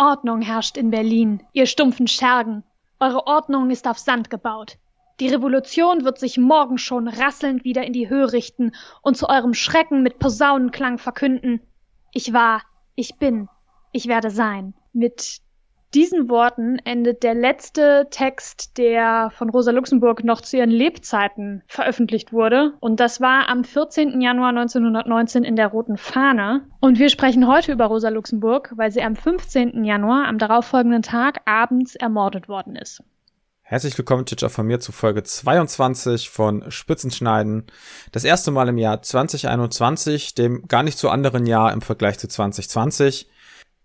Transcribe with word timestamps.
Ordnung 0.00 0.40
herrscht 0.40 0.78
in 0.78 0.90
Berlin, 0.90 1.42
ihr 1.52 1.66
stumpfen 1.66 2.06
Schergen. 2.06 2.64
Eure 3.00 3.26
Ordnung 3.26 3.70
ist 3.70 3.86
auf 3.86 3.98
Sand 3.98 4.30
gebaut. 4.30 4.78
Die 5.20 5.28
Revolution 5.28 6.04
wird 6.04 6.18
sich 6.18 6.38
morgen 6.38 6.78
schon 6.78 7.06
rasselnd 7.06 7.64
wieder 7.64 7.84
in 7.84 7.92
die 7.92 8.08
Höhe 8.08 8.32
richten 8.32 8.72
und 9.02 9.18
zu 9.18 9.28
eurem 9.28 9.52
Schrecken 9.52 10.02
mit 10.02 10.18
Posaunenklang 10.18 10.96
verkünden. 10.96 11.60
Ich 12.14 12.32
war, 12.32 12.62
ich 12.94 13.16
bin, 13.16 13.50
ich 13.92 14.08
werde 14.08 14.30
sein. 14.30 14.72
Mit 14.94 15.42
diesen 15.94 16.28
Worten 16.28 16.78
endet 16.84 17.22
der 17.22 17.34
letzte 17.34 18.06
Text, 18.10 18.78
der 18.78 19.30
von 19.36 19.50
Rosa 19.50 19.72
Luxemburg 19.72 20.22
noch 20.22 20.40
zu 20.40 20.56
ihren 20.56 20.70
Lebzeiten 20.70 21.62
veröffentlicht 21.66 22.32
wurde. 22.32 22.74
Und 22.80 23.00
das 23.00 23.20
war 23.20 23.48
am 23.48 23.64
14. 23.64 24.20
Januar 24.20 24.50
1919 24.50 25.42
in 25.42 25.56
der 25.56 25.68
Roten 25.68 25.96
Fahne. 25.96 26.66
Und 26.80 26.98
wir 26.98 27.08
sprechen 27.08 27.48
heute 27.48 27.72
über 27.72 27.86
Rosa 27.86 28.08
Luxemburg, 28.08 28.72
weil 28.76 28.92
sie 28.92 29.02
am 29.02 29.16
15. 29.16 29.84
Januar, 29.84 30.28
am 30.28 30.38
darauffolgenden 30.38 31.02
Tag, 31.02 31.40
abends 31.44 31.96
ermordet 31.96 32.48
worden 32.48 32.76
ist. 32.76 33.02
Herzlich 33.62 33.96
willkommen, 33.96 34.26
Teacher, 34.26 34.50
von 34.50 34.66
mir 34.66 34.80
zu 34.80 34.90
Folge 34.90 35.22
22 35.22 36.28
von 36.28 36.70
Spitzenschneiden. 36.70 37.66
Das 38.10 38.24
erste 38.24 38.50
Mal 38.50 38.68
im 38.68 38.78
Jahr 38.78 39.00
2021, 39.00 40.34
dem 40.34 40.66
gar 40.66 40.82
nicht 40.82 40.98
so 40.98 41.08
anderen 41.08 41.46
Jahr 41.46 41.72
im 41.72 41.80
Vergleich 41.80 42.18
zu 42.18 42.26
2020. 42.26 43.28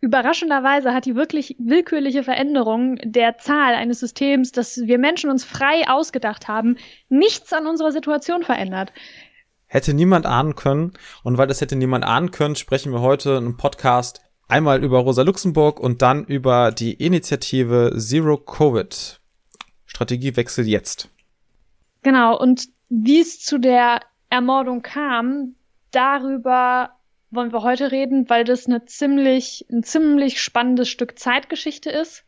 Überraschenderweise 0.01 0.93
hat 0.93 1.05
die 1.05 1.15
wirklich 1.15 1.55
willkürliche 1.57 2.23
Veränderung 2.23 2.97
der 3.03 3.37
Zahl 3.37 3.73
eines 3.73 3.99
Systems, 3.99 4.51
das 4.51 4.77
wir 4.83 4.99
Menschen 4.99 5.29
uns 5.29 5.43
frei 5.43 5.87
ausgedacht 5.87 6.47
haben, 6.47 6.77
nichts 7.09 7.53
an 7.53 7.65
unserer 7.65 7.91
Situation 7.91 8.43
verändert. 8.43 8.91
Hätte 9.65 9.93
niemand 9.93 10.25
ahnen 10.25 10.55
können. 10.55 10.93
Und 11.23 11.37
weil 11.37 11.47
das 11.47 11.61
hätte 11.61 11.75
niemand 11.75 12.05
ahnen 12.05 12.31
können, 12.31 12.55
sprechen 12.55 12.91
wir 12.91 13.01
heute 13.01 13.31
im 13.35 13.57
Podcast 13.57 14.21
einmal 14.47 14.83
über 14.83 14.99
Rosa 14.99 15.23
Luxemburg 15.23 15.79
und 15.79 16.01
dann 16.01 16.25
über 16.25 16.71
die 16.71 16.93
Initiative 16.93 17.95
Zero 17.97 18.37
Covid. 18.37 19.19
Strategiewechsel 19.85 20.67
jetzt. 20.67 21.09
Genau. 22.03 22.37
Und 22.37 22.67
wie 22.89 23.21
es 23.21 23.39
zu 23.39 23.57
der 23.57 24.01
Ermordung 24.29 24.81
kam, 24.81 25.55
darüber 25.91 26.91
wollen 27.35 27.51
wir 27.51 27.63
heute 27.63 27.91
reden, 27.91 28.29
weil 28.29 28.43
das 28.43 28.65
eine 28.65 28.85
ziemlich, 28.85 29.65
ein 29.71 29.83
ziemlich 29.83 30.41
spannendes 30.41 30.89
Stück 30.89 31.19
Zeitgeschichte 31.19 31.89
ist 31.89 32.23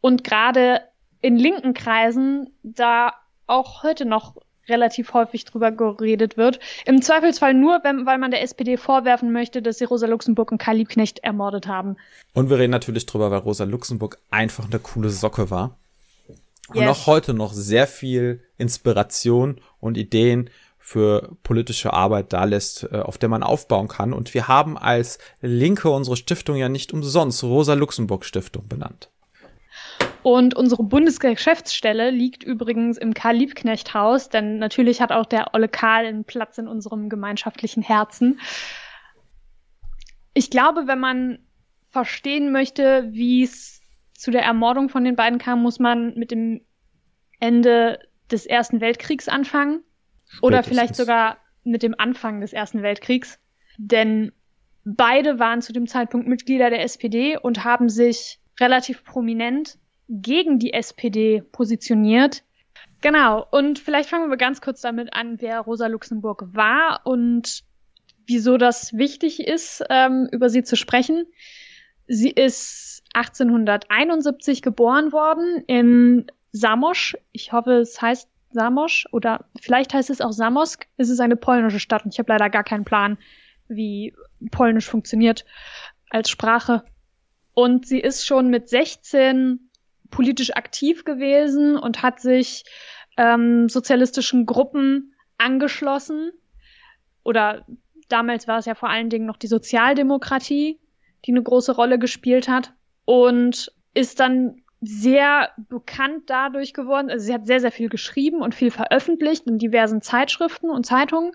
und 0.00 0.24
gerade 0.24 0.82
in 1.20 1.36
linken 1.36 1.74
Kreisen 1.74 2.50
da 2.62 3.14
auch 3.46 3.82
heute 3.82 4.04
noch 4.04 4.36
relativ 4.68 5.12
häufig 5.12 5.44
drüber 5.44 5.72
geredet 5.72 6.36
wird. 6.36 6.60
Im 6.84 7.02
Zweifelsfall 7.02 7.54
nur, 7.54 7.80
wenn, 7.82 8.06
weil 8.06 8.18
man 8.18 8.30
der 8.30 8.42
SPD 8.42 8.76
vorwerfen 8.76 9.32
möchte, 9.32 9.60
dass 9.62 9.78
sie 9.78 9.84
Rosa 9.84 10.06
Luxemburg 10.06 10.52
und 10.52 10.58
Karl 10.58 10.76
Liebknecht 10.76 11.18
ermordet 11.20 11.66
haben. 11.66 11.96
Und 12.32 12.48
wir 12.48 12.58
reden 12.58 12.70
natürlich 12.70 13.06
drüber, 13.06 13.30
weil 13.30 13.40
Rosa 13.40 13.64
Luxemburg 13.64 14.18
einfach 14.30 14.66
eine 14.66 14.78
coole 14.78 15.10
Socke 15.10 15.50
war. 15.50 15.76
Yes. 16.28 16.82
Und 16.82 16.88
auch 16.88 17.06
heute 17.06 17.34
noch 17.34 17.52
sehr 17.52 17.86
viel 17.86 18.40
Inspiration 18.56 19.60
und 19.80 19.98
Ideen 19.98 20.48
für 20.84 21.36
politische 21.44 21.92
Arbeit 21.92 22.32
da 22.32 22.42
lässt, 22.42 22.88
äh, 22.92 22.98
auf 22.98 23.16
der 23.16 23.28
man 23.28 23.44
aufbauen 23.44 23.86
kann. 23.86 24.12
Und 24.12 24.34
wir 24.34 24.48
haben 24.48 24.76
als 24.76 25.18
Linke 25.40 25.88
unsere 25.88 26.16
Stiftung 26.16 26.56
ja 26.56 26.68
nicht 26.68 26.92
umsonst 26.92 27.44
Rosa 27.44 27.74
Luxemburg 27.74 28.24
Stiftung 28.24 28.66
benannt. 28.66 29.08
Und 30.24 30.54
unsere 30.54 30.82
Bundesgeschäftsstelle 30.82 32.10
liegt 32.10 32.42
übrigens 32.42 32.98
im 32.98 33.14
Karl 33.14 33.36
Liebknecht 33.36 33.94
Haus, 33.94 34.28
denn 34.28 34.58
natürlich 34.58 35.00
hat 35.00 35.12
auch 35.12 35.26
der 35.26 35.54
Olle 35.54 35.68
Karl 35.68 36.04
einen 36.04 36.24
Platz 36.24 36.58
in 36.58 36.66
unserem 36.66 37.08
gemeinschaftlichen 37.08 37.82
Herzen. 37.82 38.40
Ich 40.34 40.50
glaube, 40.50 40.88
wenn 40.88 41.00
man 41.00 41.38
verstehen 41.90 42.50
möchte, 42.50 43.08
wie 43.12 43.44
es 43.44 43.80
zu 44.14 44.32
der 44.32 44.42
Ermordung 44.42 44.88
von 44.88 45.04
den 45.04 45.14
beiden 45.14 45.38
kam, 45.38 45.62
muss 45.62 45.78
man 45.78 46.14
mit 46.14 46.32
dem 46.32 46.60
Ende 47.38 48.00
des 48.32 48.46
Ersten 48.46 48.80
Weltkriegs 48.80 49.28
anfangen. 49.28 49.84
Oder 50.40 50.62
vielleicht 50.62 50.96
sogar 50.96 51.38
mit 51.64 51.82
dem 51.82 51.94
Anfang 51.98 52.40
des 52.40 52.52
Ersten 52.52 52.82
Weltkriegs. 52.82 53.38
Denn 53.78 54.32
beide 54.84 55.38
waren 55.38 55.62
zu 55.62 55.72
dem 55.72 55.86
Zeitpunkt 55.86 56.28
Mitglieder 56.28 56.70
der 56.70 56.82
SPD 56.82 57.36
und 57.36 57.64
haben 57.64 57.88
sich 57.88 58.40
relativ 58.60 59.04
prominent 59.04 59.78
gegen 60.08 60.58
die 60.58 60.72
SPD 60.72 61.42
positioniert. 61.52 62.42
Genau, 63.00 63.46
und 63.50 63.78
vielleicht 63.78 64.08
fangen 64.08 64.30
wir 64.30 64.36
ganz 64.36 64.60
kurz 64.60 64.80
damit 64.80 65.12
an, 65.14 65.40
wer 65.40 65.60
Rosa 65.60 65.86
Luxemburg 65.86 66.44
war 66.52 67.00
und 67.04 67.64
wieso 68.26 68.56
das 68.56 68.96
wichtig 68.96 69.40
ist, 69.40 69.84
ähm, 69.90 70.28
über 70.30 70.48
sie 70.48 70.62
zu 70.62 70.76
sprechen. 70.76 71.26
Sie 72.06 72.30
ist 72.30 73.02
1871 73.14 74.62
geboren 74.62 75.12
worden 75.12 75.64
in 75.66 76.26
Samosch. 76.52 77.16
Ich 77.32 77.52
hoffe, 77.52 77.72
es 77.74 78.00
heißt 78.00 78.28
Samosz 78.52 79.06
oder 79.12 79.46
vielleicht 79.60 79.94
heißt 79.94 80.10
es 80.10 80.20
auch 80.20 80.32
Samosk. 80.32 80.86
Es 80.96 81.08
ist 81.08 81.20
eine 81.20 81.36
polnische 81.36 81.80
Stadt 81.80 82.04
und 82.04 82.12
ich 82.12 82.18
habe 82.18 82.32
leider 82.32 82.50
gar 82.50 82.64
keinen 82.64 82.84
Plan, 82.84 83.18
wie 83.68 84.14
Polnisch 84.50 84.88
funktioniert 84.88 85.44
als 86.10 86.30
Sprache. 86.30 86.84
Und 87.54 87.86
sie 87.86 88.00
ist 88.00 88.26
schon 88.26 88.48
mit 88.48 88.68
16 88.68 89.70
politisch 90.10 90.54
aktiv 90.54 91.04
gewesen 91.04 91.76
und 91.76 92.02
hat 92.02 92.20
sich 92.20 92.64
ähm, 93.16 93.68
sozialistischen 93.68 94.46
Gruppen 94.46 95.14
angeschlossen. 95.38 96.32
Oder 97.24 97.66
damals 98.08 98.48
war 98.48 98.58
es 98.58 98.66
ja 98.66 98.74
vor 98.74 98.88
allen 98.88 99.10
Dingen 99.10 99.26
noch 99.26 99.36
die 99.36 99.46
Sozialdemokratie, 99.46 100.80
die 101.24 101.30
eine 101.30 101.42
große 101.42 101.72
Rolle 101.72 101.98
gespielt 101.98 102.48
hat. 102.48 102.72
Und 103.04 103.72
ist 103.94 104.20
dann 104.20 104.61
sehr 104.84 105.50
bekannt 105.68 106.24
dadurch 106.26 106.74
geworden. 106.74 107.08
Also 107.08 107.24
sie 107.24 107.32
hat 107.32 107.46
sehr, 107.46 107.60
sehr 107.60 107.70
viel 107.70 107.88
geschrieben 107.88 108.42
und 108.42 108.54
viel 108.54 108.72
veröffentlicht 108.72 109.46
in 109.46 109.58
diversen 109.58 110.02
Zeitschriften 110.02 110.70
und 110.70 110.84
Zeitungen. 110.84 111.32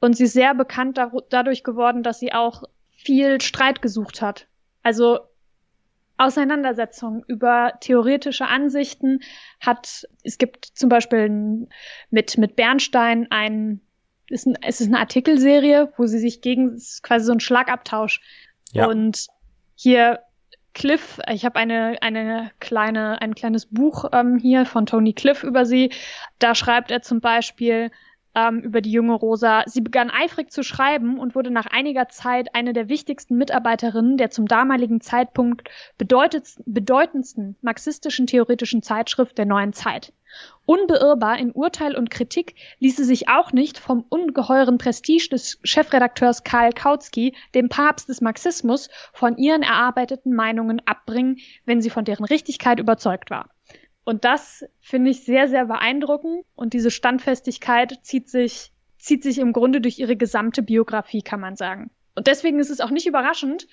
Und 0.00 0.16
sie 0.16 0.24
ist 0.24 0.32
sehr 0.32 0.54
bekannt 0.54 0.96
da 0.96 1.12
dadurch 1.28 1.62
geworden, 1.62 2.02
dass 2.02 2.18
sie 2.18 2.32
auch 2.32 2.62
viel 2.90 3.42
Streit 3.42 3.82
gesucht 3.82 4.22
hat. 4.22 4.48
Also 4.82 5.20
Auseinandersetzungen 6.16 7.22
über 7.26 7.74
theoretische 7.80 8.46
Ansichten 8.46 9.20
hat, 9.60 10.06
es 10.22 10.38
gibt 10.38 10.64
zum 10.64 10.88
Beispiel 10.88 11.68
mit, 12.10 12.38
mit 12.38 12.56
Bernstein 12.56 13.26
ein, 13.30 13.82
ist 14.30 14.46
ein, 14.46 14.56
es 14.62 14.80
ist 14.80 14.86
eine 14.86 15.00
Artikelserie, 15.00 15.92
wo 15.98 16.06
sie 16.06 16.18
sich 16.18 16.40
gegen, 16.40 16.80
quasi 17.02 17.26
so 17.26 17.32
ein 17.32 17.40
Schlagabtausch. 17.40 18.22
Ja. 18.72 18.86
Und 18.86 19.26
hier 19.74 20.20
Cliff, 20.74 21.20
ich 21.30 21.44
habe 21.44 21.58
eine, 21.58 21.96
eine 22.02 22.50
kleine, 22.60 23.22
ein 23.22 23.34
kleines 23.34 23.66
Buch 23.66 24.06
ähm, 24.12 24.38
hier 24.38 24.66
von 24.66 24.86
Tony 24.86 25.12
Cliff 25.12 25.44
über 25.44 25.64
sie. 25.64 25.90
Da 26.38 26.54
schreibt 26.54 26.90
er 26.90 27.00
zum 27.02 27.20
Beispiel 27.20 27.90
ähm, 28.34 28.60
über 28.60 28.80
die 28.80 28.92
junge 28.92 29.14
Rosa. 29.14 29.62
Sie 29.66 29.80
begann 29.80 30.10
eifrig 30.10 30.50
zu 30.50 30.62
schreiben 30.62 31.18
und 31.18 31.34
wurde 31.34 31.50
nach 31.50 31.66
einiger 31.66 32.08
Zeit 32.08 32.54
eine 32.54 32.72
der 32.72 32.88
wichtigsten 32.88 33.36
Mitarbeiterinnen 33.36 34.16
der 34.16 34.30
zum 34.30 34.46
damaligen 34.46 35.00
Zeitpunkt 35.00 35.68
bedeutendsten 35.98 37.56
marxistischen 37.62 38.26
theoretischen 38.26 38.82
Zeitschrift 38.82 39.38
der 39.38 39.46
neuen 39.46 39.72
Zeit. 39.72 40.12
Unbeirrbar 40.66 41.38
in 41.38 41.52
Urteil 41.52 41.94
und 41.94 42.10
Kritik 42.10 42.54
ließ 42.80 42.96
sie 42.96 43.04
sich 43.04 43.28
auch 43.28 43.52
nicht 43.52 43.78
vom 43.78 44.04
ungeheuren 44.08 44.78
Prestige 44.78 45.28
des 45.30 45.60
Chefredakteurs 45.62 46.42
Karl 46.42 46.72
Kautsky, 46.72 47.34
dem 47.54 47.68
Papst 47.68 48.08
des 48.08 48.20
Marxismus, 48.20 48.88
von 49.12 49.36
ihren 49.36 49.62
erarbeiteten 49.62 50.34
Meinungen 50.34 50.82
abbringen, 50.86 51.38
wenn 51.66 51.80
sie 51.80 51.90
von 51.90 52.04
deren 52.04 52.24
Richtigkeit 52.24 52.80
überzeugt 52.80 53.30
war. 53.30 53.48
Und 54.04 54.24
das 54.24 54.64
finde 54.80 55.10
ich 55.10 55.24
sehr, 55.24 55.48
sehr 55.48 55.66
beeindruckend. 55.66 56.44
Und 56.54 56.74
diese 56.74 56.90
Standfestigkeit 56.90 57.98
zieht 58.02 58.28
sich, 58.28 58.72
zieht 58.98 59.22
sich 59.22 59.38
im 59.38 59.52
Grunde 59.52 59.80
durch 59.80 59.98
ihre 59.98 60.16
gesamte 60.16 60.62
Biografie, 60.62 61.22
kann 61.22 61.40
man 61.40 61.56
sagen. 61.56 61.90
Und 62.14 62.26
deswegen 62.26 62.58
ist 62.58 62.70
es 62.70 62.80
auch 62.80 62.90
nicht 62.90 63.06
überraschend, 63.06 63.66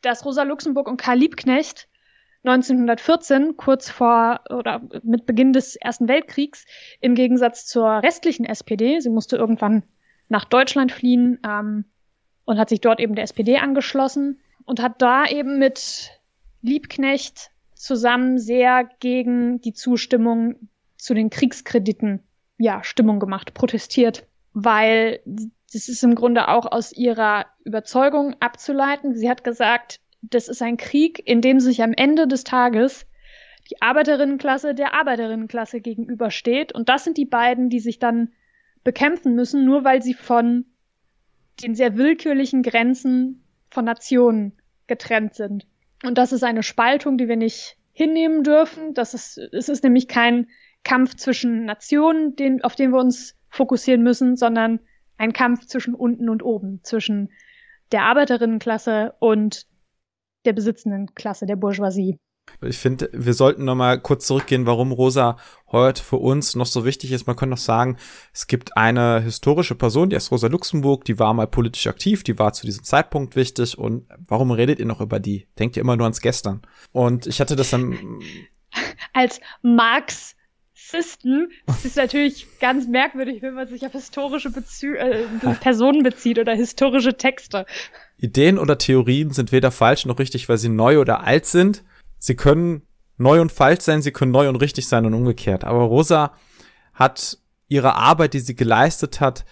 dass 0.00 0.24
Rosa 0.24 0.44
Luxemburg 0.44 0.88
und 0.88 0.96
Karl 0.96 1.18
Liebknecht 1.18 1.88
1914, 2.44 3.56
kurz 3.56 3.88
vor 3.88 4.40
oder 4.50 4.82
mit 5.04 5.26
Beginn 5.26 5.52
des 5.52 5.76
Ersten 5.76 6.08
Weltkriegs, 6.08 6.64
im 7.00 7.14
Gegensatz 7.14 7.66
zur 7.66 8.02
restlichen 8.02 8.44
SPD, 8.44 8.98
sie 8.98 9.10
musste 9.10 9.36
irgendwann 9.36 9.84
nach 10.28 10.44
Deutschland 10.44 10.90
fliehen 10.90 11.38
ähm, 11.46 11.84
und 12.44 12.58
hat 12.58 12.68
sich 12.68 12.80
dort 12.80 12.98
eben 12.98 13.14
der 13.14 13.24
SPD 13.24 13.58
angeschlossen 13.58 14.40
und 14.64 14.82
hat 14.82 15.00
da 15.00 15.24
eben 15.26 15.60
mit 15.60 16.10
Liebknecht 16.62 17.51
zusammen 17.82 18.38
sehr 18.38 18.88
gegen 19.00 19.60
die 19.60 19.72
Zustimmung 19.72 20.68
zu 20.96 21.14
den 21.14 21.30
Kriegskrediten 21.30 22.22
ja 22.56 22.84
Stimmung 22.84 23.18
gemacht, 23.18 23.54
protestiert, 23.54 24.24
weil 24.52 25.20
das 25.72 25.88
ist 25.88 26.04
im 26.04 26.14
Grunde 26.14 26.46
auch 26.46 26.70
aus 26.70 26.92
ihrer 26.92 27.46
Überzeugung 27.64 28.36
abzuleiten. 28.38 29.16
Sie 29.16 29.28
hat 29.28 29.42
gesagt, 29.42 29.98
das 30.20 30.46
ist 30.46 30.62
ein 30.62 30.76
Krieg, 30.76 31.20
in 31.26 31.40
dem 31.40 31.58
sich 31.58 31.82
am 31.82 31.92
Ende 31.92 32.28
des 32.28 32.44
Tages 32.44 33.04
die 33.68 33.82
Arbeiterinnenklasse 33.82 34.76
der 34.76 34.94
Arbeiterinnenklasse 34.94 35.80
gegenübersteht. 35.80 36.72
Und 36.72 36.88
das 36.88 37.02
sind 37.02 37.16
die 37.16 37.24
beiden, 37.24 37.68
die 37.68 37.80
sich 37.80 37.98
dann 37.98 38.30
bekämpfen 38.84 39.34
müssen, 39.34 39.64
nur 39.64 39.82
weil 39.82 40.02
sie 40.02 40.14
von 40.14 40.66
den 41.60 41.74
sehr 41.74 41.96
willkürlichen 41.96 42.62
Grenzen 42.62 43.42
von 43.70 43.84
Nationen 43.84 44.52
getrennt 44.86 45.34
sind. 45.34 45.66
Und 46.02 46.18
das 46.18 46.32
ist 46.32 46.42
eine 46.42 46.62
Spaltung, 46.62 47.16
die 47.16 47.28
wir 47.28 47.36
nicht 47.36 47.76
hinnehmen 47.92 48.42
dürfen. 48.42 48.94
Das 48.94 49.14
ist, 49.14 49.38
es 49.38 49.68
ist 49.68 49.84
nämlich 49.84 50.08
kein 50.08 50.48
Kampf 50.84 51.14
zwischen 51.14 51.64
Nationen, 51.64 52.34
den, 52.36 52.64
auf 52.64 52.74
den 52.74 52.90
wir 52.90 52.98
uns 52.98 53.36
fokussieren 53.48 54.02
müssen, 54.02 54.36
sondern 54.36 54.80
ein 55.16 55.32
Kampf 55.32 55.66
zwischen 55.66 55.94
unten 55.94 56.28
und 56.28 56.42
oben, 56.42 56.80
zwischen 56.82 57.30
der 57.92 58.02
Arbeiterinnenklasse 58.02 59.14
und 59.20 59.66
der 60.44 60.54
besitzenden 60.54 61.14
Klasse, 61.14 61.46
der 61.46 61.56
Bourgeoisie. 61.56 62.18
Ich 62.60 62.78
finde, 62.78 63.08
wir 63.12 63.34
sollten 63.34 63.64
noch 63.64 63.74
mal 63.74 64.00
kurz 64.00 64.26
zurückgehen, 64.26 64.66
warum 64.66 64.92
Rosa 64.92 65.36
heute 65.70 66.02
für 66.02 66.16
uns 66.16 66.54
noch 66.54 66.66
so 66.66 66.84
wichtig 66.84 67.12
ist. 67.12 67.26
Man 67.26 67.36
könnte 67.36 67.50
noch 67.50 67.58
sagen, 67.58 67.96
es 68.32 68.46
gibt 68.46 68.76
eine 68.76 69.20
historische 69.20 69.74
Person, 69.74 70.10
die 70.10 70.16
ist 70.16 70.30
Rosa 70.30 70.48
Luxemburg, 70.48 71.04
die 71.04 71.18
war 71.18 71.32
mal 71.34 71.46
politisch 71.46 71.86
aktiv, 71.86 72.22
die 72.22 72.38
war 72.38 72.52
zu 72.52 72.66
diesem 72.66 72.84
Zeitpunkt 72.84 73.36
wichtig. 73.36 73.78
Und 73.78 74.06
warum 74.26 74.50
redet 74.50 74.78
ihr 74.78 74.86
noch 74.86 75.00
über 75.00 75.18
die? 75.18 75.46
Denkt 75.58 75.76
ihr 75.76 75.80
immer 75.80 75.96
nur 75.96 76.06
ans 76.06 76.20
Gestern? 76.20 76.62
Und 76.92 77.26
ich 77.26 77.40
hatte 77.40 77.56
das 77.56 77.70
dann 77.70 78.20
als 79.12 79.40
Marx 79.62 80.36
Rassisten. 80.92 81.50
Das 81.66 81.84
ist 81.84 81.96
natürlich 81.96 82.46
ganz 82.60 82.86
merkwürdig, 82.86 83.42
wenn 83.42 83.54
man 83.54 83.68
sich 83.68 83.84
auf 83.86 83.92
historische 83.92 84.50
Bezü 84.50 84.94
äh, 84.94 85.24
Personen 85.60 86.02
bezieht 86.02 86.38
oder 86.38 86.54
historische 86.54 87.16
Texte. 87.16 87.66
Ideen 88.18 88.58
oder 88.58 88.78
Theorien 88.78 89.30
sind 89.30 89.52
weder 89.52 89.70
falsch 89.70 90.06
noch 90.06 90.18
richtig, 90.18 90.48
weil 90.48 90.58
sie 90.58 90.68
neu 90.68 90.98
oder 90.98 91.24
alt 91.24 91.46
sind. 91.46 91.82
Sie 92.24 92.36
können 92.36 92.82
neu 93.18 93.40
und 93.40 93.50
falsch 93.50 93.80
sein, 93.80 94.00
sie 94.00 94.12
können 94.12 94.30
neu 94.30 94.48
und 94.48 94.54
richtig 94.54 94.86
sein 94.86 95.04
und 95.04 95.12
umgekehrt. 95.12 95.64
Aber 95.64 95.80
Rosa 95.80 96.30
hat 96.94 97.38
ihre 97.66 97.96
Arbeit, 97.96 98.34
die 98.34 98.38
sie 98.38 98.54
geleistet 98.54 99.20
hat, 99.20 99.44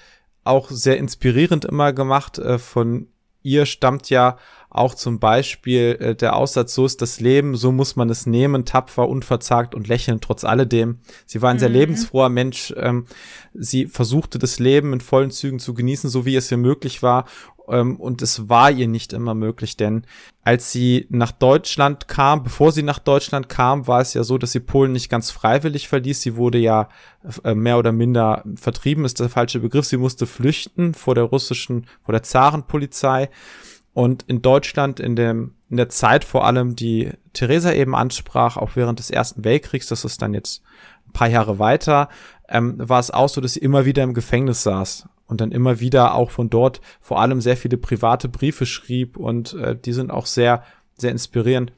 auch 0.44 0.70
sehr 0.70 0.96
inspirierend 0.96 1.64
immer 1.64 1.92
gemacht. 1.92 2.38
Äh, 2.38 2.60
von 2.60 3.08
ihr 3.42 3.66
stammt 3.66 4.08
ja 4.08 4.36
auch 4.68 4.94
zum 4.94 5.18
Beispiel 5.18 5.96
äh, 5.98 6.14
der 6.14 6.36
Aussatz, 6.36 6.72
so 6.72 6.86
ist 6.86 7.02
das 7.02 7.18
Leben, 7.18 7.56
so 7.56 7.72
muss 7.72 7.96
man 7.96 8.08
es 8.08 8.24
nehmen, 8.24 8.64
tapfer, 8.64 9.08
unverzagt 9.08 9.74
und 9.74 9.88
lächeln 9.88 10.20
trotz 10.20 10.44
alledem. 10.44 11.00
Sie 11.26 11.42
war 11.42 11.50
ein 11.50 11.56
mhm. 11.56 11.60
sehr 11.60 11.70
lebensfroher 11.70 12.28
Mensch. 12.28 12.72
Ähm, 12.76 13.06
sie 13.52 13.86
versuchte 13.86 14.38
das 14.38 14.60
Leben 14.60 14.92
in 14.92 15.00
vollen 15.00 15.32
Zügen 15.32 15.58
zu 15.58 15.74
genießen, 15.74 16.08
so 16.08 16.24
wie 16.24 16.36
es 16.36 16.52
ihr 16.52 16.56
möglich 16.56 17.02
war. 17.02 17.24
Ähm, 17.70 17.96
und 17.96 18.20
es 18.22 18.48
war 18.48 18.70
ihr 18.70 18.88
nicht 18.88 19.12
immer 19.12 19.34
möglich, 19.34 19.76
denn 19.76 20.04
als 20.42 20.72
sie 20.72 21.06
nach 21.10 21.30
Deutschland 21.30 22.08
kam, 22.08 22.42
bevor 22.42 22.72
sie 22.72 22.82
nach 22.82 22.98
Deutschland 22.98 23.48
kam, 23.48 23.86
war 23.86 24.00
es 24.00 24.14
ja 24.14 24.24
so, 24.24 24.38
dass 24.38 24.52
sie 24.52 24.60
Polen 24.60 24.92
nicht 24.92 25.08
ganz 25.08 25.30
freiwillig 25.30 25.88
verließ. 25.88 26.20
Sie 26.20 26.36
wurde 26.36 26.58
ja 26.58 26.88
äh, 27.44 27.54
mehr 27.54 27.78
oder 27.78 27.92
minder 27.92 28.42
vertrieben, 28.56 29.04
ist 29.04 29.20
der 29.20 29.28
falsche 29.28 29.60
Begriff. 29.60 29.86
Sie 29.86 29.96
musste 29.96 30.26
flüchten 30.26 30.94
vor 30.94 31.14
der 31.14 31.24
russischen, 31.24 31.86
vor 32.02 32.12
der 32.12 32.22
Zarenpolizei. 32.22 33.30
Und 33.92 34.24
in 34.28 34.42
Deutschland 34.42 35.00
in 35.00 35.16
dem, 35.16 35.54
in 35.68 35.76
der 35.76 35.88
Zeit 35.88 36.24
vor 36.24 36.46
allem, 36.46 36.76
die 36.76 37.10
Theresa 37.32 37.72
eben 37.72 37.94
ansprach, 37.94 38.56
auch 38.56 38.70
während 38.74 38.98
des 38.98 39.10
Ersten 39.10 39.44
Weltkriegs, 39.44 39.86
das 39.88 40.04
ist 40.04 40.22
dann 40.22 40.34
jetzt 40.34 40.62
ein 41.08 41.12
paar 41.12 41.28
Jahre 41.28 41.58
weiter, 41.58 42.08
ähm, 42.48 42.76
war 42.76 43.00
es 43.00 43.10
auch 43.10 43.28
so, 43.28 43.40
dass 43.40 43.54
sie 43.54 43.60
immer 43.60 43.84
wieder 43.84 44.02
im 44.02 44.14
Gefängnis 44.14 44.62
saß 44.62 45.08
und 45.30 45.40
dann 45.40 45.52
immer 45.52 45.80
wieder 45.80 46.14
auch 46.14 46.30
von 46.30 46.50
dort 46.50 46.80
vor 47.00 47.20
allem 47.20 47.40
sehr 47.40 47.56
viele 47.56 47.76
private 47.76 48.28
Briefe 48.28 48.66
schrieb 48.66 49.16
und 49.16 49.54
äh, 49.54 49.76
die 49.76 49.92
sind 49.92 50.10
auch 50.10 50.26
sehr, 50.26 50.64
sehr 50.98 51.12
inspirierend. 51.12 51.72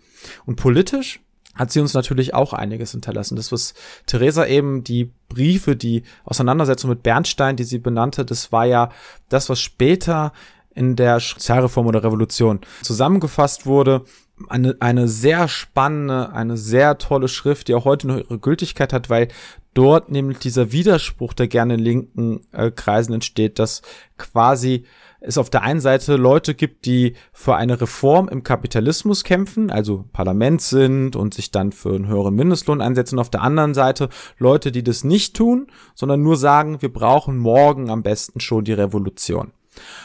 Und 0.47 0.57
politisch 0.57 1.21
hat 1.55 1.71
sie 1.71 1.81
uns 1.81 1.93
natürlich 1.93 2.33
auch 2.33 2.55
einiges 2.55 2.93
hinterlassen. 2.93 3.37
Das, 3.37 3.53
was 3.53 3.75
Theresa 4.07 4.47
eben, 4.47 4.85
die 4.85 5.13
Briefe, 5.29 5.77
die 5.77 6.03
Auseinandersetzung 6.25 6.89
mit 6.89 7.03
Bernstein, 7.03 7.57
die 7.57 7.65
sie 7.65 7.79
benannte, 7.79 8.25
das 8.25 8.53
war 8.53 8.65
ja 8.65 8.89
das, 9.29 9.51
was 9.51 9.61
später 9.61 10.33
in 10.75 10.97
der 10.97 11.21
Sozialreform 11.21 11.87
oder 11.87 12.03
Revolution 12.03 12.61
zusammengefasst 12.81 13.67
wurde. 13.67 14.05
Eine, 14.49 14.77
eine 14.81 15.09
sehr 15.09 15.47
spannende, 15.47 16.33
eine 16.33 16.57
sehr 16.57 16.97
tolle 16.97 17.29
Schrift, 17.29 17.69
die 17.69 17.75
auch 17.75 17.85
heute 17.85 18.07
noch 18.07 18.17
ihre 18.17 18.39
Gültigkeit 18.39 18.95
hat, 18.95 19.11
weil 19.11 19.29
dort 19.75 20.11
nämlich 20.11 20.39
dieser 20.39 20.73
Widerspruch, 20.73 21.33
der 21.33 21.49
gerne 21.49 21.75
in 21.75 21.81
linken 21.81 22.41
äh, 22.53 22.71
Kreisen 22.71 23.15
entsteht, 23.15 23.59
dass 23.59 23.83
quasi 24.19 24.85
es 25.21 25.39
auf 25.39 25.51
der 25.51 25.63
einen 25.63 25.81
Seite 25.81 26.17
Leute 26.17 26.55
gibt, 26.55 26.85
die 26.85 27.15
für 27.33 27.55
eine 27.55 27.81
Reform 27.81 28.29
im 28.29 28.43
Kapitalismus 28.43 29.25
kämpfen, 29.25 29.71
also 29.71 30.05
Parlament 30.13 30.61
sind 30.61 31.17
und 31.17 31.33
sich 31.35 31.51
dann 31.51 31.73
für 31.73 31.95
einen 31.95 32.09
höheren 32.09 32.35
Mindestlohn 32.35 32.81
einsetzen, 32.81 33.19
auf 33.19 33.31
der 33.31 33.43
anderen 33.43 33.75
Seite 33.75 34.09
Leute, 34.39 34.73
die 34.73 34.83
das 34.83 35.05
nicht 35.05 35.37
tun, 35.37 35.69
sondern 35.95 36.23
nur 36.23 36.37
sagen, 36.37 36.83
wir 36.83 36.93
brauchen 36.93 37.39
morgen 37.39 37.89
am 37.89 38.03
besten 38.03 38.41
schon 38.41 38.65
die 38.65 38.73
Revolution. 38.73 39.53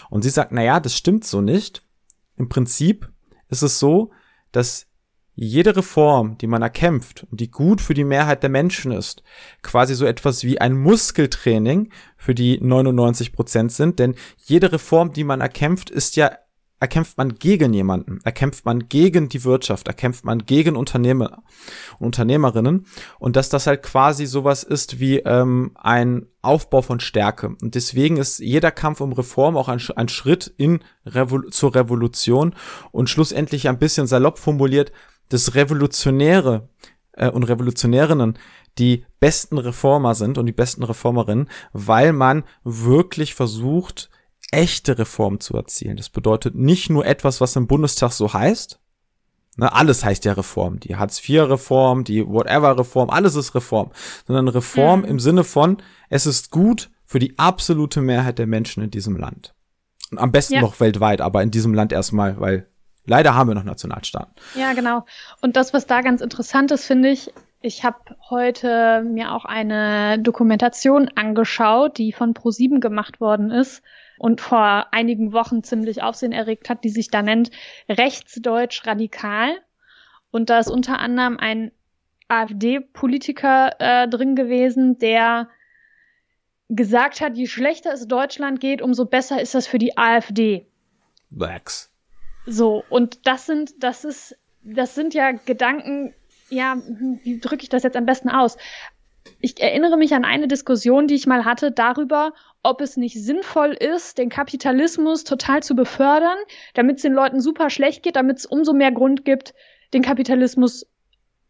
Und 0.10 0.22
sie 0.22 0.30
sagt, 0.30 0.52
na 0.52 0.64
ja, 0.64 0.80
das 0.80 0.96
stimmt 0.96 1.26
so 1.26 1.42
nicht. 1.42 1.84
Im 2.38 2.48
Prinzip 2.48 3.10
ist 3.50 3.64
es 3.64 3.80
so, 3.80 4.12
dass 4.52 4.87
jede 5.40 5.76
Reform, 5.76 6.36
die 6.40 6.48
man 6.48 6.64
erkämpft 6.64 7.28
und 7.30 7.40
die 7.40 7.52
gut 7.52 7.80
für 7.80 7.94
die 7.94 8.04
Mehrheit 8.04 8.42
der 8.42 8.50
Menschen 8.50 8.92
ist, 8.92 9.22
quasi 9.62 9.94
so 9.94 10.04
etwas 10.06 10.44
wie 10.44 10.60
ein 10.60 10.76
Muskeltraining 10.76 11.92
für 12.18 12.34
die 12.34 12.60
99 12.60 13.34
Prozent 13.34 13.72
sind, 13.72 14.00
denn 14.00 14.16
jede 14.44 14.72
Reform, 14.72 15.14
die 15.14 15.24
man 15.24 15.40
erkämpft, 15.40 15.92
ist 15.92 16.16
ja 16.16 16.32
erkämpft 16.80 17.18
man 17.18 17.36
gegen 17.36 17.74
jemanden, 17.74 18.20
erkämpft 18.24 18.66
man 18.66 18.88
gegen 18.88 19.30
die 19.30 19.44
Wirtschaft, 19.44 19.88
erkämpft 19.88 20.26
man 20.26 20.46
gegen 20.46 20.76
Unternehmer 20.76 21.44
und 22.00 22.08
Unternehmerinnen 22.08 22.86
und 23.20 23.36
dass 23.36 23.50
das 23.50 23.68
halt 23.68 23.84
quasi 23.84 24.26
sowas 24.26 24.64
ist 24.64 25.00
wie 25.00 25.20
ähm, 25.20 25.72
ein 25.76 26.28
Aufbau 26.42 26.82
von 26.82 27.00
Stärke. 27.00 27.56
Und 27.62 27.76
deswegen 27.76 28.18
ist 28.18 28.40
jeder 28.40 28.72
Kampf 28.72 29.02
um 29.02 29.12
Reform 29.12 29.58
auch 29.58 29.70
ein, 29.70 29.82
ein 29.96 30.08
Schritt 30.08 30.54
in 30.58 30.80
Revol 31.06 31.50
zur 31.50 31.74
Revolution 31.74 32.56
und 32.92 33.10
schlussendlich 33.10 33.68
ein 33.68 33.80
bisschen 33.80 34.06
salopp 34.06 34.38
formuliert, 34.38 34.92
das 35.30 35.56
Revolutionäre 35.56 36.70
äh, 37.14 37.30
und 37.30 37.44
Revolutionärinnen 37.44 38.38
die 38.78 39.06
besten 39.20 39.58
Reformer 39.58 40.16
sind 40.16 40.38
und 40.38 40.46
die 40.46 40.52
besten 40.52 40.84
Reformerinnen, 40.84 41.50
weil 41.74 42.14
man 42.14 42.44
wirklich 42.64 43.34
versucht, 43.34 44.10
echte 44.52 44.98
Reform 45.00 45.40
zu 45.40 45.56
erzielen. 45.56 45.98
Das 45.98 46.10
bedeutet 46.10 46.56
nicht 46.56 46.90
nur 46.90 47.06
etwas, 47.06 47.42
was 47.42 47.56
im 47.56 47.68
Bundestag 47.68 48.12
so 48.12 48.34
heißt. 48.34 48.80
Ne, 49.58 49.74
alles 49.74 50.06
heißt 50.06 50.24
ja 50.26 50.34
Reform. 50.34 50.80
Die 50.80 50.96
Hartz-IV-Reform, 50.96 52.04
die 52.04 52.26
Whatever-Reform, 52.26 53.10
alles 53.10 53.36
ist 53.36 53.56
Reform. 53.56 53.92
Sondern 54.28 54.48
Reform 54.48 55.00
mhm. 55.00 55.08
im 55.08 55.20
Sinne 55.20 55.44
von, 55.44 55.78
es 56.10 56.28
ist 56.28 56.52
gut 56.52 56.92
für 57.06 57.20
die 57.20 57.38
absolute 57.40 58.02
Mehrheit 58.02 58.38
der 58.38 58.46
Menschen 58.46 58.84
in 58.84 58.92
diesem 58.92 59.18
Land. 59.18 59.56
Am 60.16 60.32
besten 60.32 60.56
ja. 60.56 60.62
noch 60.62 60.80
weltweit, 60.80 61.22
aber 61.22 61.42
in 61.42 61.52
diesem 61.52 61.74
Land 61.74 61.92
erstmal, 61.92 62.40
weil 62.40 62.68
leider 63.08 63.34
haben 63.34 63.50
wir 63.50 63.56
noch 63.56 63.64
Nationalstaaten. 63.64 64.32
Ja, 64.56 64.74
genau. 64.74 65.06
Und 65.42 65.56
das, 65.56 65.74
was 65.74 65.88
da 65.88 66.02
ganz 66.02 66.22
interessant 66.22 66.72
ist, 66.72 66.86
finde 66.86 67.10
ich, 67.10 67.34
ich 67.62 67.84
habe 67.84 67.98
heute 68.30 69.02
mir 69.04 69.34
auch 69.34 69.46
eine 69.46 70.20
Dokumentation 70.20 71.10
angeschaut, 71.16 71.98
die 71.98 72.14
von 72.14 72.34
Pro7 72.34 72.80
gemacht 72.80 73.20
worden 73.20 73.50
ist 73.50 73.82
und 74.20 74.42
vor 74.42 74.88
einigen 74.92 75.34
Wochen 75.34 75.64
ziemlich 75.64 76.04
Aufsehen 76.04 76.32
erregt 76.32 76.70
hat, 76.70 76.84
die 76.84 76.90
sich 76.90 77.10
da 77.10 77.22
nennt 77.22 77.50
Rechtsdeutsch 77.90 78.86
Radikal. 78.86 79.58
Und 80.30 80.50
da 80.50 80.60
ist 80.60 80.70
unter 80.70 81.00
anderem 81.00 81.38
ein 81.40 81.72
AfD-Politiker 82.28 83.72
äh, 83.80 84.08
drin 84.08 84.36
gewesen, 84.36 85.00
der 85.00 85.50
gesagt 86.70 87.22
hat, 87.22 87.38
je 87.38 87.48
schlechter 87.48 87.94
es 87.94 88.08
Deutschland 88.08 88.60
geht, 88.60 88.82
umso 88.82 89.06
besser 89.06 89.42
ist 89.42 89.56
das 89.56 89.68
für 89.68 89.78
die 89.78 89.98
AfD. 89.98 90.68
Wax. 91.30 91.92
So, 92.48 92.86
und 92.90 93.28
das 93.28 93.46
sind, 93.46 93.84
das 93.84 94.06
ist, 94.06 94.38
das 94.64 94.96
sind 94.96 95.14
ja 95.14 95.32
Gedanken, 95.32 96.14
ja, 96.50 96.78
wie 97.24 97.40
drücke 97.40 97.64
ich 97.64 97.70
das 97.70 97.84
jetzt 97.84 97.98
am 97.98 98.06
besten 98.06 98.30
aus? 98.30 98.58
Ich 99.42 99.62
erinnere 99.62 99.98
mich 99.98 100.14
an 100.14 100.24
eine 100.24 100.48
Diskussion, 100.48 101.08
die 101.08 101.16
ich 101.16 101.28
mal 101.28 101.44
hatte 101.44 101.74
darüber, 101.74 102.34
ob 102.64 102.80
es 102.80 102.96
nicht 102.96 103.22
sinnvoll 103.22 103.74
ist, 103.74 104.18
den 104.18 104.30
Kapitalismus 104.30 105.26
total 105.26 105.62
zu 105.62 105.76
befördern, 105.76 106.38
damit 106.74 106.98
es 106.98 107.02
den 107.02 107.14
Leuten 107.14 107.42
super 107.42 107.70
schlecht 107.70 108.02
geht, 108.02 108.16
damit 108.16 108.38
es 108.38 108.46
umso 108.46 108.72
mehr 108.72 108.94
Grund 108.94 109.26
gibt, 109.26 109.54
den 109.94 110.02
Kapitalismus 110.02 110.88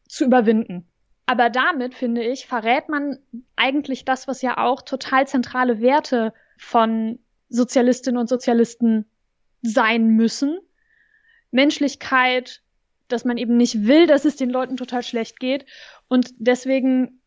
zu 0.08 0.26
überwinden. 0.26 0.88
Aber 1.28 1.52
damit, 1.52 1.94
finde 1.94 2.24
ich, 2.24 2.48
verrät 2.48 2.90
man 2.90 3.20
eigentlich 3.56 4.04
das, 4.04 4.28
was 4.28 4.42
ja 4.42 4.58
auch 4.58 4.82
total 4.82 5.28
zentrale 5.28 5.80
Werte 5.80 6.34
von 6.58 7.20
Sozialistinnen 7.50 8.20
und 8.20 8.30
Sozialisten 8.30 9.06
sein 9.62 10.08
müssen. 10.08 10.58
Menschlichkeit, 11.58 12.62
dass 13.08 13.26
man 13.26 13.38
eben 13.38 13.58
nicht 13.58 13.88
will, 13.88 14.06
dass 14.06 14.26
es 14.26 14.36
den 14.36 14.52
Leuten 14.52 14.78
total 14.78 15.02
schlecht 15.02 15.40
geht. 15.40 15.66
Und 16.08 16.32
deswegen 16.38 17.20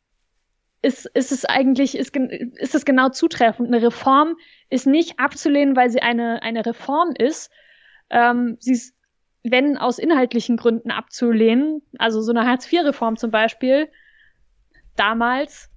ist, 0.83 1.07
ist 1.15 1.33
es 1.33 1.45
eigentlich, 1.45 1.97
ist, 1.97 2.17
ist 2.17 2.75
es 2.75 2.85
genau 2.85 3.09
zutreffend. 3.11 3.69
Eine 3.69 3.85
Reform 3.85 4.37
ist 4.71 4.87
nicht 4.87 5.19
abzulehnen, 5.19 5.77
weil 5.77 5.91
sie 5.91 6.01
eine, 6.01 6.43
eine 6.43 6.65
Reform 6.65 7.13
ist. 7.19 7.51
Ähm, 8.09 8.57
sie 8.61 8.73
ist, 8.73 8.95
wenn 9.43 9.77
aus 9.77 9.99
inhaltlichen 9.99 10.57
Gründen 10.57 10.91
abzulehnen, 10.91 11.83
also 11.99 12.23
so 12.23 12.31
eine 12.31 12.47
Hartz-IV-Reform 12.47 13.17
zum 13.17 13.31
Beispiel, 13.31 13.89
damals, 14.97 15.71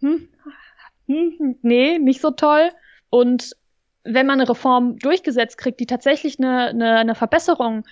hm, 0.00 0.28
hm, 1.06 1.58
nee, 1.62 1.98
nicht 1.98 2.20
so 2.20 2.30
toll. 2.30 2.70
Und 3.10 3.56
wenn 4.04 4.26
man 4.26 4.40
eine 4.40 4.48
Reform 4.48 4.98
durchgesetzt 4.98 5.58
kriegt, 5.58 5.80
die 5.80 5.86
tatsächlich 5.86 6.38
eine, 6.38 6.68
eine, 6.68 6.96
eine 6.96 7.14
Verbesserung 7.14 7.84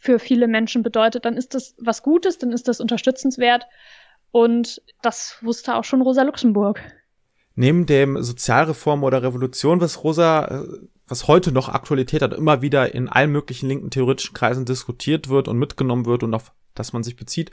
für 0.00 0.18
viele 0.18 0.48
Menschen 0.48 0.82
bedeutet, 0.82 1.24
dann 1.24 1.36
ist 1.36 1.54
das 1.54 1.74
was 1.78 2.02
Gutes, 2.02 2.38
dann 2.38 2.52
ist 2.52 2.68
das 2.68 2.80
unterstützenswert. 2.80 3.66
Und 4.30 4.82
das 5.02 5.38
wusste 5.42 5.74
auch 5.76 5.84
schon 5.84 6.02
Rosa 6.02 6.22
Luxemburg. 6.22 6.80
Neben 7.54 7.86
dem 7.86 8.22
Sozialreform 8.22 9.04
oder 9.04 9.22
Revolution, 9.22 9.80
was 9.80 10.02
Rosa, 10.02 10.64
was 11.06 11.28
heute 11.28 11.52
noch 11.52 11.68
Aktualität 11.68 12.22
hat, 12.22 12.32
immer 12.32 12.62
wieder 12.62 12.94
in 12.94 13.08
allen 13.08 13.30
möglichen 13.30 13.68
linken 13.68 13.90
theoretischen 13.90 14.34
Kreisen 14.34 14.64
diskutiert 14.64 15.28
wird 15.28 15.48
und 15.48 15.58
mitgenommen 15.58 16.06
wird 16.06 16.22
und 16.22 16.34
auf 16.34 16.52
das 16.74 16.94
man 16.94 17.02
sich 17.02 17.16
bezieht, 17.16 17.50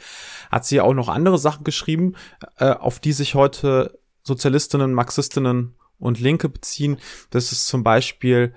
hat 0.50 0.66
sie 0.66 0.80
auch 0.80 0.94
noch 0.94 1.10
andere 1.10 1.38
Sachen 1.38 1.66
geschrieben, 1.66 2.16
äh, 2.58 2.72
auf 2.72 3.00
die 3.00 3.12
sich 3.12 3.36
heute 3.36 4.00
Sozialistinnen, 4.24 4.94
Marxistinnen 4.94 5.76
und 6.00 6.20
Linke 6.20 6.50
beziehen. 6.50 6.98
Das 7.30 7.52
ist 7.52 7.68
zum 7.68 7.84
Beispiel 7.84 8.54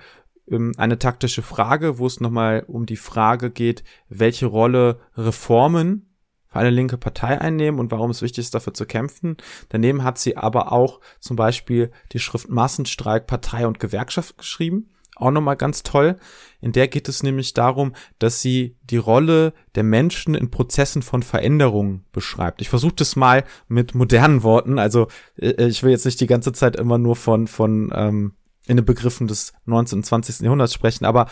ähm, 0.49 0.73
eine 0.77 0.99
taktische 0.99 1.43
Frage, 1.43 1.99
wo 1.99 2.07
es 2.07 2.21
nochmal 2.21 2.65
um 2.67 2.87
die 2.87 2.97
Frage 2.97 3.51
geht, 3.51 3.85
welche 4.09 4.47
Rolle 4.47 5.01
Reformen 5.17 6.09
für 6.49 6.59
eine 6.59 6.71
linke 6.71 6.99
Partei 6.99 7.41
einnehmen 7.41 7.81
und 7.81 7.91
warum 7.91 8.11
es 8.11 8.23
wichtig 8.23 8.45
ist, 8.45 8.55
dafür 8.55 8.75
zu 8.75 8.85
kämpfen. 8.85 9.37
Daneben 9.71 10.05
hat 10.05 10.19
sie 10.19 10.37
aber 10.37 10.73
auch 10.73 11.01
zum 11.19 11.37
Beispiel 11.37 11.91
die 12.13 12.19
Schrift 12.19 12.49
Massenstreik, 12.49 13.27
Partei 13.27 13.67
und 13.67 13.81
Gewerkschaft 13.81 14.37
geschrieben. 14.37 14.91
Auch 15.23 15.31
nochmal 15.31 15.57
ganz 15.57 15.85
toll. 15.85 16.17
In 16.61 16.73
der 16.73 16.89
geht 16.89 17.09
es 17.09 17.23
nämlich 17.23 17.55
darum, 17.55 17.93
dass 18.19 18.43
sie 18.43 18.77
die 18.83 18.97
Rolle 18.97 19.53
der 19.77 19.85
Menschen 19.85 20.35
in 20.35 20.51
Prozessen 20.51 21.01
von 21.01 21.23
Veränderungen 21.23 22.05
beschreibt. 22.11 22.61
Ich 22.61 22.69
versuche 22.69 22.97
das 22.97 23.15
mal 23.15 23.45
mit 23.69 23.95
modernen 23.95 24.43
Worten. 24.43 24.81
Also 24.81 25.07
äh, 25.37 25.69
ich 25.69 25.85
will 25.85 25.93
jetzt 25.93 26.07
nicht 26.07 26.21
die 26.21 26.27
ganze 26.27 26.53
Zeit 26.53 26.75
immer 26.75 26.99
nur 26.99 27.15
von, 27.15 27.47
von 27.47 27.93
ähm, 27.95 28.33
in 28.67 28.77
den 28.77 28.85
Begriffen 28.85 29.29
des 29.29 29.53
19. 29.67 30.01
und 30.01 30.05
20. 30.05 30.41
Jahrhunderts 30.41 30.75
sprechen, 30.75 31.05
aber 31.05 31.27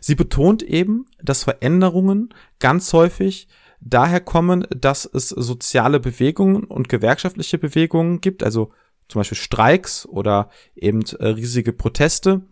sie 0.00 0.14
betont 0.14 0.62
eben, 0.62 1.04
dass 1.22 1.44
Veränderungen 1.44 2.30
ganz 2.58 2.90
häufig 2.94 3.48
daher 3.80 4.20
kommen, 4.20 4.66
dass 4.70 5.04
es 5.04 5.28
soziale 5.28 6.00
Bewegungen 6.00 6.64
und 6.64 6.88
gewerkschaftliche 6.88 7.58
Bewegungen 7.58 8.22
gibt, 8.22 8.42
also 8.42 8.72
zum 9.08 9.20
Beispiel 9.20 9.38
Streiks 9.38 10.06
oder 10.06 10.48
eben 10.74 11.02
äh, 11.18 11.28
riesige 11.28 11.74
Proteste 11.74 12.42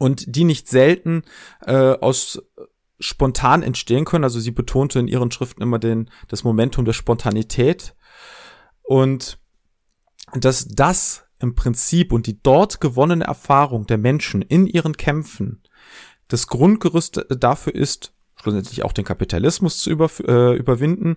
und 0.00 0.34
die 0.34 0.44
nicht 0.44 0.66
selten 0.66 1.24
äh, 1.60 1.92
aus 1.92 2.42
spontan 2.98 3.62
entstehen 3.62 4.06
können. 4.06 4.24
Also 4.24 4.40
sie 4.40 4.50
betonte 4.50 4.98
in 4.98 5.08
ihren 5.08 5.30
Schriften 5.30 5.62
immer 5.62 5.78
den, 5.78 6.10
das 6.28 6.42
Momentum 6.42 6.86
der 6.86 6.94
Spontanität 6.94 7.94
und 8.82 9.38
dass 10.32 10.68
das 10.68 11.26
im 11.38 11.54
Prinzip 11.54 12.12
und 12.12 12.26
die 12.26 12.42
dort 12.42 12.80
gewonnene 12.80 13.24
Erfahrung 13.24 13.86
der 13.86 13.98
Menschen 13.98 14.40
in 14.40 14.66
ihren 14.66 14.96
Kämpfen 14.96 15.62
das 16.28 16.46
Grundgerüst 16.46 17.26
dafür 17.28 17.74
ist, 17.74 18.14
schlussendlich 18.36 18.82
auch 18.84 18.92
den 18.92 19.04
Kapitalismus 19.04 19.82
zu 19.82 19.90
über, 19.90 20.08
äh, 20.26 20.56
überwinden, 20.56 21.16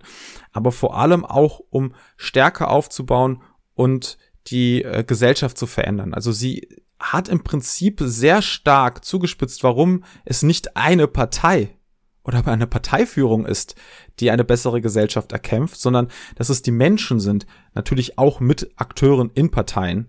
aber 0.52 0.72
vor 0.72 0.98
allem 0.98 1.24
auch, 1.24 1.60
um 1.70 1.94
stärker 2.18 2.68
aufzubauen 2.70 3.42
und 3.74 4.18
die 4.48 4.82
äh, 4.82 5.04
Gesellschaft 5.04 5.56
zu 5.56 5.66
verändern. 5.66 6.12
Also 6.12 6.32
sie 6.32 6.83
hat 7.12 7.28
im 7.28 7.44
Prinzip 7.44 8.00
sehr 8.02 8.42
stark 8.42 9.04
zugespitzt, 9.04 9.62
warum 9.62 10.04
es 10.24 10.42
nicht 10.42 10.76
eine 10.76 11.06
Partei 11.06 11.76
oder 12.24 12.46
eine 12.46 12.66
Parteiführung 12.66 13.46
ist, 13.46 13.74
die 14.20 14.30
eine 14.30 14.44
bessere 14.44 14.80
Gesellschaft 14.80 15.32
erkämpft, 15.32 15.78
sondern 15.78 16.08
dass 16.36 16.48
es 16.48 16.62
die 16.62 16.70
Menschen 16.70 17.20
sind, 17.20 17.46
natürlich 17.74 18.18
auch 18.18 18.40
mit 18.40 18.70
Akteuren 18.76 19.30
in 19.34 19.50
Parteien, 19.50 20.08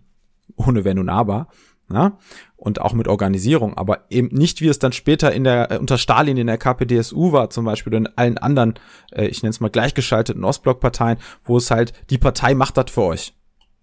ohne 0.55 0.85
Wenn 0.85 0.99
und 0.99 1.09
Aber, 1.09 1.47
na? 1.87 2.17
und 2.55 2.81
auch 2.81 2.93
mit 2.93 3.07
Organisierung, 3.07 3.77
aber 3.77 4.05
eben 4.09 4.29
nicht, 4.29 4.61
wie 4.61 4.67
es 4.67 4.79
dann 4.79 4.91
später 4.91 5.31
in 5.31 5.43
der 5.43 5.71
äh, 5.71 5.77
unter 5.77 5.97
Stalin 5.97 6.37
in 6.37 6.47
der 6.47 6.57
KPDSU 6.57 7.31
war, 7.31 7.51
zum 7.51 7.65
Beispiel 7.65 7.91
oder 7.91 7.97
in 7.97 8.17
allen 8.17 8.37
anderen, 8.37 8.75
äh, 9.11 9.27
ich 9.27 9.43
nenne 9.43 9.51
es 9.51 9.59
mal 9.59 9.69
gleichgeschalteten 9.69 10.43
Ostblockparteien, 10.43 11.19
wo 11.43 11.57
es 11.57 11.69
halt 11.69 11.93
die 12.09 12.17
Partei 12.17 12.55
macht 12.55 12.77
das 12.77 12.89
für 12.89 13.03
euch. 13.03 13.35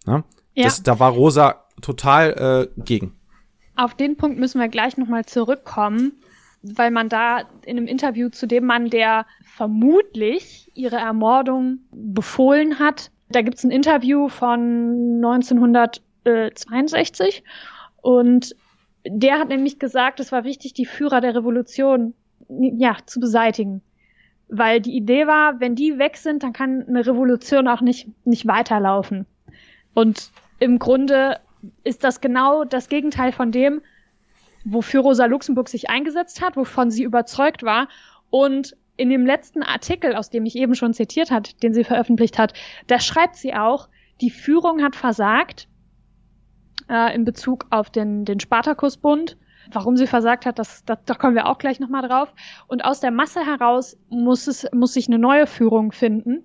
Na? 0.05 0.25
Ja. 0.55 0.65
Das, 0.65 0.83
da 0.83 0.99
war 0.99 1.13
Rosa 1.13 1.62
total 1.83 2.69
äh, 2.77 2.81
gegen. 2.83 3.15
Auf 3.77 3.95
den 3.95 4.17
Punkt 4.17 4.39
müssen 4.39 4.61
wir 4.61 4.69
gleich 4.69 4.97
nochmal 4.97 5.25
zurückkommen, 5.25 6.13
weil 6.63 6.91
man 6.91 7.09
da 7.09 7.41
in 7.65 7.77
einem 7.77 7.87
Interview 7.87 8.29
zu 8.29 8.47
dem 8.47 8.67
Mann, 8.67 8.91
der 8.91 9.27
vermutlich 9.45 10.71
ihre 10.75 10.97
Ermordung 10.97 11.81
befohlen 11.91 12.79
hat, 12.79 13.11
da 13.29 13.43
gibt's 13.43 13.65
ein 13.65 13.71
Interview 13.71 14.29
von 14.29 15.21
1900 15.25 16.03
62 16.25 17.43
und 18.01 18.55
der 19.05 19.39
hat 19.39 19.49
nämlich 19.49 19.79
gesagt, 19.79 20.21
es 20.21 20.33
war 20.33 20.45
wichtig, 20.45 20.75
die 20.75 20.87
Führer 20.87 21.21
der 21.21 21.35
Revolution 21.35 22.15
ja, 22.49 22.97
zu 23.07 23.21
beseitigen. 23.21 23.83
Weil 24.49 24.81
die 24.81 24.95
Idee 24.95 25.27
war, 25.27 25.61
wenn 25.61 25.75
die 25.75 25.99
weg 25.99 26.17
sind, 26.17 26.43
dann 26.43 26.53
kann 26.53 26.85
eine 26.87 27.07
Revolution 27.07 27.69
auch 27.69 27.81
nicht, 27.81 28.09
nicht 28.25 28.47
weiterlaufen. 28.47 29.27
Und 29.95 30.31
im 30.59 30.79
Grunde 30.79 31.39
ist 31.85 32.05
das 32.05 32.21
genau 32.21 32.65
das 32.65 32.89
Gegenteil 32.89 33.33
von 33.33 33.53
dem, 33.53 33.83
wofür 34.65 35.01
Rosa 35.01 35.27
Luxemburg 35.27 35.69
sich 35.69 35.91
eingesetzt 35.91 36.41
hat, 36.41 36.57
wovon 36.57 36.91
sie 36.91 37.03
überzeugt 37.03 37.63
war. 37.63 37.89
Und 38.31 38.77
in 38.97 39.11
dem 39.11 39.27
letzten 39.27 39.63
Artikel, 39.63 40.15
aus 40.15 40.31
dem 40.31 40.45
ich 40.45 40.57
eben 40.57 40.75
schon 40.75 40.95
zitiert 40.95 41.31
hat, 41.31 41.63
den 41.63 41.75
sie 41.75 41.85
veröffentlicht 41.85 42.39
hat, 42.39 42.55
da 42.87 43.01
schreibt 43.01 43.37
sie 43.37 43.55
auch, 43.55 43.89
die 44.21 44.31
Führung 44.31 44.83
hat 44.83 44.95
versagt, 44.95 45.69
äh, 46.89 47.15
in 47.15 47.25
Bezug 47.25 47.67
auf 47.71 47.91
den, 47.91 48.25
den 48.25 48.41
Spartakusbund. 48.41 49.37
Warum 49.71 49.97
sie 49.97 50.07
versagt 50.07 50.45
hat, 50.45 50.59
das, 50.59 50.85
das, 50.85 50.99
da 51.05 51.15
kommen 51.15 51.35
wir 51.35 51.47
auch 51.47 51.59
gleich 51.59 51.81
nochmal 51.81 52.07
drauf. 52.07 52.33
Und 52.67 52.85
aus 52.85 53.01
der 53.01 53.13
Masse 53.13 53.47
heraus 53.47 53.97
muss, 54.09 54.47
es, 54.47 54.67
muss 54.73 54.95
sich 54.95 55.09
eine 55.09 55.19
neue 55.19 55.47
Führung 55.47 55.93
finden. 55.93 56.45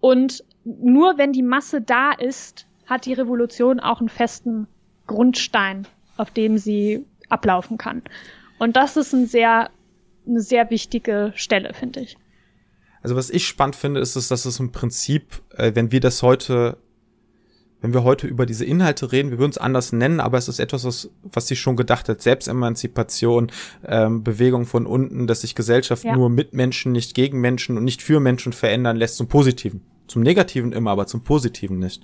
Und 0.00 0.44
nur 0.64 1.18
wenn 1.18 1.32
die 1.32 1.42
Masse 1.42 1.80
da 1.80 2.12
ist, 2.12 2.66
hat 2.86 3.06
die 3.06 3.12
Revolution 3.12 3.80
auch 3.80 4.00
einen 4.00 4.08
festen 4.08 4.66
Grundstein, 5.06 5.86
auf 6.16 6.30
dem 6.30 6.58
sie 6.58 7.04
ablaufen 7.28 7.78
kann. 7.78 8.02
Und 8.58 8.76
das 8.76 8.96
ist 8.96 9.12
ein 9.12 9.26
sehr, 9.26 9.70
eine 10.26 10.40
sehr 10.40 10.70
wichtige 10.70 11.32
Stelle, 11.34 11.74
finde 11.74 12.00
ich. 12.00 12.16
Also 13.02 13.16
was 13.16 13.30
ich 13.30 13.46
spannend 13.46 13.76
finde, 13.76 14.00
ist, 14.00 14.14
dass 14.14 14.44
es 14.44 14.60
im 14.60 14.70
Prinzip, 14.70 15.42
äh, 15.56 15.72
wenn 15.74 15.90
wir 15.90 16.00
das 16.00 16.22
heute 16.22 16.78
wenn 17.82 17.92
wir 17.92 18.04
heute 18.04 18.28
über 18.28 18.46
diese 18.46 18.64
Inhalte 18.64 19.12
reden, 19.12 19.32
wir 19.32 19.38
würden 19.38 19.50
es 19.50 19.58
anders 19.58 19.92
nennen, 19.92 20.20
aber 20.20 20.38
es 20.38 20.48
ist 20.48 20.60
etwas, 20.60 20.84
was, 20.84 21.10
was 21.24 21.48
sie 21.48 21.56
schon 21.56 21.76
gedacht 21.76 22.08
hat. 22.08 22.22
Selbstemanzipation, 22.22 23.50
ähm, 23.84 24.22
Bewegung 24.22 24.66
von 24.66 24.86
unten, 24.86 25.26
dass 25.26 25.40
sich 25.40 25.56
Gesellschaft 25.56 26.04
ja. 26.04 26.14
nur 26.14 26.30
mit 26.30 26.54
Menschen, 26.54 26.92
nicht 26.92 27.14
gegen 27.14 27.40
Menschen 27.40 27.76
und 27.76 27.82
nicht 27.84 28.00
für 28.00 28.20
Menschen 28.20 28.52
verändern 28.52 28.96
lässt 28.96 29.16
zum 29.16 29.26
Positiven. 29.26 29.82
Zum 30.12 30.22
Negativen 30.22 30.72
immer, 30.72 30.90
aber 30.90 31.06
zum 31.06 31.24
Positiven 31.24 31.78
nicht. 31.78 32.02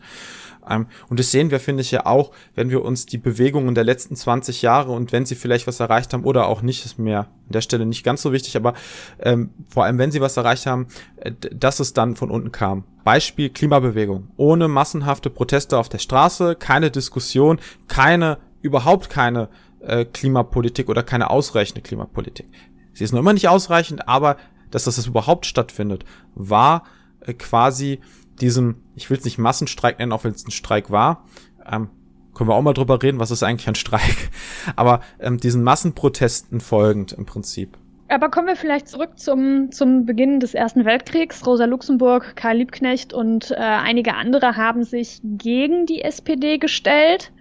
Ähm, 0.66 0.86
und 1.08 1.20
das 1.20 1.30
sehen 1.30 1.50
wir, 1.50 1.60
finde 1.60 1.82
ich, 1.82 1.90
ja 1.90 2.06
auch, 2.06 2.30
wenn 2.54 2.70
wir 2.70 2.82
uns 2.82 3.04
die 3.04 3.18
Bewegungen 3.18 3.74
der 3.74 3.84
letzten 3.84 4.16
20 4.16 4.62
Jahre 4.62 4.92
und 4.92 5.12
wenn 5.12 5.26
sie 5.26 5.34
vielleicht 5.34 5.66
was 5.66 5.78
erreicht 5.78 6.14
haben 6.14 6.24
oder 6.24 6.46
auch 6.46 6.62
nicht, 6.62 6.86
ist 6.86 6.98
mir 6.98 7.20
an 7.20 7.26
der 7.48 7.60
Stelle 7.60 7.84
nicht 7.84 8.04
ganz 8.04 8.22
so 8.22 8.32
wichtig, 8.32 8.56
aber 8.56 8.72
ähm, 9.20 9.50
vor 9.68 9.84
allem, 9.84 9.98
wenn 9.98 10.10
sie 10.10 10.22
was 10.22 10.38
erreicht 10.38 10.64
haben, 10.64 10.86
äh, 11.16 11.32
dass 11.32 11.80
es 11.80 11.92
dann 11.92 12.16
von 12.16 12.30
unten 12.30 12.50
kam. 12.50 12.84
Beispiel 13.04 13.50
Klimabewegung. 13.50 14.28
Ohne 14.38 14.68
massenhafte 14.68 15.28
Proteste 15.28 15.76
auf 15.76 15.90
der 15.90 15.98
Straße, 15.98 16.56
keine 16.56 16.90
Diskussion, 16.90 17.60
keine, 17.88 18.38
überhaupt 18.62 19.10
keine 19.10 19.50
äh, 19.80 20.06
Klimapolitik 20.06 20.88
oder 20.88 21.02
keine 21.02 21.28
ausreichende 21.28 21.82
Klimapolitik. 21.82 22.46
Sie 22.94 23.04
ist 23.04 23.12
noch 23.12 23.20
immer 23.20 23.34
nicht 23.34 23.48
ausreichend, 23.48 24.08
aber 24.08 24.38
dass 24.70 24.84
das 24.84 25.06
überhaupt 25.06 25.46
stattfindet, 25.46 26.04
war 26.34 26.84
äh, 27.20 27.34
quasi 27.34 28.00
diesem, 28.40 28.76
ich 28.94 29.10
will 29.10 29.18
es 29.18 29.24
nicht 29.24 29.38
Massenstreik 29.38 29.98
nennen, 29.98 30.12
auch 30.12 30.24
wenn 30.24 30.32
es 30.32 30.46
ein 30.46 30.50
Streik 30.50 30.90
war, 30.90 31.24
ähm, 31.70 31.88
können 32.34 32.50
wir 32.50 32.54
auch 32.54 32.62
mal 32.62 32.74
drüber 32.74 33.02
reden, 33.02 33.18
was 33.18 33.32
ist 33.32 33.42
eigentlich 33.42 33.68
ein 33.68 33.74
Streik, 33.74 34.30
aber 34.76 35.00
ähm, 35.18 35.38
diesen 35.38 35.62
Massenprotesten 35.64 36.60
folgend 36.60 37.12
im 37.12 37.26
Prinzip. 37.26 37.76
Aber 38.10 38.30
kommen 38.30 38.46
wir 38.46 38.56
vielleicht 38.56 38.88
zurück 38.88 39.18
zum, 39.18 39.70
zum 39.70 40.06
Beginn 40.06 40.40
des 40.40 40.54
Ersten 40.54 40.86
Weltkriegs. 40.86 41.46
Rosa 41.46 41.66
Luxemburg, 41.66 42.36
Karl 42.36 42.56
Liebknecht 42.56 43.12
und 43.12 43.50
äh, 43.50 43.56
einige 43.56 44.14
andere 44.14 44.56
haben 44.56 44.82
sich 44.82 45.20
gegen 45.22 45.84
die 45.84 46.00
SPD 46.00 46.56
gestellt. 46.56 47.32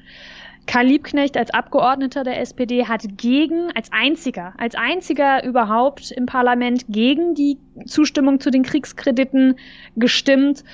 Karl 0.68 0.86
Liebknecht 0.86 1.38
als 1.38 1.52
Abgeordneter 1.52 2.26
der 2.26 2.42
SPD 2.42 2.86
hat 2.86 3.02
gegen, 3.18 3.72
als 3.74 3.92
einziger, 3.92 4.54
als 4.58 4.76
einziger 4.76 5.44
überhaupt 5.44 6.12
im 6.12 6.26
Parlament 6.26 6.86
gegen 6.90 7.34
die 7.34 7.58
Zustimmung 7.86 8.42
zu 8.42 8.52
den 8.52 8.64
Kriegskrediten 8.64 9.56
gestimmt. 9.96 10.66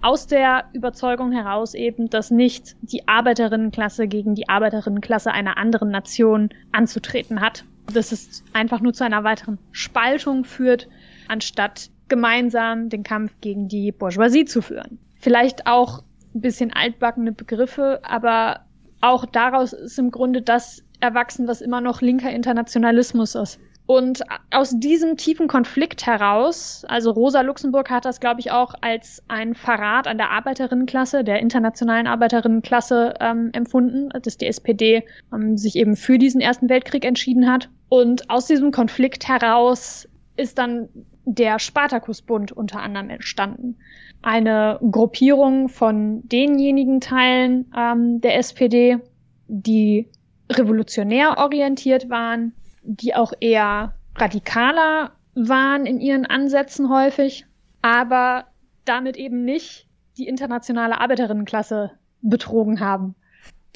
Aus 0.00 0.26
der 0.28 0.66
Überzeugung 0.74 1.32
heraus 1.32 1.74
eben, 1.74 2.08
dass 2.08 2.30
nicht 2.30 2.76
die 2.82 3.08
Arbeiterinnenklasse 3.08 4.06
gegen 4.06 4.34
die 4.34 4.48
Arbeiterinnenklasse 4.48 5.32
einer 5.32 5.56
anderen 5.56 5.90
Nation 5.90 6.50
anzutreten 6.70 7.40
hat. 7.40 7.64
Dass 7.92 8.12
es 8.12 8.44
einfach 8.52 8.80
nur 8.80 8.92
zu 8.92 9.02
einer 9.02 9.24
weiteren 9.24 9.58
Spaltung 9.72 10.44
führt, 10.44 10.88
anstatt 11.26 11.90
gemeinsam 12.08 12.90
den 12.90 13.02
Kampf 13.02 13.32
gegen 13.40 13.66
die 13.66 13.92
Bourgeoisie 13.92 14.44
zu 14.44 14.60
führen. 14.60 14.98
Vielleicht 15.18 15.66
auch 15.66 16.04
ein 16.34 16.42
bisschen 16.42 16.72
altbackene 16.72 17.32
Begriffe, 17.32 18.00
aber 18.04 18.60
auch 19.00 19.24
daraus 19.24 19.72
ist 19.72 19.98
im 19.98 20.10
Grunde 20.10 20.42
das 20.42 20.82
erwachsen, 21.00 21.46
was 21.46 21.60
immer 21.60 21.80
noch 21.80 22.00
linker 22.00 22.30
Internationalismus 22.30 23.34
ist. 23.34 23.60
Und 23.86 24.22
aus 24.50 24.78
diesem 24.78 25.16
tiefen 25.16 25.48
Konflikt 25.48 26.04
heraus, 26.04 26.84
also 26.88 27.10
Rosa 27.10 27.40
Luxemburg 27.40 27.88
hat 27.88 28.04
das, 28.04 28.20
glaube 28.20 28.40
ich, 28.40 28.50
auch 28.50 28.74
als 28.82 29.22
ein 29.28 29.54
Verrat 29.54 30.06
an 30.06 30.18
der 30.18 30.30
Arbeiterinnenklasse, 30.30 31.24
der 31.24 31.40
internationalen 31.40 32.06
Arbeiterinnenklasse 32.06 33.14
ähm, 33.18 33.48
empfunden, 33.54 34.10
dass 34.22 34.36
die 34.36 34.46
SPD 34.46 35.04
ähm, 35.32 35.56
sich 35.56 35.74
eben 35.76 35.96
für 35.96 36.18
diesen 36.18 36.42
Ersten 36.42 36.68
Weltkrieg 36.68 37.06
entschieden 37.06 37.50
hat. 37.50 37.70
Und 37.88 38.28
aus 38.28 38.44
diesem 38.46 38.72
Konflikt 38.72 39.26
heraus 39.26 40.06
ist 40.36 40.58
dann 40.58 40.90
der 41.24 41.58
Spartakusbund 41.58 42.52
unter 42.52 42.80
anderem 42.80 43.08
entstanden. 43.08 43.76
Eine 44.22 44.78
Gruppierung 44.90 45.68
von 45.68 46.26
denjenigen 46.28 47.00
Teilen 47.00 47.72
ähm, 47.76 48.20
der 48.20 48.36
SPD, 48.36 48.98
die 49.46 50.08
revolutionär 50.50 51.38
orientiert 51.38 52.10
waren, 52.10 52.52
die 52.82 53.14
auch 53.14 53.32
eher 53.40 53.94
radikaler 54.16 55.12
waren 55.34 55.86
in 55.86 56.00
ihren 56.00 56.26
Ansätzen 56.26 56.90
häufig, 56.90 57.46
aber 57.82 58.46
damit 58.84 59.16
eben 59.16 59.44
nicht 59.44 59.86
die 60.16 60.26
internationale 60.26 61.00
Arbeiterinnenklasse 61.00 61.92
betrogen 62.22 62.80
haben. 62.80 63.14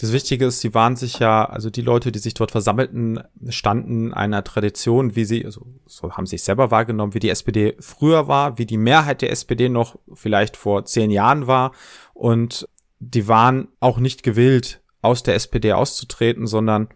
Das 0.03 0.13
Wichtige 0.13 0.47
ist, 0.47 0.61
sie 0.61 0.75
waren 0.75 0.97
sich 0.97 1.21
ja, 1.21 1.45
also 1.45 1.71
die 1.71 1.81
Leute, 1.81 2.11
die 2.11 2.19
sich 2.19 2.35
dort 2.35 2.51
versammelten, 2.51 3.21
standen 3.51 4.13
einer 4.13 4.43
Tradition, 4.43 5.15
wie 5.15 5.25
sie, 5.25 5.45
also 5.45 5.65
so 5.87 6.11
haben 6.15 6.27
sich 6.27 6.43
selber 6.43 6.73
wahrgenommen, 6.73 7.15
wie 7.15 7.21
die 7.21 7.31
SPD 7.31 7.77
früher 7.79 8.27
war, 8.27 8.59
wie 8.59 8.67
die 8.67 8.79
Mehrheit 8.79 9.23
der 9.23 9.31
SPD 9.31 9.69
noch 9.69 9.97
vielleicht 10.13 10.57
vor 10.57 10.85
zehn 10.87 11.13
Jahren 11.13 11.47
war. 11.47 11.71
Und 12.15 12.69
die 12.99 13.29
waren 13.29 13.69
auch 13.79 13.99
nicht 13.99 14.25
gewillt, 14.25 14.81
aus 15.03 15.23
der 15.23 15.37
SPD 15.37 15.73
auszutreten, 15.73 16.49
sondern 16.49 16.89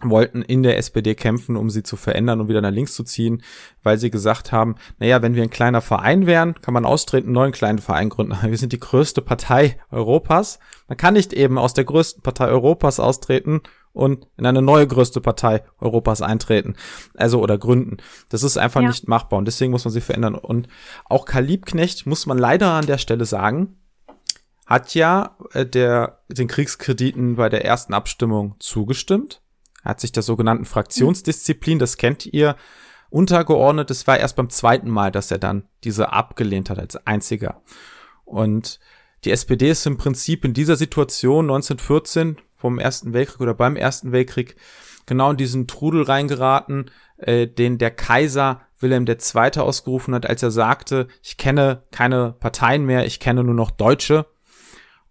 wollten 0.00 0.42
in 0.42 0.62
der 0.62 0.78
SPD 0.78 1.14
kämpfen, 1.14 1.56
um 1.56 1.70
sie 1.70 1.82
zu 1.82 1.96
verändern 1.96 2.40
und 2.40 2.48
wieder 2.48 2.60
nach 2.60 2.70
links 2.70 2.94
zu 2.94 3.02
ziehen, 3.02 3.42
weil 3.82 3.98
sie 3.98 4.10
gesagt 4.10 4.52
haben, 4.52 4.76
naja, 4.98 5.22
wenn 5.22 5.34
wir 5.34 5.42
ein 5.42 5.50
kleiner 5.50 5.80
Verein 5.80 6.26
wären, 6.26 6.54
kann 6.60 6.74
man 6.74 6.84
austreten, 6.84 7.28
einen 7.28 7.34
neuen 7.34 7.52
kleinen 7.52 7.78
Verein 7.78 8.08
gründen. 8.08 8.36
Wir 8.42 8.58
sind 8.58 8.72
die 8.72 8.80
größte 8.80 9.22
Partei 9.22 9.78
Europas. 9.90 10.60
Man 10.86 10.96
kann 10.96 11.14
nicht 11.14 11.32
eben 11.32 11.58
aus 11.58 11.74
der 11.74 11.84
größten 11.84 12.22
Partei 12.22 12.46
Europas 12.46 13.00
austreten 13.00 13.62
und 13.92 14.28
in 14.36 14.46
eine 14.46 14.62
neue 14.62 14.86
größte 14.86 15.20
Partei 15.20 15.64
Europas 15.80 16.22
eintreten, 16.22 16.76
also 17.16 17.40
oder 17.40 17.58
gründen. 17.58 17.96
Das 18.28 18.44
ist 18.44 18.56
einfach 18.56 18.82
ja. 18.82 18.88
nicht 18.88 19.08
machbar 19.08 19.38
und 19.38 19.46
deswegen 19.46 19.72
muss 19.72 19.84
man 19.84 19.92
sie 19.92 20.00
verändern. 20.00 20.36
Und 20.36 20.68
auch 21.06 21.24
Karl 21.24 21.44
Liebknecht, 21.44 22.06
muss 22.06 22.26
man 22.26 22.38
leider 22.38 22.70
an 22.70 22.86
der 22.86 22.98
Stelle 22.98 23.24
sagen, 23.24 23.80
hat 24.66 24.94
ja 24.94 25.36
äh, 25.52 25.66
der, 25.66 26.20
den 26.28 26.46
Kriegskrediten 26.46 27.34
bei 27.34 27.48
der 27.48 27.64
ersten 27.64 27.94
Abstimmung 27.94 28.54
zugestimmt 28.60 29.40
er 29.82 29.90
hat 29.90 30.00
sich 30.00 30.12
der 30.12 30.22
sogenannten 30.22 30.64
Fraktionsdisziplin, 30.64 31.78
das 31.78 31.96
kennt 31.96 32.26
ihr, 32.26 32.56
untergeordnet. 33.10 33.90
Es 33.90 34.06
war 34.06 34.18
erst 34.18 34.36
beim 34.36 34.50
zweiten 34.50 34.90
Mal, 34.90 35.10
dass 35.10 35.30
er 35.30 35.38
dann 35.38 35.64
diese 35.84 36.12
abgelehnt 36.12 36.70
hat 36.70 36.78
als 36.78 36.96
einziger. 37.06 37.62
Und 38.24 38.80
die 39.24 39.30
SPD 39.30 39.70
ist 39.70 39.86
im 39.86 39.96
Prinzip 39.96 40.44
in 40.44 40.54
dieser 40.54 40.76
Situation 40.76 41.46
1914 41.46 42.36
vom 42.54 42.78
Ersten 42.78 43.12
Weltkrieg 43.12 43.40
oder 43.40 43.54
beim 43.54 43.76
Ersten 43.76 44.12
Weltkrieg 44.12 44.56
genau 45.06 45.30
in 45.30 45.36
diesen 45.36 45.66
Trudel 45.66 46.02
reingeraten, 46.02 46.90
äh, 47.16 47.46
den 47.46 47.78
der 47.78 47.90
Kaiser 47.90 48.60
Wilhelm 48.78 49.06
II. 49.06 49.60
ausgerufen 49.60 50.14
hat, 50.14 50.26
als 50.26 50.42
er 50.42 50.50
sagte, 50.50 51.08
ich 51.22 51.36
kenne 51.36 51.82
keine 51.90 52.34
Parteien 52.38 52.84
mehr, 52.84 53.06
ich 53.06 53.18
kenne 53.18 53.42
nur 53.42 53.54
noch 53.54 53.70
Deutsche. 53.70 54.26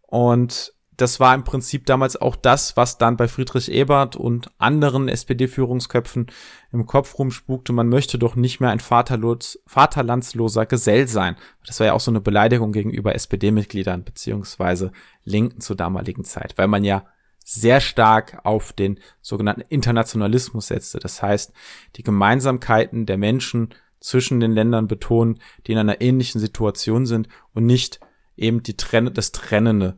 Und 0.01 0.73
das 0.97 1.19
war 1.19 1.35
im 1.35 1.43
Prinzip 1.43 1.85
damals 1.85 2.17
auch 2.17 2.35
das, 2.35 2.75
was 2.75 2.97
dann 2.97 3.17
bei 3.17 3.27
Friedrich 3.27 3.71
Ebert 3.71 4.15
und 4.15 4.49
anderen 4.57 5.07
SPD-Führungsköpfen 5.07 6.27
im 6.71 6.85
Kopf 6.87 7.19
rumspukte. 7.19 7.71
Man 7.71 7.87
möchte 7.87 8.17
doch 8.17 8.35
nicht 8.35 8.59
mehr 8.59 8.71
ein 8.71 8.79
Vaterlos, 8.79 9.59
vaterlandsloser 9.67 10.65
Gesell 10.65 11.07
sein. 11.07 11.35
Das 11.65 11.79
war 11.79 11.87
ja 11.87 11.93
auch 11.93 11.99
so 11.99 12.09
eine 12.09 12.19
Beleidigung 12.19 12.71
gegenüber 12.71 13.13
SPD-Mitgliedern 13.13 14.03
beziehungsweise 14.03 14.91
Linken 15.23 15.61
zur 15.61 15.75
damaligen 15.75 16.23
Zeit, 16.23 16.57
weil 16.57 16.67
man 16.67 16.83
ja 16.83 17.05
sehr 17.45 17.79
stark 17.79 18.41
auf 18.43 18.73
den 18.73 18.99
sogenannten 19.21 19.61
Internationalismus 19.69 20.67
setzte. 20.67 20.97
Das 20.97 21.21
heißt, 21.21 21.53
die 21.95 22.03
Gemeinsamkeiten 22.03 23.05
der 23.05 23.17
Menschen 23.17 23.69
zwischen 23.99 24.39
den 24.39 24.51
Ländern 24.51 24.87
betonen, 24.87 25.39
die 25.65 25.73
in 25.73 25.77
einer 25.77 26.01
ähnlichen 26.01 26.41
Situation 26.41 27.05
sind 27.05 27.29
und 27.53 27.65
nicht 27.65 27.99
eben 28.35 28.63
die 28.63 28.77
Trenne, 28.77 29.11
das 29.11 29.31
Trennende 29.31 29.97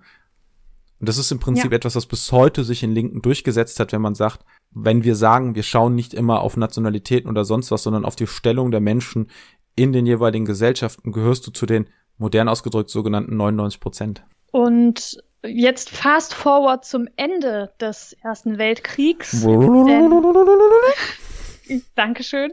und 1.00 1.08
das 1.08 1.18
ist 1.18 1.32
im 1.32 1.40
Prinzip 1.40 1.72
ja. 1.72 1.78
etwas, 1.78 1.96
was 1.96 2.06
bis 2.06 2.32
heute 2.32 2.64
sich 2.64 2.84
in 2.84 2.92
Linken 2.92 3.22
durchgesetzt 3.22 3.80
hat, 3.80 3.94
wenn 3.94 4.02
man 4.02 4.16
sagt, 4.16 4.44
wenn 4.72 5.04
wir 5.04 5.16
sagen, 5.16 5.56
wir 5.56 5.64
schauen 5.64 5.96
nicht 5.96 6.14
immer 6.14 6.42
auf 6.42 6.58
Nationalitäten 6.58 7.30
oder 7.30 7.46
sonst 7.46 7.72
was, 7.72 7.84
sondern 7.84 8.06
auf 8.06 8.16
die 8.16 8.28
Stellung 8.28 8.72
der 8.72 8.82
Menschen 8.82 9.32
in 9.76 9.94
den 9.94 10.06
jeweiligen 10.06 10.46
Gesellschaften, 10.46 11.14
gehörst 11.14 11.48
du 11.48 11.52
zu 11.52 11.66
den 11.66 11.88
modern 12.18 12.50
ausgedrückt 12.50 12.90
sogenannten 12.90 13.38
99 13.38 13.80
Prozent. 13.80 14.24
Und 14.52 15.24
jetzt 15.44 15.90
fast 15.90 16.34
forward 16.34 16.84
zum 16.84 17.08
Ende 17.16 17.72
des 17.80 18.14
Ersten 18.22 18.58
Weltkriegs. 18.58 19.44
Dankeschön. 21.96 22.52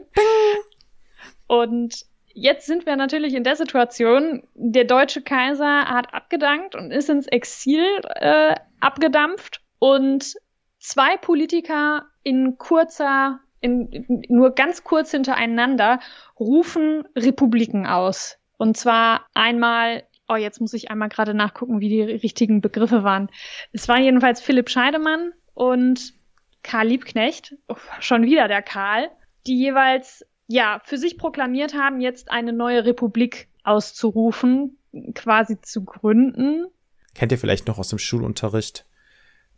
Und 1.47 2.05
jetzt 2.37 2.67
sind 2.67 2.85
wir 2.85 2.95
natürlich 2.95 3.33
in 3.33 3.43
der 3.43 3.55
Situation, 3.55 4.43
der 4.53 4.83
deutsche 4.83 5.21
Kaiser 5.21 5.85
hat 5.85 6.13
abgedankt 6.13 6.75
und 6.75 6.91
ist 6.91 7.09
ins 7.09 7.27
Exil 7.27 7.83
äh, 8.15 8.53
abgedampft 8.79 9.61
und 9.79 10.35
zwei 10.77 11.17
Politiker 11.17 12.05
in 12.21 12.57
kurzer, 12.59 13.39
in, 13.59 14.05
nur 14.29 14.51
ganz 14.51 14.83
kurz 14.83 15.11
hintereinander 15.11 15.99
rufen 16.39 17.05
Republiken 17.15 17.87
aus. 17.87 18.37
Und 18.57 18.77
zwar 18.77 19.25
einmal, 19.33 20.03
oh, 20.27 20.35
jetzt 20.35 20.61
muss 20.61 20.73
ich 20.73 20.91
einmal 20.91 21.09
gerade 21.09 21.33
nachgucken, 21.33 21.79
wie 21.79 21.89
die 21.89 22.01
richtigen 22.03 22.61
Begriffe 22.61 23.03
waren. 23.03 23.29
Es 23.73 23.87
war 23.87 23.99
jedenfalls 23.99 24.41
Philipp 24.41 24.69
Scheidemann 24.69 25.33
und 25.55 26.13
Karl 26.61 26.87
Liebknecht, 26.87 27.55
oh, 27.67 27.75
schon 27.99 28.23
wieder 28.23 28.47
der 28.47 28.61
Karl, 28.61 29.09
die 29.47 29.57
jeweils 29.57 30.23
ja, 30.47 30.81
für 30.83 30.97
sich 30.97 31.17
proklamiert 31.17 31.73
haben, 31.73 32.01
jetzt 32.01 32.31
eine 32.31 32.53
neue 32.53 32.85
Republik 32.85 33.49
auszurufen, 33.63 34.77
quasi 35.13 35.59
zu 35.61 35.83
gründen. 35.83 36.67
Kennt 37.13 37.31
ihr 37.31 37.37
vielleicht 37.37 37.67
noch 37.67 37.77
aus 37.77 37.89
dem 37.89 37.99
Schulunterricht? 37.99 38.85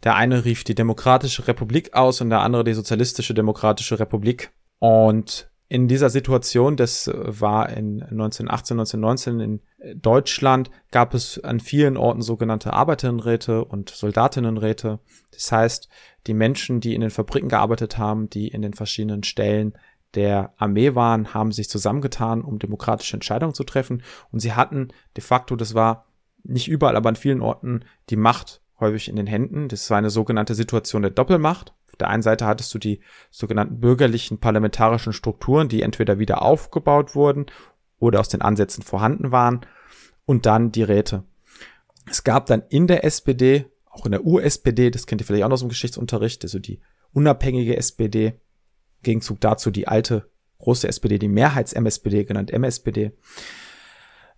Der 0.03 0.15
eine 0.15 0.45
rief 0.45 0.63
die 0.63 0.75
Demokratische 0.75 1.47
Republik 1.47 1.93
aus 1.93 2.21
und 2.21 2.29
der 2.29 2.39
andere 2.39 2.63
die 2.63 2.73
Sozialistische 2.73 3.33
Demokratische 3.33 3.99
Republik. 3.99 4.51
Und 4.79 5.49
in 5.67 5.87
dieser 5.87 6.09
Situation, 6.09 6.77
das 6.77 7.11
war 7.13 7.69
in 7.69 8.01
1918, 8.01 8.79
1919 8.79 9.39
in 9.39 10.01
Deutschland, 10.01 10.71
gab 10.89 11.13
es 11.13 11.43
an 11.43 11.59
vielen 11.59 11.95
Orten 11.95 12.23
sogenannte 12.23 12.73
Arbeiterinnenräte 12.73 13.63
und 13.63 13.89
Soldatinnenräte. 13.89 14.99
Das 15.31 15.51
heißt, 15.51 15.89
die 16.25 16.33
Menschen, 16.33 16.79
die 16.79 16.95
in 16.95 17.01
den 17.01 17.11
Fabriken 17.11 17.49
gearbeitet 17.49 17.99
haben, 17.99 18.31
die 18.31 18.47
in 18.47 18.63
den 18.63 18.73
verschiedenen 18.73 19.23
Stellen 19.23 19.77
der 20.15 20.53
Armee 20.57 20.95
waren, 20.95 21.33
haben 21.33 21.51
sich 21.51 21.69
zusammengetan, 21.69 22.41
um 22.41 22.59
demokratische 22.59 23.15
Entscheidungen 23.15 23.53
zu 23.53 23.63
treffen. 23.63 24.03
Und 24.31 24.39
sie 24.39 24.53
hatten 24.53 24.89
de 25.15 25.23
facto, 25.23 25.55
das 25.55 25.73
war 25.75 26.07
nicht 26.43 26.67
überall, 26.67 26.95
aber 26.95 27.09
an 27.09 27.15
vielen 27.15 27.41
Orten, 27.41 27.85
die 28.09 28.15
Macht 28.15 28.61
häufig 28.79 29.09
in 29.09 29.15
den 29.15 29.27
Händen. 29.27 29.67
Das 29.67 29.89
war 29.89 29.97
eine 29.97 30.09
sogenannte 30.09 30.55
Situation 30.55 31.01
der 31.01 31.11
Doppelmacht. 31.11 31.73
Auf 31.87 31.95
der 31.97 32.09
einen 32.09 32.23
Seite 32.23 32.45
hattest 32.45 32.73
du 32.73 32.79
die 32.79 33.01
sogenannten 33.29 33.79
bürgerlichen 33.79 34.39
parlamentarischen 34.39 35.13
Strukturen, 35.13 35.67
die 35.67 35.81
entweder 35.81 36.17
wieder 36.17 36.41
aufgebaut 36.41 37.13
wurden 37.13 37.47
oder 37.99 38.19
aus 38.19 38.29
den 38.29 38.41
Ansätzen 38.41 38.83
vorhanden 38.83 39.31
waren. 39.31 39.61
Und 40.25 40.45
dann 40.45 40.71
die 40.71 40.83
Räte. 40.83 41.23
Es 42.09 42.23
gab 42.23 42.45
dann 42.45 42.63
in 42.69 42.87
der 42.87 43.03
SPD, 43.03 43.65
auch 43.89 44.05
in 44.05 44.11
der 44.11 44.25
USPD, 44.25 44.91
das 44.91 45.07
kennt 45.07 45.21
ihr 45.21 45.25
vielleicht 45.25 45.43
auch 45.43 45.49
noch 45.49 45.55
aus 45.55 45.61
dem 45.61 45.69
Geschichtsunterricht, 45.69 46.43
also 46.43 46.59
die 46.59 46.81
unabhängige 47.13 47.75
SPD, 47.75 48.39
Gegenzug 49.03 49.39
dazu 49.41 49.71
die 49.71 49.87
alte 49.87 50.29
große 50.59 50.87
SPD, 50.87 51.19
die 51.19 51.27
Mehrheits-MSPD, 51.27 52.25
genannt 52.25 52.51
MSPD, 52.51 53.11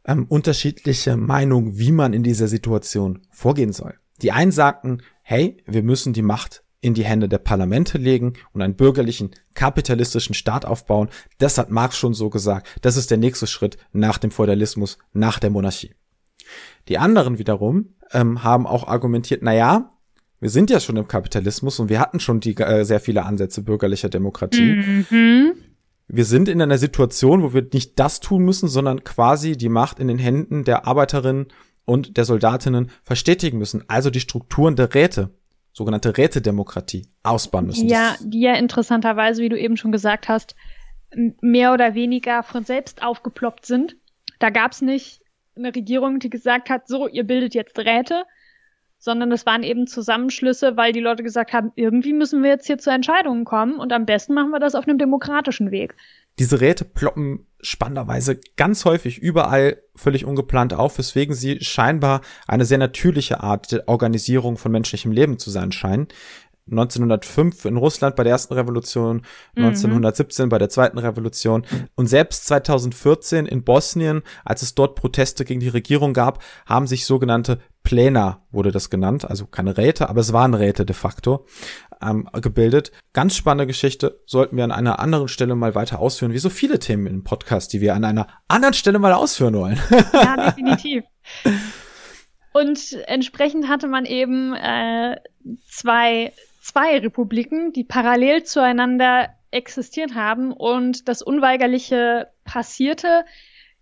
ähm, 0.05 0.25
unterschiedliche 0.27 1.17
Meinungen, 1.17 1.77
wie 1.77 1.91
man 1.91 2.13
in 2.13 2.23
dieser 2.23 2.47
Situation 2.47 3.21
vorgehen 3.29 3.73
soll. 3.73 3.95
Die 4.21 4.31
einen 4.31 4.51
sagten, 4.51 5.01
hey, 5.23 5.57
wir 5.65 5.83
müssen 5.83 6.13
die 6.13 6.21
Macht 6.21 6.63
in 6.81 6.93
die 6.95 7.05
Hände 7.05 7.29
der 7.29 7.37
Parlamente 7.37 7.97
legen 7.97 8.33
und 8.53 8.61
einen 8.61 8.75
bürgerlichen, 8.75 9.31
kapitalistischen 9.53 10.33
Staat 10.33 10.65
aufbauen. 10.65 11.09
Das 11.37 11.57
hat 11.57 11.69
Marx 11.69 11.97
schon 11.97 12.13
so 12.13 12.29
gesagt. 12.29 12.67
Das 12.81 12.97
ist 12.97 13.11
der 13.11 13.19
nächste 13.19 13.45
Schritt 13.45 13.77
nach 13.91 14.17
dem 14.17 14.31
Feudalismus, 14.31 14.97
nach 15.13 15.39
der 15.39 15.51
Monarchie. 15.51 15.93
Die 16.87 16.97
anderen 16.97 17.37
wiederum 17.37 17.93
ähm, 18.11 18.43
haben 18.43 18.65
auch 18.65 18.87
argumentiert, 18.87 19.41
na 19.43 19.53
ja, 19.53 19.93
wir 20.41 20.49
sind 20.49 20.69
ja 20.69 20.79
schon 20.79 20.97
im 20.97 21.07
Kapitalismus 21.07 21.79
und 21.79 21.89
wir 21.89 21.99
hatten 21.99 22.19
schon 22.19 22.39
die, 22.39 22.57
äh, 22.57 22.83
sehr 22.83 22.99
viele 22.99 23.23
Ansätze 23.25 23.61
bürgerlicher 23.61 24.09
Demokratie. 24.09 25.05
Mhm. 25.09 25.53
Wir 26.07 26.25
sind 26.25 26.49
in 26.49 26.61
einer 26.61 26.77
Situation, 26.77 27.43
wo 27.43 27.53
wir 27.53 27.65
nicht 27.71 27.97
das 27.97 28.19
tun 28.19 28.43
müssen, 28.43 28.67
sondern 28.67 29.03
quasi 29.03 29.55
die 29.55 29.69
Macht 29.69 29.99
in 29.99 30.09
den 30.09 30.17
Händen 30.17 30.65
der 30.65 30.85
Arbeiterinnen 30.87 31.47
und 31.85 32.17
der 32.17 32.25
Soldatinnen 32.25 32.89
verstetigen 33.03 33.59
müssen, 33.59 33.83
also 33.87 34.09
die 34.09 34.19
Strukturen 34.19 34.75
der 34.75 34.93
Räte 34.93 35.29
sogenannte 35.73 36.17
Rätedemokratie 36.17 37.07
ausbauen 37.23 37.67
müssen. 37.67 37.87
Ja, 37.87 38.15
die 38.21 38.41
ja 38.41 38.55
interessanterweise, 38.55 39.41
wie 39.41 39.49
du 39.49 39.57
eben 39.57 39.77
schon 39.77 39.93
gesagt 39.93 40.27
hast, 40.27 40.55
mehr 41.41 41.73
oder 41.73 41.93
weniger 41.93 42.43
von 42.43 42.65
selbst 42.65 43.03
aufgeploppt 43.03 43.65
sind. 43.65 43.95
Da 44.39 44.49
gab 44.49 44.71
es 44.71 44.81
nicht 44.81 45.21
eine 45.55 45.73
Regierung, 45.73 46.19
die 46.19 46.29
gesagt 46.29 46.69
hat, 46.69 46.87
so, 46.87 47.07
ihr 47.07 47.23
bildet 47.23 47.53
jetzt 47.53 47.77
Räte, 47.77 48.23
sondern 49.01 49.31
es 49.31 49.47
waren 49.47 49.63
eben 49.63 49.87
Zusammenschlüsse, 49.87 50.77
weil 50.77 50.93
die 50.93 50.99
Leute 50.99 51.23
gesagt 51.23 51.53
haben, 51.53 51.71
irgendwie 51.75 52.13
müssen 52.13 52.43
wir 52.43 52.51
jetzt 52.51 52.67
hier 52.67 52.77
zu 52.77 52.91
Entscheidungen 52.91 53.45
kommen 53.45 53.79
und 53.79 53.91
am 53.91 54.05
besten 54.05 54.35
machen 54.35 54.51
wir 54.51 54.59
das 54.59 54.75
auf 54.75 54.87
einem 54.87 54.99
demokratischen 54.99 55.71
Weg. 55.71 55.95
Diese 56.37 56.61
Räte 56.61 56.85
ploppen 56.85 57.47
spannenderweise 57.61 58.39
ganz 58.57 58.85
häufig 58.85 59.17
überall 59.17 59.81
völlig 59.95 60.23
ungeplant 60.25 60.73
auf, 60.73 60.97
weswegen 60.97 61.35
sie 61.35 61.59
scheinbar 61.61 62.21
eine 62.47 62.65
sehr 62.65 62.77
natürliche 62.77 63.41
Art 63.41 63.71
der 63.71 63.87
Organisierung 63.87 64.57
von 64.57 64.71
menschlichem 64.71 65.11
Leben 65.11 65.39
zu 65.39 65.49
sein 65.49 65.71
scheinen. 65.71 66.07
1905 66.71 67.65
in 67.65 67.77
Russland 67.77 68.15
bei 68.15 68.23
der 68.23 68.31
ersten 68.31 68.53
Revolution, 68.53 69.21
1917 69.55 70.45
mhm. 70.45 70.49
bei 70.49 70.57
der 70.57 70.69
zweiten 70.69 70.97
Revolution 70.97 71.65
und 71.95 72.07
selbst 72.07 72.47
2014 72.47 73.45
in 73.45 73.63
Bosnien, 73.63 74.23
als 74.43 74.61
es 74.61 74.75
dort 74.75 74.95
Proteste 74.95 75.45
gegen 75.45 75.59
die 75.59 75.67
Regierung 75.67 76.13
gab, 76.13 76.43
haben 76.65 76.87
sich 76.87 77.05
sogenannte 77.05 77.59
Pläne, 77.83 78.37
wurde 78.51 78.71
das 78.71 78.89
genannt, 78.89 79.29
also 79.29 79.45
keine 79.45 79.77
Räte, 79.77 80.09
aber 80.09 80.21
es 80.21 80.33
waren 80.33 80.53
Räte 80.53 80.85
de 80.85 80.95
facto, 80.95 81.45
ähm, 82.01 82.29
gebildet. 82.33 82.91
Ganz 83.13 83.35
spannende 83.35 83.67
Geschichte, 83.67 84.21
sollten 84.25 84.57
wir 84.57 84.63
an 84.63 84.71
einer 84.71 84.99
anderen 84.99 85.27
Stelle 85.27 85.55
mal 85.55 85.75
weiter 85.75 85.99
ausführen, 85.99 86.33
wie 86.33 86.39
so 86.39 86.49
viele 86.49 86.79
Themen 86.79 87.07
im 87.07 87.23
Podcast, 87.23 87.73
die 87.73 87.81
wir 87.81 87.95
an 87.95 88.03
einer 88.03 88.27
anderen 88.47 88.73
Stelle 88.73 88.99
mal 88.99 89.13
ausführen 89.13 89.55
wollen. 89.55 89.79
Ja, 90.13 90.35
definitiv. 90.51 91.03
Und 92.53 92.97
entsprechend 93.07 93.67
hatte 93.67 93.87
man 93.87 94.05
eben 94.05 94.53
äh, 94.53 95.17
zwei 95.69 96.33
zwei 96.61 96.97
Republiken, 96.99 97.73
die 97.73 97.83
parallel 97.83 98.43
zueinander 98.43 99.29
existiert 99.49 100.15
haben 100.15 100.53
und 100.53 101.09
das 101.09 101.21
Unweigerliche 101.21 102.29
passierte. 102.45 103.25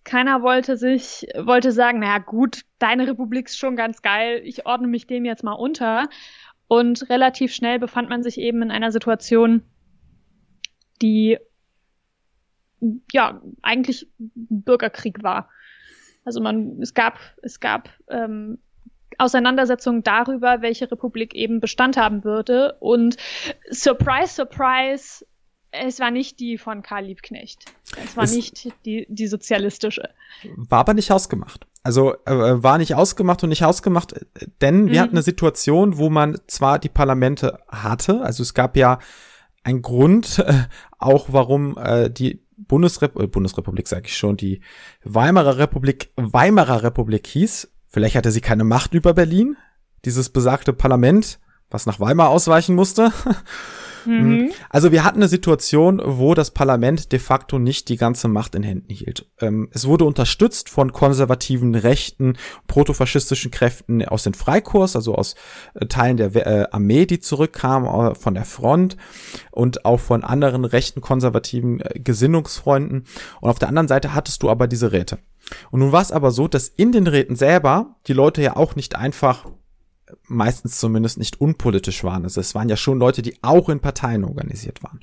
Keiner 0.04 0.42
wollte 0.42 0.78
sich, 0.78 1.28
wollte 1.38 1.72
sagen, 1.72 2.00
naja 2.00 2.18
gut, 2.20 2.62
deine 2.80 3.06
Republik 3.08 3.48
ist 3.48 3.60
schon 3.60 3.76
ganz 3.76 4.02
geil, 4.02 4.42
ich 4.44 4.66
ordne 4.66 4.88
mich 4.88 5.06
dem 5.06 5.26
jetzt 5.26 5.44
mal 5.44 5.54
unter. 5.54 6.10
Und 6.68 7.10
relativ 7.10 7.54
schnell 7.54 7.80
befand 7.80 8.10
man 8.10 8.24
sich 8.24 8.40
eben 8.40 8.62
in 8.62 8.72
einer 8.72 8.92
Situation, 8.92 9.64
die 11.02 11.38
ja 13.12 13.42
eigentlich 13.62 14.08
Bürgerkrieg 14.18 15.22
war. 15.22 15.50
Also 16.24 16.42
man, 16.42 16.82
es 16.82 16.94
gab, 16.94 17.20
es 17.42 17.60
gab 17.60 17.90
ähm, 18.10 18.60
Auseinandersetzung 19.20 20.04
darüber, 20.04 20.62
welche 20.62 20.92
Republik 20.92 21.36
eben 21.36 21.60
Bestand 21.60 21.98
haben 21.98 22.24
würde. 22.24 22.78
Und 22.80 23.18
surprise, 23.70 24.34
surprise, 24.34 25.26
es 25.72 26.00
war 26.00 26.12
nicht 26.12 26.40
die 26.40 26.58
von 26.58 26.82
Karl 26.82 27.06
Liebknecht. 27.06 27.66
Es 28.04 28.18
war 28.18 28.24
es 28.24 28.34
nicht 28.34 28.74
die, 28.86 29.06
die 29.10 29.28
sozialistische. 29.28 30.10
War 30.56 30.80
aber 30.80 30.94
nicht 30.94 31.12
ausgemacht. 31.12 31.68
Also 31.84 32.14
äh, 32.26 32.64
war 32.64 32.78
nicht 32.78 32.96
ausgemacht 32.96 33.44
und 33.44 33.50
nicht 33.50 33.64
ausgemacht, 33.64 34.14
denn 34.62 34.88
wir 34.88 34.96
mhm. 34.96 35.00
hatten 35.00 35.16
eine 35.16 35.22
Situation, 35.22 35.98
wo 35.98 36.10
man 36.10 36.40
zwar 36.48 36.80
die 36.80 36.90
Parlamente 36.90 37.60
hatte, 37.70 38.22
also 38.22 38.44
es 38.44 38.54
gab 38.54 38.76
ja 38.76 39.00
einen 39.64 39.82
Grund, 39.82 40.40
äh, 40.40 40.64
auch 40.98 41.28
warum 41.30 41.78
äh, 41.78 42.10
die 42.10 42.44
Bundesrep 42.58 43.18
äh, 43.18 43.28
Bundesrepublik, 43.28 43.88
sage 43.88 44.08
ich 44.08 44.18
schon, 44.18 44.36
die 44.36 44.62
Weimarer 45.04 45.58
Republik 45.58 46.12
Weimarer 46.16 46.84
Republik 46.84 47.28
hieß, 47.28 47.72
Vielleicht 47.90 48.16
hatte 48.16 48.32
sie 48.32 48.42
keine 48.42 48.64
Macht 48.64 48.94
über 48.94 49.14
Berlin, 49.14 49.58
dieses 50.06 50.30
besagte 50.30 50.74
Parlament, 50.74 51.40
was 51.70 51.86
nach 51.86 52.00
Weimar 52.00 52.30
ausweichen 52.30 52.76
musste. 52.76 53.12
Mhm. 54.06 54.52
Also 54.70 54.92
wir 54.92 55.04
hatten 55.04 55.20
eine 55.20 55.28
Situation, 55.28 56.02
wo 56.04 56.34
das 56.34 56.52
Parlament 56.52 57.12
de 57.12 57.20
facto 57.20 57.60
nicht 57.60 57.90
die 57.90 57.98
ganze 57.98 58.28
Macht 58.28 58.56
in 58.56 58.64
Händen 58.64 58.94
hielt. 58.94 59.30
Ähm, 59.40 59.70
es 59.72 59.86
wurde 59.88 60.06
unterstützt 60.06 60.70
von 60.70 60.94
konservativen, 60.94 61.76
rechten, 61.76 62.38
protofaschistischen 62.68 63.52
Kräften 63.52 64.06
aus 64.06 64.24
den 64.24 64.34
Freikorps, 64.34 64.96
also 64.96 65.16
aus 65.16 65.36
äh, 65.74 65.86
Teilen 65.88 66.18
der 66.18 66.36
äh, 66.36 66.68
Armee, 66.72 67.06
die 67.06 67.20
zurückkamen, 67.20 67.88
äh, 67.88 68.16
von 68.16 68.34
der 68.34 68.46
Front 68.46 68.98
und 69.52 69.86
auch 69.86 70.00
von 70.00 70.24
anderen 70.24 70.66
rechten, 70.66 71.02
konservativen 71.02 71.82
Gesinnungsfreunden. 71.96 73.06
Und 73.42 73.50
auf 73.50 73.60
der 73.60 73.68
anderen 73.68 73.88
Seite 73.88 74.14
hattest 74.14 74.44
du 74.44 74.50
aber 74.50 74.68
diese 74.68 74.92
Räte. 74.92 75.20
Und 75.72 75.80
nun 75.80 75.92
war 75.92 76.02
es 76.02 76.12
aber 76.12 76.32
so, 76.32 76.48
dass 76.48 76.68
in 76.68 76.92
den 76.92 77.08
Räten 77.08 77.36
selber 77.36 77.96
die 78.08 78.14
Leute 78.14 78.42
ja 78.42 78.56
auch 78.56 78.76
nicht 78.76 78.96
einfach, 78.96 79.46
meistens 80.28 80.80
zumindest 80.80 81.18
nicht 81.18 81.40
unpolitisch 81.40 82.04
waren. 82.04 82.24
Also 82.24 82.42
es 82.42 82.56
waren 82.56 82.70
ja 82.70 82.78
schon 82.78 83.00
Leute, 83.00 83.22
die 83.22 83.38
auch 83.42 83.70
in 83.70 83.80
Parteien 83.80 84.24
organisiert 84.24 84.84
waren. 84.84 85.00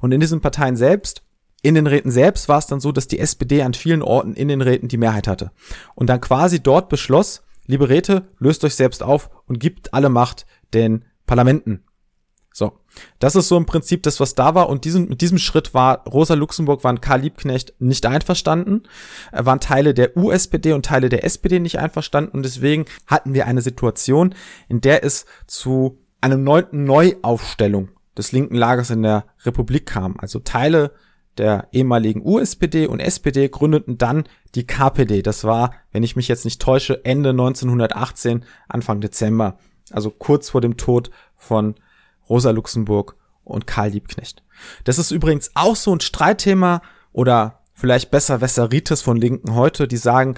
Und 0.00 0.12
in 0.12 0.20
diesen 0.20 0.40
Parteien 0.40 0.76
selbst, 0.76 1.22
in 1.62 1.76
den 1.76 1.86
Räten 1.86 2.10
selbst 2.10 2.48
war 2.48 2.58
es 2.58 2.66
dann 2.66 2.80
so, 2.80 2.90
dass 2.90 3.06
die 3.06 3.20
SPD 3.20 3.62
an 3.62 3.74
vielen 3.74 4.02
Orten 4.02 4.34
in 4.34 4.48
den 4.48 4.60
Räten 4.60 4.88
die 4.88 4.96
Mehrheit 4.96 5.28
hatte. 5.28 5.52
Und 5.94 6.08
dann 6.08 6.20
quasi 6.20 6.60
dort 6.60 6.88
beschloss, 6.88 7.44
liebe 7.66 7.88
Räte, 7.88 8.28
löst 8.38 8.64
euch 8.64 8.74
selbst 8.74 9.02
auf 9.02 9.30
und 9.46 9.60
gibt 9.60 9.94
alle 9.94 10.08
Macht 10.08 10.44
den 10.74 11.04
Parlamenten. 11.26 11.84
So. 12.52 12.78
Das 13.18 13.34
ist 13.34 13.48
so 13.48 13.56
im 13.56 13.66
Prinzip 13.66 14.02
das, 14.02 14.20
was 14.20 14.34
da 14.34 14.54
war. 14.54 14.68
Und 14.68 14.84
diesen, 14.84 15.08
mit 15.08 15.20
diesem 15.20 15.38
Schritt 15.38 15.72
war 15.72 16.06
Rosa 16.06 16.34
Luxemburg, 16.34 16.84
waren 16.84 17.00
Karl 17.00 17.20
Liebknecht 17.20 17.74
nicht 17.78 18.04
einverstanden. 18.04 18.82
Er 19.30 19.46
waren 19.46 19.60
Teile 19.60 19.94
der 19.94 20.16
USPD 20.16 20.72
und 20.72 20.84
Teile 20.84 21.08
der 21.08 21.24
SPD 21.24 21.58
nicht 21.58 21.78
einverstanden. 21.78 22.32
Und 22.36 22.44
deswegen 22.44 22.84
hatten 23.06 23.34
wir 23.34 23.46
eine 23.46 23.62
Situation, 23.62 24.34
in 24.68 24.80
der 24.80 25.04
es 25.04 25.24
zu 25.46 25.98
einer 26.20 26.36
neunten 26.36 26.84
Neuaufstellung 26.84 27.88
des 28.16 28.32
linken 28.32 28.56
Lagers 28.56 28.90
in 28.90 29.02
der 29.02 29.24
Republik 29.44 29.86
kam. 29.86 30.16
Also 30.18 30.38
Teile 30.38 30.92
der 31.38 31.68
ehemaligen 31.72 32.20
USPD 32.22 32.86
und 32.86 33.00
SPD 33.00 33.48
gründeten 33.48 33.96
dann 33.96 34.24
die 34.54 34.66
KPD. 34.66 35.22
Das 35.22 35.44
war, 35.44 35.72
wenn 35.90 36.02
ich 36.02 36.14
mich 36.14 36.28
jetzt 36.28 36.44
nicht 36.44 36.60
täusche, 36.60 37.04
Ende 37.04 37.30
1918, 37.30 38.44
Anfang 38.68 39.00
Dezember. 39.00 39.58
Also 39.90 40.10
kurz 40.10 40.50
vor 40.50 40.60
dem 40.60 40.76
Tod 40.76 41.10
von 41.36 41.74
Rosa 42.32 42.50
Luxemburg 42.50 43.14
und 43.44 43.66
Karl 43.66 43.90
Liebknecht. 43.90 44.42
Das 44.84 44.98
ist 44.98 45.10
übrigens 45.10 45.50
auch 45.52 45.76
so 45.76 45.94
ein 45.94 46.00
Streitthema 46.00 46.80
oder 47.12 47.60
vielleicht 47.74 48.10
besser 48.10 48.40
Wesseritis 48.40 49.02
von 49.02 49.18
Linken 49.18 49.54
heute, 49.54 49.86
die 49.86 49.98
sagen, 49.98 50.36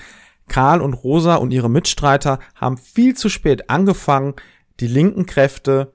Karl 0.49 0.83
und 0.83 0.95
Rosa 0.95 1.37
und 1.37 1.53
ihre 1.53 1.71
Mitstreiter 1.71 2.41
haben 2.57 2.79
viel 2.79 3.15
zu 3.15 3.29
spät 3.29 3.71
angefangen, 3.71 4.35
die 4.81 4.89
linken 4.89 5.25
Kräfte 5.25 5.93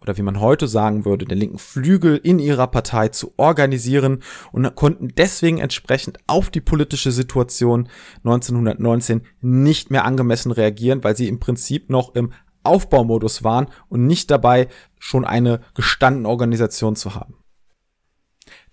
oder 0.00 0.16
wie 0.16 0.22
man 0.22 0.40
heute 0.40 0.66
sagen 0.66 1.04
würde, 1.04 1.26
den 1.26 1.38
linken 1.38 1.58
Flügel 1.58 2.16
in 2.16 2.40
ihrer 2.40 2.66
Partei 2.66 3.08
zu 3.08 3.32
organisieren 3.36 4.24
und 4.50 4.74
konnten 4.74 5.12
deswegen 5.16 5.58
entsprechend 5.58 6.18
auf 6.26 6.50
die 6.50 6.62
politische 6.62 7.12
Situation 7.12 7.88
1919 8.24 9.22
nicht 9.42 9.92
mehr 9.92 10.04
angemessen 10.04 10.50
reagieren, 10.50 11.04
weil 11.04 11.16
sie 11.16 11.28
im 11.28 11.38
Prinzip 11.38 11.88
noch 11.88 12.16
im 12.16 12.32
Aufbaumodus 12.62 13.42
waren 13.42 13.68
und 13.88 14.06
nicht 14.06 14.30
dabei, 14.30 14.68
schon 15.00 15.24
eine 15.24 15.60
gestandene 15.74 16.28
Organisation 16.28 16.94
zu 16.94 17.16
haben. 17.16 17.42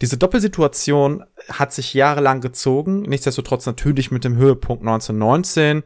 Diese 0.02 0.18
Doppelsituation 0.18 1.24
hat 1.50 1.74
sich 1.74 1.96
jahrelang 1.96 2.42
gezogen, 2.42 3.02
nichtsdestotrotz 3.02 3.66
natürlich 3.66 4.12
mit 4.12 4.24
dem 4.24 4.36
Höhepunkt 4.36 4.84
1919, 4.84 5.82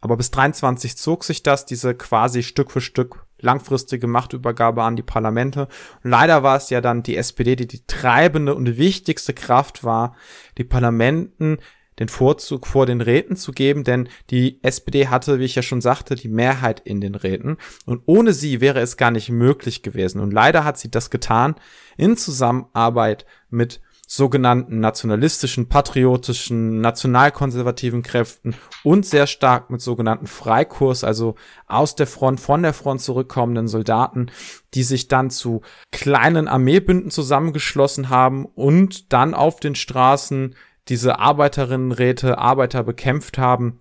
aber 0.00 0.16
bis 0.16 0.30
23 0.30 0.96
zog 0.96 1.24
sich 1.24 1.42
das, 1.42 1.66
diese 1.66 1.94
quasi 1.94 2.42
Stück 2.42 2.70
für 2.70 2.80
Stück 2.80 3.26
langfristige 3.38 4.06
Machtübergabe 4.06 4.82
an 4.82 4.96
die 4.96 5.02
Parlamente. 5.02 5.68
Und 6.02 6.10
leider 6.10 6.42
war 6.42 6.56
es 6.56 6.70
ja 6.70 6.80
dann 6.80 7.02
die 7.02 7.16
SPD, 7.16 7.56
die 7.56 7.66
die 7.66 7.84
treibende 7.86 8.54
und 8.54 8.78
wichtigste 8.78 9.34
Kraft 9.34 9.84
war, 9.84 10.14
die 10.56 10.64
Parlamenten 10.64 11.58
den 12.00 12.08
Vorzug 12.08 12.66
vor 12.66 12.86
den 12.86 13.00
Räten 13.00 13.36
zu 13.36 13.52
geben, 13.52 13.84
denn 13.84 14.08
die 14.30 14.58
SPD 14.62 15.08
hatte, 15.08 15.38
wie 15.38 15.44
ich 15.44 15.54
ja 15.54 15.62
schon 15.62 15.80
sagte, 15.80 16.16
die 16.16 16.28
Mehrheit 16.28 16.80
in 16.80 17.00
den 17.00 17.14
Räten 17.14 17.58
und 17.86 18.02
ohne 18.06 18.32
sie 18.32 18.60
wäre 18.60 18.80
es 18.80 18.96
gar 18.96 19.12
nicht 19.12 19.28
möglich 19.28 19.82
gewesen. 19.82 20.20
Und 20.20 20.32
leider 20.32 20.64
hat 20.64 20.78
sie 20.78 20.90
das 20.90 21.10
getan 21.10 21.54
in 21.96 22.16
Zusammenarbeit 22.16 23.26
mit 23.50 23.80
sogenannten 24.12 24.80
nationalistischen, 24.80 25.68
patriotischen, 25.68 26.80
nationalkonservativen 26.80 28.02
Kräften 28.02 28.56
und 28.82 29.06
sehr 29.06 29.28
stark 29.28 29.70
mit 29.70 29.80
sogenannten 29.80 30.26
Freikurs, 30.26 31.04
also 31.04 31.36
aus 31.68 31.94
der 31.94 32.08
Front, 32.08 32.40
von 32.40 32.64
der 32.64 32.72
Front 32.72 33.02
zurückkommenden 33.02 33.68
Soldaten, 33.68 34.32
die 34.74 34.82
sich 34.82 35.06
dann 35.06 35.30
zu 35.30 35.60
kleinen 35.92 36.48
Armeebünden 36.48 37.12
zusammengeschlossen 37.12 38.08
haben 38.08 38.46
und 38.46 39.12
dann 39.12 39.32
auf 39.32 39.60
den 39.60 39.76
Straßen 39.76 40.56
diese 40.90 41.18
Arbeiterinnenräte, 41.18 42.38
Arbeiter 42.38 42.82
bekämpft 42.82 43.38
haben, 43.38 43.80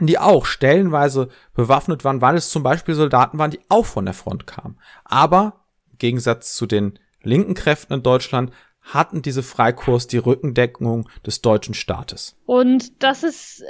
die 0.00 0.18
auch 0.18 0.46
stellenweise 0.46 1.28
bewaffnet 1.54 2.04
waren, 2.04 2.20
weil 2.20 2.36
es 2.36 2.50
zum 2.50 2.62
Beispiel 2.62 2.94
Soldaten 2.94 3.38
waren, 3.38 3.50
die 3.50 3.60
auch 3.68 3.86
von 3.86 4.06
der 4.06 4.14
Front 4.14 4.46
kamen. 4.46 4.78
Aber 5.04 5.60
im 5.92 5.98
Gegensatz 5.98 6.54
zu 6.54 6.66
den 6.66 6.98
linken 7.22 7.54
Kräften 7.54 7.92
in 7.92 8.02
Deutschland 8.02 8.52
hatten 8.80 9.20
diese 9.20 9.42
Freikorps 9.42 10.06
die 10.06 10.18
Rückendeckung 10.18 11.08
des 11.26 11.42
deutschen 11.42 11.74
Staates. 11.74 12.36
Und 12.46 13.02
das 13.02 13.22
ist, 13.22 13.62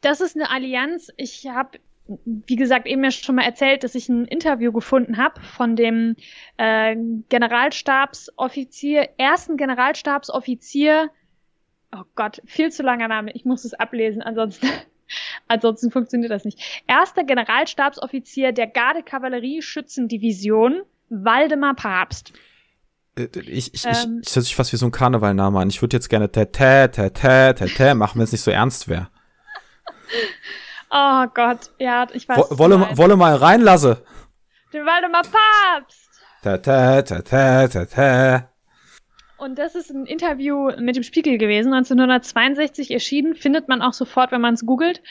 das 0.00 0.20
ist 0.20 0.36
eine 0.36 0.50
Allianz. 0.50 1.08
Ich 1.16 1.46
habe 1.46 1.78
wie 2.24 2.56
gesagt, 2.56 2.86
eben 2.86 3.04
ja 3.04 3.10
schon 3.10 3.34
mal 3.34 3.44
erzählt, 3.44 3.84
dass 3.84 3.94
ich 3.94 4.08
ein 4.08 4.24
Interview 4.24 4.72
gefunden 4.72 5.18
habe 5.18 5.40
von 5.42 5.76
dem 5.76 6.16
äh, 6.56 6.96
Generalstabsoffizier, 7.28 9.10
ersten 9.18 9.58
Generalstabsoffizier, 9.58 11.10
oh 11.92 12.04
Gott, 12.14 12.40
viel 12.46 12.70
zu 12.70 12.82
langer 12.82 13.08
Name, 13.08 13.32
ich 13.32 13.44
muss 13.44 13.64
es 13.64 13.74
ablesen, 13.74 14.22
ansonsten, 14.22 14.68
ansonsten 15.48 15.90
funktioniert 15.90 16.30
das 16.30 16.44
nicht. 16.44 16.60
Erster 16.86 17.24
Generalstabsoffizier 17.24 18.52
der 18.52 18.68
Garde-Kavallerie-Schützendivision, 18.68 20.82
Waldemar 21.08 21.74
Papst. 21.74 22.32
Äh, 23.16 23.26
ich, 23.40 23.74
ich, 23.74 23.84
ähm, 23.84 24.20
ich, 24.22 24.28
ich 24.28 24.36
hört 24.36 24.44
sich 24.44 24.56
fast 24.56 24.72
wie 24.72 24.76
so 24.76 24.86
ein 24.86 24.92
Karnevalname 24.92 25.60
an. 25.60 25.70
Ich 25.70 25.82
würde 25.82 25.96
jetzt 25.96 26.08
gerne 26.08 26.30
Tete, 26.30 26.90
Tete, 26.92 27.54
Tete 27.54 27.94
machen, 27.94 28.18
wenn 28.18 28.24
es 28.24 28.32
nicht 28.32 28.42
so 28.42 28.50
ernst 28.50 28.88
wäre. 28.88 29.08
Oh 30.90 31.26
Gott, 31.34 31.68
ja, 31.78 32.06
ich 32.14 32.26
weiß. 32.26 32.38
Wo, 32.38 32.60
wolle, 32.60 32.96
wolle 32.96 33.16
mal 33.16 33.34
reinlasse. 33.34 34.02
Den 34.72 34.86
Waldemar 34.86 35.20
Papst. 35.20 36.08
Tete, 36.42 37.04
Tete, 37.04 37.86
Tete. 37.86 38.48
Und 39.38 39.58
das 39.58 39.74
ist 39.74 39.90
ein 39.90 40.06
Interview 40.06 40.70
mit 40.78 40.96
dem 40.96 41.02
Spiegel 41.02 41.38
gewesen, 41.38 41.72
1962 41.72 42.90
erschienen, 42.90 43.34
findet 43.34 43.68
man 43.68 43.82
auch 43.82 43.92
sofort, 43.92 44.32
wenn 44.32 44.40
man 44.40 44.54
es 44.54 44.66
googelt. 44.66 45.02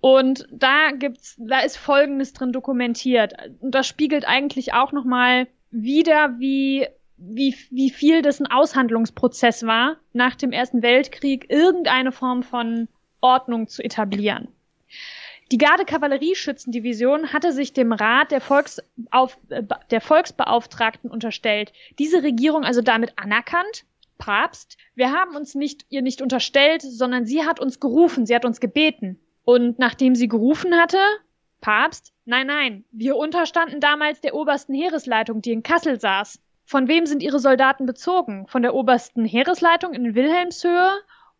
Und 0.00 0.46
da 0.50 0.90
gibt's, 0.92 1.36
da 1.38 1.60
ist 1.60 1.76
Folgendes 1.76 2.32
drin 2.32 2.52
dokumentiert. 2.52 3.34
Und 3.60 3.74
das 3.74 3.86
spiegelt 3.86 4.26
eigentlich 4.26 4.74
auch 4.74 4.92
nochmal 4.92 5.48
wieder, 5.70 6.38
wie 6.38 6.86
wie, 7.16 7.54
wie 7.70 7.90
viel 7.90 8.22
das 8.22 8.40
ein 8.40 8.50
Aushandlungsprozess 8.50 9.64
war, 9.64 9.96
nach 10.12 10.34
dem 10.34 10.52
Ersten 10.52 10.82
Weltkrieg 10.82 11.46
irgendeine 11.50 12.12
Form 12.12 12.42
von 12.42 12.88
Ordnung 13.20 13.68
zu 13.68 13.82
etablieren. 13.82 14.48
Die 15.52 15.58
Garde-Kavallerieschützendivision 15.58 17.32
hatte 17.32 17.52
sich 17.52 17.72
dem 17.72 17.92
Rat 17.92 18.30
der, 18.30 18.40
Volksauf 18.40 19.38
äh, 19.50 19.62
der 19.90 20.00
Volksbeauftragten 20.00 21.10
unterstellt. 21.10 21.72
Diese 21.98 22.22
Regierung 22.22 22.64
also 22.64 22.80
damit 22.80 23.12
anerkannt, 23.16 23.84
Papst, 24.16 24.78
wir 24.94 25.12
haben 25.12 25.36
uns 25.36 25.54
nicht, 25.54 25.86
ihr 25.90 26.00
nicht 26.00 26.22
unterstellt, 26.22 26.82
sondern 26.82 27.26
sie 27.26 27.44
hat 27.44 27.60
uns 27.60 27.80
gerufen, 27.80 28.26
sie 28.26 28.34
hat 28.34 28.44
uns 28.44 28.60
gebeten. 28.60 29.18
Und 29.44 29.78
nachdem 29.78 30.14
sie 30.14 30.28
gerufen 30.28 30.74
hatte, 30.74 30.98
Papst, 31.60 32.12
nein, 32.24 32.46
nein, 32.46 32.84
wir 32.90 33.16
unterstanden 33.16 33.80
damals 33.80 34.20
der 34.20 34.34
obersten 34.34 34.74
Heeresleitung, 34.74 35.42
die 35.42 35.52
in 35.52 35.62
Kassel 35.62 36.00
saß. 36.00 36.40
Von 36.64 36.88
wem 36.88 37.06
sind 37.06 37.22
ihre 37.22 37.38
Soldaten 37.38 37.86
bezogen? 37.86 38.46
Von 38.46 38.62
der 38.62 38.74
obersten 38.74 39.24
Heeresleitung 39.24 39.92
in 39.92 40.14
Wilhelmshöhe 40.14 40.92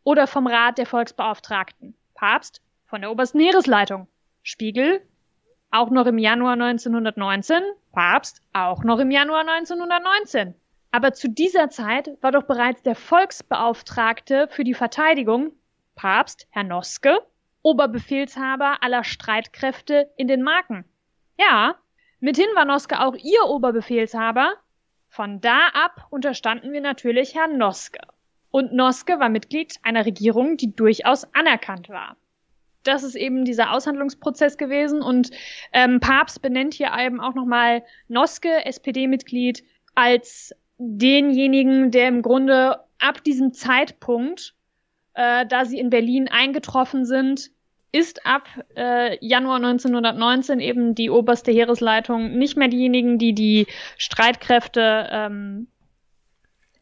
oder 0.03 0.27
vom 0.27 0.47
Rat 0.47 0.77
der 0.79 0.87
Volksbeauftragten? 0.87 1.95
Papst? 2.15 2.61
Von 2.95 3.01
der 3.01 3.11
obersten 3.11 3.41
Heeresleitung. 3.41 4.07
Spiegel? 4.45 5.03
Auch 5.73 5.91
noch 5.91 6.07
im 6.07 6.17
Januar 6.17 6.53
1919? 6.53 7.61
Papst? 7.91 8.41
Auch 8.53 8.85
noch 8.85 9.01
im 9.01 9.11
Januar 9.11 9.41
1919. 9.41 10.55
Aber 10.93 11.13
zu 11.13 11.29
dieser 11.29 11.71
Zeit 11.71 12.17
war 12.21 12.31
doch 12.31 12.45
bereits 12.45 12.85
der 12.85 12.95
Volksbeauftragte 12.95 14.47
für 14.49 14.63
die 14.63 14.75
Verteidigung, 14.75 15.51
Papst, 15.97 16.47
Herr 16.51 16.63
Noske, 16.63 17.19
Oberbefehlshaber 17.63 18.81
aller 18.81 19.03
Streitkräfte 19.03 20.13
in 20.17 20.29
den 20.29 20.45
Marken. 20.45 20.85
Ja, 21.37 21.75
mithin 22.21 22.47
war 22.55 22.65
Noske 22.65 23.01
auch 23.01 23.17
ihr 23.17 23.45
Oberbefehlshaber, 23.45 24.53
von 25.09 25.41
da 25.41 25.67
ab 25.73 26.07
unterstanden 26.11 26.73
wir 26.73 26.81
natürlich 26.81 27.35
Herrn 27.35 27.59
Noske. 27.59 27.99
Und 28.53 28.73
Noske 28.73 29.19
war 29.19 29.31
Mitglied 29.31 29.81
einer 29.83 30.07
Regierung, 30.07 30.57
die 30.57 30.77
durchaus 30.77 31.25
anerkannt 31.35 31.89
war. 31.89 32.17
Das 32.85 33.03
ist 33.03 33.17
eben 33.17 33.45
dieser 33.45 33.73
Aushandlungsprozess 33.73 34.57
gewesen. 34.57 35.03
Und 35.03 35.31
ähm, 35.73 36.01
Papst 36.01 36.43
benennt 36.43 36.75
hier 36.75 36.93
eben 36.99 37.21
auch 37.21 37.35
nochmal 37.35 37.83
Noske, 38.09 38.65
SPD-Mitglied, 38.65 39.65
als 39.95 40.55
denjenigen, 40.79 41.91
der 41.91 42.09
im 42.09 42.23
Grunde 42.23 42.81
ab 42.99 43.23
diesem 43.25 43.53
Zeitpunkt, 43.53 44.55
äh, 45.15 45.47
da 45.47 45.65
sie 45.65 45.79
in 45.79 45.91
Berlin 45.91 46.29
eingetroffen 46.29 47.05
sind, 47.05 47.51
ist 47.93 48.27
ab 48.27 48.49
äh, 48.77 49.17
Januar 49.25 49.57
1919 49.57 50.59
eben 50.59 50.95
die 50.97 51.11
oberste 51.11 51.53
Heeresleitung 51.53 52.37
nicht 52.37 52.57
mehr 52.57 52.67
diejenigen, 52.67 53.19
die 53.19 53.35
die 53.35 53.69
Streitkräfte 53.99 55.09
ähm, 55.13 55.69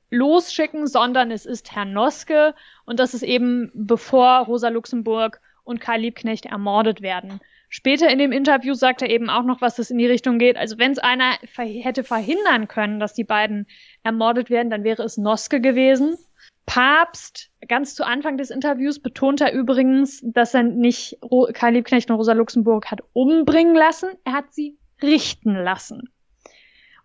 losschicken, 0.09 0.87
sondern 0.87 1.31
es 1.31 1.45
ist 1.45 1.75
Herr 1.75 1.85
Noske. 1.85 2.55
Und 2.87 2.99
das 2.99 3.13
ist 3.13 3.23
eben 3.23 3.71
bevor 3.75 4.47
Rosa 4.47 4.69
Luxemburg 4.69 5.41
und 5.65 5.81
Karl 5.81 6.01
Liebknecht 6.01 6.47
ermordet 6.47 7.03
werden. 7.03 7.41
Später 7.69 8.11
in 8.11 8.19
dem 8.19 8.33
Interview 8.33 8.75
sagt 8.75 9.01
er 9.01 9.09
eben 9.09 9.31
auch 9.31 9.45
noch, 9.45 9.63
was 9.63 9.77
das 9.77 9.91
in 9.91 9.97
die 9.97 10.07
Richtung 10.07 10.39
geht. 10.39 10.59
Also 10.59 10.79
wenn 10.79 10.93
es 10.93 10.99
einer 10.99 11.39
ver 11.47 11.65
hätte 11.65 12.05
verhindern 12.05 12.69
können, 12.69 13.01
dass 13.01 13.15
die 13.15 13.25
beiden 13.25 13.67
ermordet 14.03 14.51
werden, 14.51 14.69
dann 14.69 14.85
wäre 14.85 15.03
es 15.03 15.17
Noske 15.17 15.61
gewesen. 15.61 16.19
Papst, 16.67 17.51
ganz 17.69 17.95
zu 17.95 18.05
Anfang 18.05 18.37
des 18.37 18.51
Interviews, 18.51 19.01
betont 19.01 19.41
er 19.41 19.53
übrigens, 19.53 20.21
dass 20.23 20.55
er 20.55 20.65
nicht 20.65 21.19
Karl 21.55 21.73
Liebknecht 21.73 22.11
und 22.11 22.17
Rosa 22.17 22.35
Luxemburg 22.35 22.91
hat 22.91 23.01
umbringen 23.15 23.75
lassen, 23.75 24.11
er 24.25 24.35
hat 24.35 24.53
sie 24.53 24.77
richten 25.03 25.55
lassen. 25.55 26.11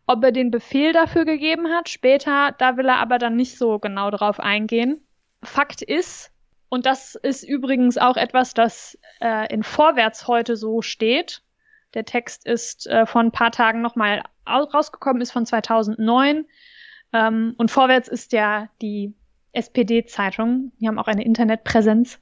Ob 0.06 0.24
er 0.24 0.32
den 0.32 0.52
Befehl 0.52 0.94
dafür 0.94 1.26
gegeben 1.26 1.68
hat, 1.70 1.90
später, 1.90 2.56
da 2.58 2.78
will 2.78 2.88
er 2.88 2.98
aber 2.98 3.18
dann 3.18 3.36
nicht 3.36 3.58
so 3.58 3.80
genau 3.80 4.12
drauf 4.12 4.40
eingehen. 4.40 5.02
Fakt 5.44 5.82
ist, 5.82 6.32
und 6.70 6.86
das 6.86 7.16
ist 7.16 7.44
übrigens 7.44 7.98
auch 7.98 8.18
etwas, 8.18 8.54
das 8.54 8.98
äh, 9.22 9.54
in 9.54 9.64
Vorwärts 9.64 10.28
heute 10.28 10.58
so 10.58 10.82
steht. 10.82 11.42
Der 11.94 12.06
Text 12.06 12.46
ist 12.46 12.88
äh, 12.88 13.06
vor 13.06 13.22
ein 13.22 13.32
paar 13.32 13.52
Tagen 13.52 13.82
nochmal 13.82 14.24
rausgekommen, 14.48 15.22
ist 15.22 15.32
von 15.32 15.46
2009. 15.46 16.46
Ähm, 17.14 17.56
und 17.58 17.72
Vorwärts 17.72 18.10
ist 18.10 18.34
ja 18.34 18.70
die 18.82 19.14
SPD-Zeitung. 19.54 20.74
Die 20.80 20.88
haben 20.88 21.00
auch 21.00 21.08
eine 21.08 21.24
Internetpräsenz. 21.24 22.20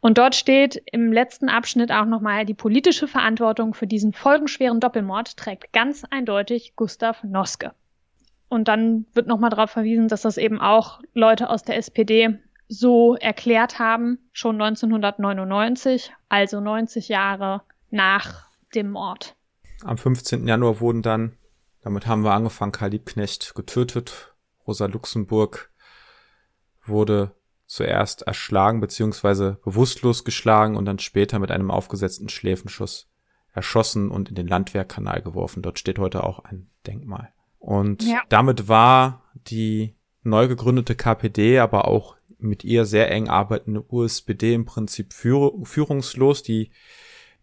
Und 0.00 0.18
dort 0.18 0.36
steht 0.36 0.82
im 0.92 1.12
letzten 1.12 1.48
Abschnitt 1.48 1.90
auch 1.90 2.06
nochmal, 2.06 2.46
die 2.46 2.54
politische 2.54 3.08
Verantwortung 3.08 3.74
für 3.74 3.86
diesen 3.86 4.12
folgenschweren 4.12 4.80
Doppelmord 4.80 5.36
trägt 5.36 5.72
ganz 5.72 6.04
eindeutig 6.10 6.74
Gustav 6.76 7.22
Noske. 7.24 7.72
Und 8.48 8.68
dann 8.68 9.06
wird 9.12 9.26
nochmal 9.26 9.50
darauf 9.50 9.70
verwiesen, 9.70 10.08
dass 10.08 10.22
das 10.22 10.36
eben 10.36 10.60
auch 10.60 11.00
Leute 11.12 11.50
aus 11.50 11.62
der 11.62 11.76
SPD 11.76 12.38
so 12.70 13.16
erklärt 13.16 13.80
haben, 13.80 14.18
schon 14.32 14.60
1999, 14.62 16.12
also 16.28 16.60
90 16.60 17.08
Jahre 17.08 17.62
nach 17.90 18.48
dem 18.74 18.92
Mord. 18.92 19.34
Am 19.82 19.98
15. 19.98 20.46
Januar 20.46 20.80
wurden 20.80 21.02
dann, 21.02 21.36
damit 21.82 22.06
haben 22.06 22.22
wir 22.22 22.32
angefangen, 22.32 22.70
Karl 22.70 22.90
Liebknecht 22.90 23.54
getötet, 23.56 24.34
Rosa 24.66 24.86
Luxemburg 24.86 25.72
wurde 26.84 27.34
zuerst 27.66 28.22
erschlagen 28.22 28.80
bzw. 28.80 29.56
bewusstlos 29.64 30.24
geschlagen 30.24 30.76
und 30.76 30.84
dann 30.84 31.00
später 31.00 31.40
mit 31.40 31.50
einem 31.50 31.72
aufgesetzten 31.72 32.28
Schläfenschuss 32.28 33.10
erschossen 33.52 34.10
und 34.10 34.28
in 34.28 34.36
den 34.36 34.46
Landwehrkanal 34.46 35.22
geworfen. 35.22 35.62
Dort 35.62 35.80
steht 35.80 35.98
heute 35.98 36.22
auch 36.22 36.38
ein 36.44 36.70
Denkmal. 36.86 37.32
Und 37.58 38.04
ja. 38.04 38.22
damit 38.28 38.68
war 38.68 39.24
die 39.34 39.96
neu 40.22 40.48
gegründete 40.48 40.94
KPD, 40.94 41.58
aber 41.58 41.88
auch 41.88 42.16
mit 42.38 42.64
ihr 42.64 42.84
sehr 42.84 43.10
eng 43.10 43.28
arbeitende 43.28 43.84
USPD 43.88 44.54
im 44.54 44.64
Prinzip 44.64 45.12
führ 45.12 45.52
führungslos. 45.62 46.42
Die 46.42 46.70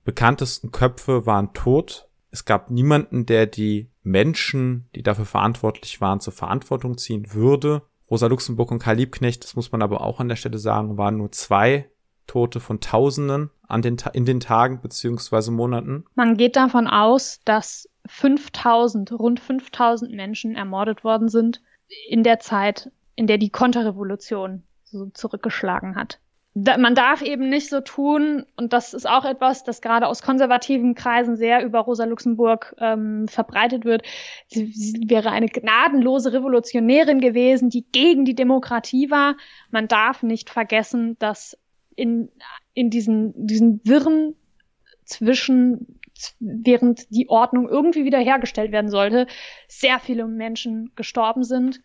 bekanntesten 0.04 0.72
Köpfe 0.72 1.26
waren 1.26 1.54
tot. 1.54 2.08
Es 2.32 2.46
gab 2.46 2.72
niemanden, 2.72 3.26
der 3.26 3.46
die 3.46 3.90
Menschen, 4.04 4.88
die 4.96 5.04
dafür 5.04 5.26
verantwortlich 5.26 6.02
waren, 6.02 6.20
zur 6.20 6.34
Verantwortung 6.34 6.98
ziehen 6.98 7.34
würde. 7.34 7.84
Rosa 8.10 8.28
Luxemburg 8.28 8.72
und 8.72 8.80
Karl 8.80 8.98
Liebknecht, 8.98 9.44
das 9.44 9.56
muss 9.56 9.72
man 9.72 9.82
aber 9.82 10.02
auch 10.02 10.20
an 10.20 10.30
der 10.30 10.36
Stelle 10.36 10.58
sagen, 10.58 10.98
waren 10.98 11.18
nur 11.18 11.32
zwei 11.32 11.90
Tote 12.26 12.60
von 12.60 12.80
Tausenden 12.80 13.50
an 13.68 13.82
den, 13.82 13.98
in 14.14 14.26
den 14.26 14.40
Tagen 14.40 14.82
beziehungsweise 14.82 15.52
Monaten. 15.52 16.06
Man 16.16 16.38
geht 16.38 16.56
davon 16.56 16.88
aus, 16.88 17.42
dass 17.46 17.90
5000, 18.06 19.12
rund 19.14 19.40
5000 19.40 20.14
Menschen 20.14 20.56
ermordet 20.56 21.04
worden 21.04 21.30
sind 21.30 21.62
in 22.08 22.24
der 22.24 22.40
Zeit, 22.40 22.92
in 23.16 23.28
der 23.28 23.38
die 23.38 23.50
Konterrevolution 23.50 24.64
so 24.84 25.08
zurückgeschlagen 25.08 25.96
hat 25.96 26.20
da, 26.60 26.78
man 26.78 26.96
darf 26.96 27.22
eben 27.22 27.50
nicht 27.50 27.70
so 27.70 27.82
tun, 27.82 28.44
und 28.56 28.74
das 28.74 28.96
ist 28.96 29.08
auch 29.08 29.26
etwas, 29.26 29.64
das 29.64 29.82
gerade 29.82 30.08
aus 30.08 30.24
konservativen 30.24 30.96
Kreisen 30.96 31.36
sehr 31.36 31.64
über 31.64 31.80
Rosa 31.82 32.06
Luxemburg 32.06 32.76
ähm, 32.80 33.28
verbreitet 33.28 33.86
wird. 33.86 34.02
Sie, 34.48 34.72
sie 34.72 35.04
wäre 35.08 35.30
eine 35.30 35.48
gnadenlose 35.48 36.34
Revolutionärin 36.34 37.22
gewesen, 37.22 37.70
die 37.70 37.86
gegen 37.92 38.26
die 38.26 38.34
Demokratie 38.34 39.12
war. 39.12 39.36
Man 39.70 39.88
darf 39.88 40.24
nicht 40.24 40.50
vergessen, 40.50 41.16
dass 41.20 41.58
in, 41.96 42.32
in 42.74 42.90
diesen, 42.90 43.34
diesen 43.46 43.82
Wirren 43.84 44.36
zwischen 45.06 45.97
während 46.40 47.10
die 47.10 47.30
Ordnung 47.30 47.68
irgendwie 47.68 48.06
wiederhergestellt 48.06 48.72
werden 48.72 48.90
sollte, 48.90 49.28
sehr 49.68 50.00
viele 50.00 50.28
Menschen 50.28 50.92
gestorben 50.96 51.44
sind. 51.44 51.82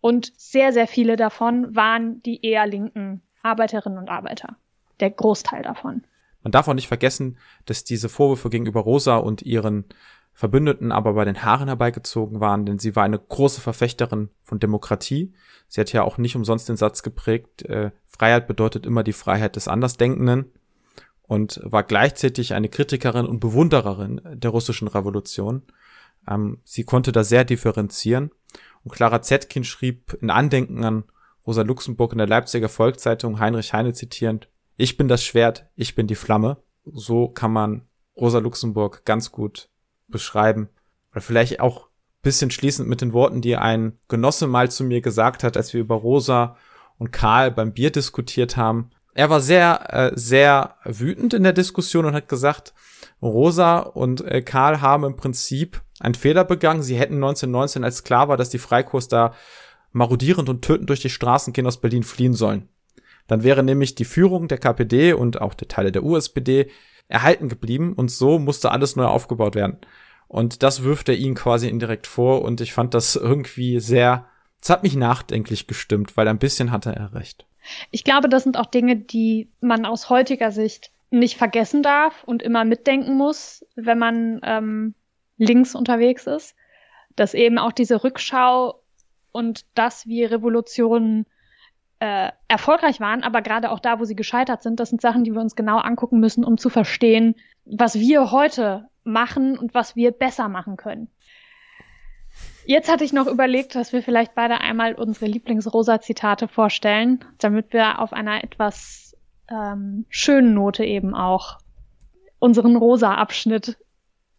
Und 0.00 0.32
sehr, 0.36 0.72
sehr 0.72 0.86
viele 0.86 1.16
davon 1.16 1.74
waren 1.74 2.22
die 2.22 2.44
eher 2.44 2.66
linken 2.66 3.22
Arbeiterinnen 3.42 3.98
und 3.98 4.08
Arbeiter. 4.08 4.56
Der 5.00 5.10
Großteil 5.10 5.62
davon. 5.62 6.04
Man 6.42 6.52
darf 6.52 6.68
auch 6.68 6.74
nicht 6.74 6.88
vergessen, 6.88 7.38
dass 7.64 7.82
diese 7.82 8.08
Vorwürfe 8.08 8.50
gegenüber 8.50 8.80
Rosa 8.80 9.16
und 9.16 9.42
ihren 9.42 9.84
Verbündeten 10.32 10.92
aber 10.92 11.14
bei 11.14 11.24
den 11.24 11.42
Haaren 11.42 11.68
herbeigezogen 11.68 12.40
waren, 12.40 12.66
denn 12.66 12.78
sie 12.78 12.94
war 12.94 13.04
eine 13.04 13.18
große 13.18 13.60
Verfechterin 13.60 14.28
von 14.42 14.60
Demokratie. 14.60 15.32
Sie 15.66 15.80
hat 15.80 15.92
ja 15.92 16.02
auch 16.02 16.18
nicht 16.18 16.36
umsonst 16.36 16.68
den 16.68 16.76
Satz 16.76 17.02
geprägt, 17.02 17.62
äh, 17.62 17.90
Freiheit 18.06 18.46
bedeutet 18.46 18.86
immer 18.86 19.02
die 19.02 19.12
Freiheit 19.12 19.56
des 19.56 19.66
Andersdenkenden 19.66 20.52
und 21.26 21.60
war 21.62 21.82
gleichzeitig 21.82 22.54
eine 22.54 22.68
Kritikerin 22.68 23.26
und 23.26 23.40
Bewundererin 23.40 24.20
der 24.24 24.50
russischen 24.50 24.88
Revolution. 24.88 25.62
Ähm, 26.28 26.58
sie 26.64 26.84
konnte 26.84 27.12
da 27.12 27.24
sehr 27.24 27.44
differenzieren. 27.44 28.30
Und 28.84 28.92
Clara 28.92 29.22
Zetkin 29.22 29.64
schrieb 29.64 30.16
in 30.20 30.30
Andenken 30.30 30.84
an 30.84 31.04
Rosa 31.46 31.62
Luxemburg 31.62 32.12
in 32.12 32.18
der 32.18 32.26
Leipziger 32.26 32.68
Volkszeitung 32.68 33.38
Heinrich 33.38 33.72
Heine 33.72 33.92
zitierend, 33.92 34.48
ich 34.76 34.96
bin 34.96 35.08
das 35.08 35.24
Schwert, 35.24 35.66
ich 35.74 35.94
bin 35.94 36.06
die 36.06 36.14
Flamme. 36.14 36.58
So 36.84 37.28
kann 37.28 37.52
man 37.52 37.82
Rosa 38.16 38.38
Luxemburg 38.38 39.04
ganz 39.04 39.32
gut 39.32 39.70
beschreiben. 40.08 40.68
Oder 41.12 41.22
vielleicht 41.22 41.60
auch 41.60 41.88
bisschen 42.22 42.50
schließend 42.50 42.88
mit 42.88 43.00
den 43.00 43.12
Worten, 43.12 43.40
die 43.40 43.56
ein 43.56 43.98
Genosse 44.08 44.48
mal 44.48 44.70
zu 44.70 44.84
mir 44.84 45.00
gesagt 45.00 45.44
hat, 45.44 45.56
als 45.56 45.72
wir 45.72 45.80
über 45.80 45.94
Rosa 45.94 46.56
und 46.98 47.12
Karl 47.12 47.52
beim 47.52 47.72
Bier 47.72 47.92
diskutiert 47.92 48.56
haben. 48.56 48.90
Er 49.16 49.30
war 49.30 49.40
sehr, 49.40 49.94
äh, 49.94 50.12
sehr 50.14 50.74
wütend 50.84 51.32
in 51.32 51.42
der 51.42 51.54
Diskussion 51.54 52.04
und 52.04 52.14
hat 52.14 52.28
gesagt, 52.28 52.74
Rosa 53.22 53.78
und 53.78 54.20
äh, 54.20 54.42
Karl 54.42 54.82
haben 54.82 55.04
im 55.04 55.16
Prinzip 55.16 55.80
einen 56.00 56.14
Fehler 56.14 56.44
begangen. 56.44 56.82
Sie 56.82 56.98
hätten 56.98 57.14
1919, 57.14 57.82
als 57.82 58.04
klar 58.04 58.28
war, 58.28 58.36
dass 58.36 58.50
die 58.50 58.58
Freikurs 58.58 59.08
da 59.08 59.32
marodierend 59.92 60.50
und 60.50 60.60
tötend 60.60 60.90
durch 60.90 61.00
die 61.00 61.08
Straßen 61.08 61.54
gehen, 61.54 61.66
aus 61.66 61.80
Berlin 61.80 62.02
fliehen 62.02 62.34
sollen. 62.34 62.68
Dann 63.26 63.42
wäre 63.42 63.62
nämlich 63.62 63.94
die 63.94 64.04
Führung 64.04 64.48
der 64.48 64.58
KPD 64.58 65.14
und 65.14 65.40
auch 65.40 65.54
der 65.54 65.68
Teile 65.68 65.92
der 65.92 66.04
USPD 66.04 66.70
erhalten 67.08 67.48
geblieben 67.48 67.94
und 67.94 68.10
so 68.10 68.38
musste 68.38 68.70
alles 68.70 68.96
neu 68.96 69.06
aufgebaut 69.06 69.54
werden. 69.54 69.78
Und 70.28 70.62
das 70.62 70.82
wirft 70.82 71.08
er 71.08 71.16
ihnen 71.16 71.36
quasi 71.36 71.68
indirekt 71.68 72.06
vor 72.06 72.42
und 72.42 72.60
ich 72.60 72.74
fand 72.74 72.92
das 72.92 73.16
irgendwie 73.16 73.80
sehr, 73.80 74.26
es 74.60 74.68
hat 74.68 74.82
mich 74.82 74.94
nachdenklich 74.94 75.66
gestimmt, 75.66 76.18
weil 76.18 76.28
ein 76.28 76.38
bisschen 76.38 76.70
hatte 76.70 76.94
er 76.94 77.14
recht. 77.14 77.46
Ich 77.90 78.04
glaube, 78.04 78.28
das 78.28 78.42
sind 78.42 78.56
auch 78.56 78.66
Dinge, 78.66 78.96
die 78.96 79.48
man 79.60 79.84
aus 79.84 80.10
heutiger 80.10 80.50
Sicht 80.50 80.90
nicht 81.10 81.36
vergessen 81.36 81.82
darf 81.82 82.24
und 82.24 82.42
immer 82.42 82.64
mitdenken 82.64 83.16
muss, 83.16 83.64
wenn 83.74 83.98
man 83.98 84.40
ähm, 84.42 84.94
links 85.38 85.74
unterwegs 85.74 86.26
ist. 86.26 86.54
Dass 87.14 87.34
eben 87.34 87.58
auch 87.58 87.72
diese 87.72 88.04
Rückschau 88.04 88.80
und 89.32 89.64
das, 89.74 90.06
wie 90.06 90.24
Revolutionen 90.24 91.26
äh, 91.98 92.30
erfolgreich 92.48 93.00
waren, 93.00 93.22
aber 93.22 93.40
gerade 93.40 93.70
auch 93.70 93.80
da, 93.80 93.98
wo 93.98 94.04
sie 94.04 94.16
gescheitert 94.16 94.62
sind, 94.62 94.80
das 94.80 94.90
sind 94.90 95.00
Sachen, 95.00 95.24
die 95.24 95.32
wir 95.32 95.40
uns 95.40 95.56
genau 95.56 95.78
angucken 95.78 96.20
müssen, 96.20 96.44
um 96.44 96.58
zu 96.58 96.68
verstehen, 96.68 97.36
was 97.64 97.94
wir 97.94 98.30
heute 98.30 98.88
machen 99.04 99.56
und 99.56 99.72
was 99.72 99.96
wir 99.96 100.10
besser 100.10 100.48
machen 100.48 100.76
können. 100.76 101.08
Jetzt 102.68 102.90
hatte 102.90 103.04
ich 103.04 103.12
noch 103.12 103.28
überlegt, 103.28 103.76
dass 103.76 103.92
wir 103.92 104.02
vielleicht 104.02 104.34
beide 104.34 104.60
einmal 104.60 104.94
unsere 104.94 105.26
Lieblingsrosa-Zitate 105.26 106.48
vorstellen, 106.48 107.24
damit 107.38 107.72
wir 107.72 108.00
auf 108.00 108.12
einer 108.12 108.42
etwas 108.42 109.16
ähm, 109.48 110.04
schönen 110.08 110.52
Note 110.52 110.84
eben 110.84 111.14
auch 111.14 111.58
unseren 112.40 112.74
Rosa-Abschnitt 112.74 113.78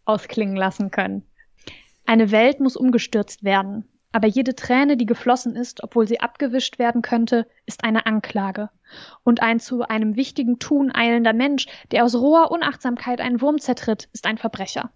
ausklingen 0.04 0.58
lassen 0.58 0.92
können. 0.92 1.24
Eine 2.06 2.32
Welt 2.32 2.60
muss 2.60 2.76
umgestürzt 2.76 3.46
werden. 3.46 3.88
Aber 4.12 4.28
jede 4.28 4.56
Träne, 4.56 4.98
die 4.98 5.06
geflossen 5.06 5.56
ist, 5.56 5.84
obwohl 5.84 6.08
sie 6.08 6.20
abgewischt 6.20 6.80
werden 6.80 7.02
könnte, 7.02 7.48
ist 7.66 7.84
eine 7.84 8.06
Anklage. 8.06 8.70
Und 9.24 9.42
ein 9.42 9.60
zu 9.60 9.84
einem 9.84 10.16
wichtigen 10.16 10.60
Tun 10.60 10.94
eilender 10.94 11.34
Mensch, 11.34 11.68
der 11.92 12.04
aus 12.04 12.16
roher 12.16 12.52
Unachtsamkeit 12.52 13.22
einen 13.22 13.42
Wurm 13.42 13.60
zertritt, 13.60 14.10
ist 14.14 14.26
ein 14.26 14.38
Verbrecher. 14.38 14.92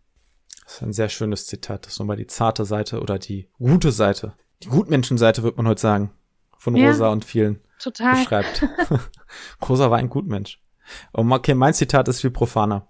Das 0.64 0.76
ist 0.76 0.82
ein 0.82 0.94
sehr 0.94 1.10
schönes 1.10 1.48
Zitat. 1.48 1.86
Das 1.86 1.94
ist 1.94 2.00
nochmal 2.00 2.18
die 2.18 2.28
zarte 2.28 2.66
Seite 2.66 3.02
oder 3.02 3.20
die 3.20 3.48
gute 3.60 3.92
Seite. 3.92 4.34
Die 4.64 4.70
Gutmenschenseite, 4.70 5.44
wird 5.44 5.58
man 5.58 5.68
heute 5.68 5.82
sagen. 5.82 6.12
Von 6.58 6.76
ja, 6.76 6.90
Rosa 6.90 7.10
und 7.10 7.26
vielen 7.26 7.60
total. 7.80 8.16
beschreibt. 8.16 8.66
Rosa 9.68 9.90
war 9.90 9.98
ein 9.98 10.10
Gutmensch. 10.10 10.62
Und 11.12 11.32
okay, 11.32 11.56
mein 11.56 11.74
Zitat 11.74 12.08
ist 12.08 12.22
viel 12.22 12.32
profaner. 12.32 12.88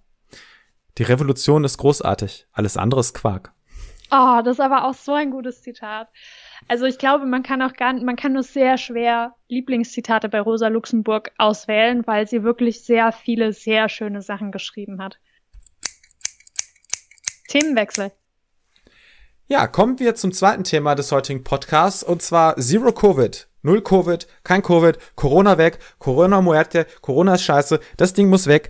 Die 0.98 1.04
Revolution 1.04 1.64
ist 1.64 1.78
großartig, 1.78 2.48
alles 2.52 2.76
andere 2.76 3.00
ist 3.00 3.14
Quark. 3.14 3.54
Oh, 4.12 4.42
das 4.44 4.58
ist 4.58 4.60
aber 4.60 4.84
auch 4.84 4.94
so 4.94 5.14
ein 5.14 5.32
gutes 5.32 5.62
Zitat. 5.62 6.10
Also 6.68 6.86
ich 6.86 6.98
glaube, 6.98 7.26
man 7.26 7.44
kann 7.44 7.62
auch 7.62 7.74
gar 7.74 7.94
man 7.94 8.18
kann 8.18 8.34
nur 8.34 8.44
sehr 8.44 8.78
schwer 8.78 9.36
Lieblingszitate 9.48 10.28
bei 10.28 10.42
Rosa 10.42 10.68
Luxemburg 10.68 11.32
auswählen, 11.38 12.06
weil 12.06 12.28
sie 12.28 12.44
wirklich 12.44 12.84
sehr 12.84 13.14
viele 13.14 13.54
sehr 13.54 13.88
schöne 13.88 14.22
Sachen 14.22 14.52
geschrieben 14.52 15.02
hat. 15.02 15.18
Themenwechsel. 17.52 18.12
Ja, 19.48 19.68
kommen 19.68 20.00
wir 20.00 20.16
zum 20.16 20.32
zweiten 20.32 20.64
Thema 20.64 20.96
des 20.96 21.12
heutigen 21.12 21.44
Podcasts 21.44 22.04
und 22.04 22.22
zwar 22.22 22.56
Zero 22.58 22.94
Covid. 22.94 23.48
Null 23.64 23.82
Covid, 23.82 24.26
kein 24.44 24.64
Covid, 24.64 24.98
Corona 25.16 25.58
weg, 25.58 25.78
Corona 26.00 26.42
muerte, 26.42 26.88
Corona 27.02 27.36
ist 27.36 27.44
scheiße, 27.44 27.80
das 27.98 28.14
Ding 28.14 28.30
muss 28.30 28.48
weg. 28.48 28.70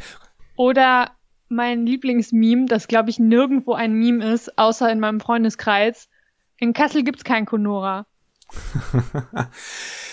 Oder 0.58 1.12
mein 1.48 1.86
Lieblingsmeme, 1.86 2.66
das 2.66 2.88
glaube 2.88 3.12
ich 3.12 3.20
nirgendwo 3.20 3.74
ein 3.74 3.94
Meme 3.94 4.34
ist, 4.34 4.58
außer 4.58 4.92
in 4.92 5.00
meinem 5.00 5.20
Freundeskreis. 5.20 6.10
In 6.58 6.74
Kassel 6.74 7.04
gibt's 7.04 7.24
kein 7.24 7.46
Conora. 7.46 8.08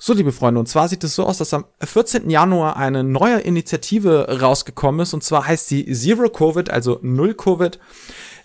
So, 0.00 0.12
liebe 0.12 0.30
Freunde, 0.30 0.60
und 0.60 0.66
zwar 0.66 0.88
sieht 0.88 1.02
es 1.02 1.16
so 1.16 1.24
aus, 1.24 1.38
dass 1.38 1.52
am 1.52 1.64
14. 1.82 2.30
Januar 2.30 2.76
eine 2.76 3.02
neue 3.02 3.40
Initiative 3.40 4.38
rausgekommen 4.40 5.00
ist, 5.00 5.12
und 5.12 5.24
zwar 5.24 5.48
heißt 5.48 5.66
sie 5.66 5.92
Zero 5.92 6.28
Covid, 6.28 6.70
also 6.70 7.00
Null 7.02 7.34
Covid 7.34 7.80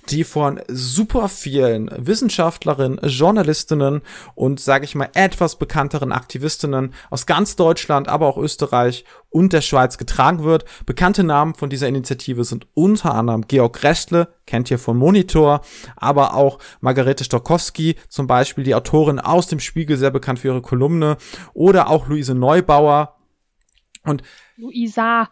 die 0.10 0.24
von 0.24 0.62
super 0.68 1.30
vielen 1.30 1.90
Wissenschaftlerinnen, 1.96 3.00
Journalistinnen 3.04 4.02
und, 4.36 4.60
sage 4.60 4.86
ich 4.86 4.96
mal, 4.96 5.10
etwas 5.14 5.58
bekannteren 5.58 6.12
Aktivistinnen 6.12 6.94
aus 7.10 7.26
ganz 7.26 7.56
Deutschland, 7.56 8.08
aber 8.08 8.28
auch 8.28 8.38
Österreich 8.38 9.06
und 9.30 9.54
der 9.54 9.62
Schweiz 9.62 9.98
getragen 9.98 10.44
wird. 10.44 10.66
Bekannte 10.86 11.24
Namen 11.24 11.56
von 11.56 11.70
dieser 11.70 11.88
Initiative 11.88 12.44
sind 12.44 12.68
unter 12.74 13.16
anderem 13.16 13.48
Georg 13.48 13.84
Restle, 13.84 14.28
kennt 14.46 14.70
ihr 14.70 14.80
von 14.80 14.98
Monitor, 14.98 15.62
aber 15.96 16.36
auch 16.36 16.60
Margarete 16.82 17.24
Stokowski, 17.24 17.96
zum 18.10 18.28
Beispiel 18.28 18.64
die 18.64 18.76
Autorin 18.76 19.20
aus 19.20 19.48
dem 19.48 19.60
Spiegel, 19.60 19.98
sehr 19.98 20.12
bekannt 20.12 20.40
für 20.40 20.50
ihre 20.50 20.62
Kolumne, 20.62 21.18
oder 21.54 21.90
auch 21.90 22.08
Luise 22.08 22.36
Neubauer. 22.36 23.18
Und 24.04 24.22
Luisa. 24.58 25.30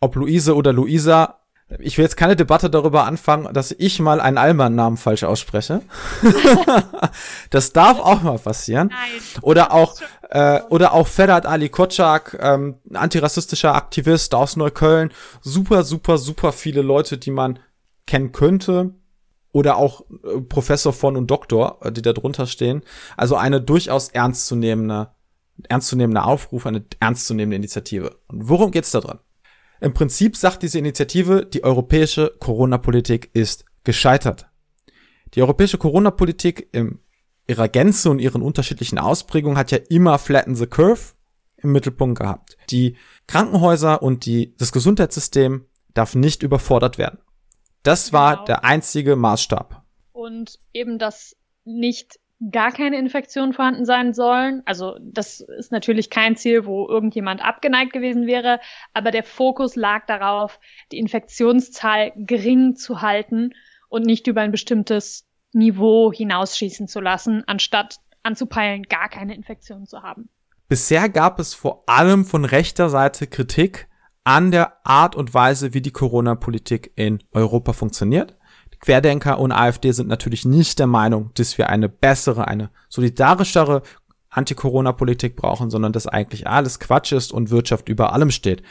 Ob 0.00 0.16
Luise 0.16 0.54
oder 0.54 0.72
Luisa, 0.72 1.43
ich 1.78 1.96
will 1.96 2.04
jetzt 2.04 2.16
keine 2.16 2.36
Debatte 2.36 2.68
darüber 2.68 3.06
anfangen, 3.06 3.52
dass 3.52 3.72
ich 3.72 3.98
mal 3.98 4.20
einen 4.20 4.38
Allmann-Namen 4.38 4.96
falsch 4.96 5.24
ausspreche. 5.24 5.80
das 7.50 7.72
darf 7.72 7.98
auch 7.98 8.22
mal 8.22 8.38
passieren. 8.38 8.88
Nein. 8.88 9.42
Oder 9.42 9.72
auch, 9.72 9.96
äh, 10.30 10.60
oder 10.68 10.92
auch 10.92 11.06
Ferhat 11.08 11.46
Ali 11.46 11.70
Kotschak, 11.70 12.36
ähm, 12.40 12.76
antirassistischer 12.92 13.74
Aktivist 13.74 14.34
aus 14.34 14.56
Neukölln. 14.56 15.10
Super, 15.40 15.84
super, 15.84 16.18
super 16.18 16.52
viele 16.52 16.82
Leute, 16.82 17.16
die 17.16 17.30
man 17.30 17.58
kennen 18.06 18.32
könnte. 18.32 18.94
Oder 19.50 19.76
auch 19.76 20.02
äh, 20.22 20.40
Professor 20.42 20.92
von 20.92 21.16
und 21.16 21.30
Doktor, 21.30 21.78
äh, 21.80 21.90
die 21.90 22.02
da 22.02 22.12
drunter 22.12 22.46
stehen. 22.46 22.82
Also 23.16 23.36
eine 23.36 23.62
durchaus 23.62 24.08
ernstzunehmende, 24.08 25.08
ernstzunehmende 25.68 26.24
Aufruf, 26.24 26.66
eine 26.66 26.84
ernstzunehmende 27.00 27.56
Initiative. 27.56 28.16
Und 28.28 28.48
worum 28.50 28.70
geht's 28.70 28.90
da 28.90 29.00
dran? 29.00 29.20
Im 29.84 29.92
Prinzip 29.92 30.34
sagt 30.34 30.62
diese 30.62 30.78
Initiative, 30.78 31.44
die 31.44 31.62
europäische 31.62 32.34
Corona-Politik 32.40 33.28
ist 33.34 33.66
gescheitert. 33.84 34.46
Die 35.34 35.42
europäische 35.42 35.76
Corona-Politik 35.76 36.70
in 36.72 37.00
ihrer 37.46 37.68
Gänze 37.68 38.08
und 38.08 38.18
ihren 38.18 38.40
unterschiedlichen 38.40 38.98
Ausprägungen 38.98 39.58
hat 39.58 39.72
ja 39.72 39.78
immer 39.90 40.18
Flatten 40.18 40.56
the 40.56 40.66
Curve 40.66 41.12
im 41.58 41.72
Mittelpunkt 41.72 42.18
gehabt. 42.18 42.56
Die 42.70 42.96
Krankenhäuser 43.26 44.02
und 44.02 44.24
die, 44.24 44.56
das 44.56 44.72
Gesundheitssystem 44.72 45.66
darf 45.92 46.14
nicht 46.14 46.42
überfordert 46.42 46.96
werden. 46.96 47.18
Das 47.82 48.14
war 48.14 48.36
genau. 48.36 48.44
der 48.46 48.64
einzige 48.64 49.16
Maßstab. 49.16 49.84
Und 50.12 50.60
eben 50.72 50.98
das 50.98 51.36
nicht 51.64 52.20
gar 52.50 52.72
keine 52.72 52.98
Infektionen 52.98 53.52
vorhanden 53.52 53.84
sein 53.84 54.12
sollen. 54.12 54.62
Also 54.64 54.98
das 55.00 55.40
ist 55.40 55.72
natürlich 55.72 56.10
kein 56.10 56.36
Ziel, 56.36 56.66
wo 56.66 56.88
irgendjemand 56.88 57.44
abgeneigt 57.44 57.92
gewesen 57.92 58.26
wäre, 58.26 58.60
aber 58.92 59.10
der 59.10 59.24
Fokus 59.24 59.76
lag 59.76 60.06
darauf, 60.06 60.60
die 60.92 60.98
Infektionszahl 60.98 62.12
gering 62.16 62.76
zu 62.76 63.02
halten 63.02 63.52
und 63.88 64.04
nicht 64.04 64.26
über 64.26 64.40
ein 64.40 64.50
bestimmtes 64.50 65.26
Niveau 65.52 66.12
hinausschießen 66.12 66.88
zu 66.88 67.00
lassen, 67.00 67.44
anstatt 67.46 67.98
anzupeilen, 68.22 68.82
gar 68.84 69.08
keine 69.08 69.34
Infektionen 69.34 69.86
zu 69.86 70.02
haben. 70.02 70.28
Bisher 70.68 71.08
gab 71.08 71.38
es 71.38 71.54
vor 71.54 71.84
allem 71.86 72.24
von 72.24 72.44
rechter 72.44 72.88
Seite 72.88 73.26
Kritik 73.26 73.88
an 74.24 74.50
der 74.50 74.84
Art 74.84 75.14
und 75.14 75.34
Weise, 75.34 75.74
wie 75.74 75.82
die 75.82 75.92
Corona-Politik 75.92 76.92
in 76.96 77.22
Europa 77.32 77.74
funktioniert. 77.74 78.36
Querdenker 78.84 79.38
und 79.38 79.50
AfD 79.50 79.92
sind 79.92 80.08
natürlich 80.08 80.44
nicht 80.44 80.78
der 80.78 80.86
Meinung, 80.86 81.30
dass 81.34 81.56
wir 81.56 81.70
eine 81.70 81.88
bessere, 81.88 82.48
eine 82.48 82.68
solidarischere 82.90 83.80
Anti-Corona-Politik 84.28 85.36
brauchen, 85.36 85.70
sondern 85.70 85.92
dass 85.92 86.06
eigentlich 86.06 86.46
alles 86.46 86.80
Quatsch 86.80 87.12
ist 87.12 87.32
und 87.32 87.50
Wirtschaft 87.50 87.88
über 87.88 88.12
allem 88.12 88.30
steht. 88.30 88.62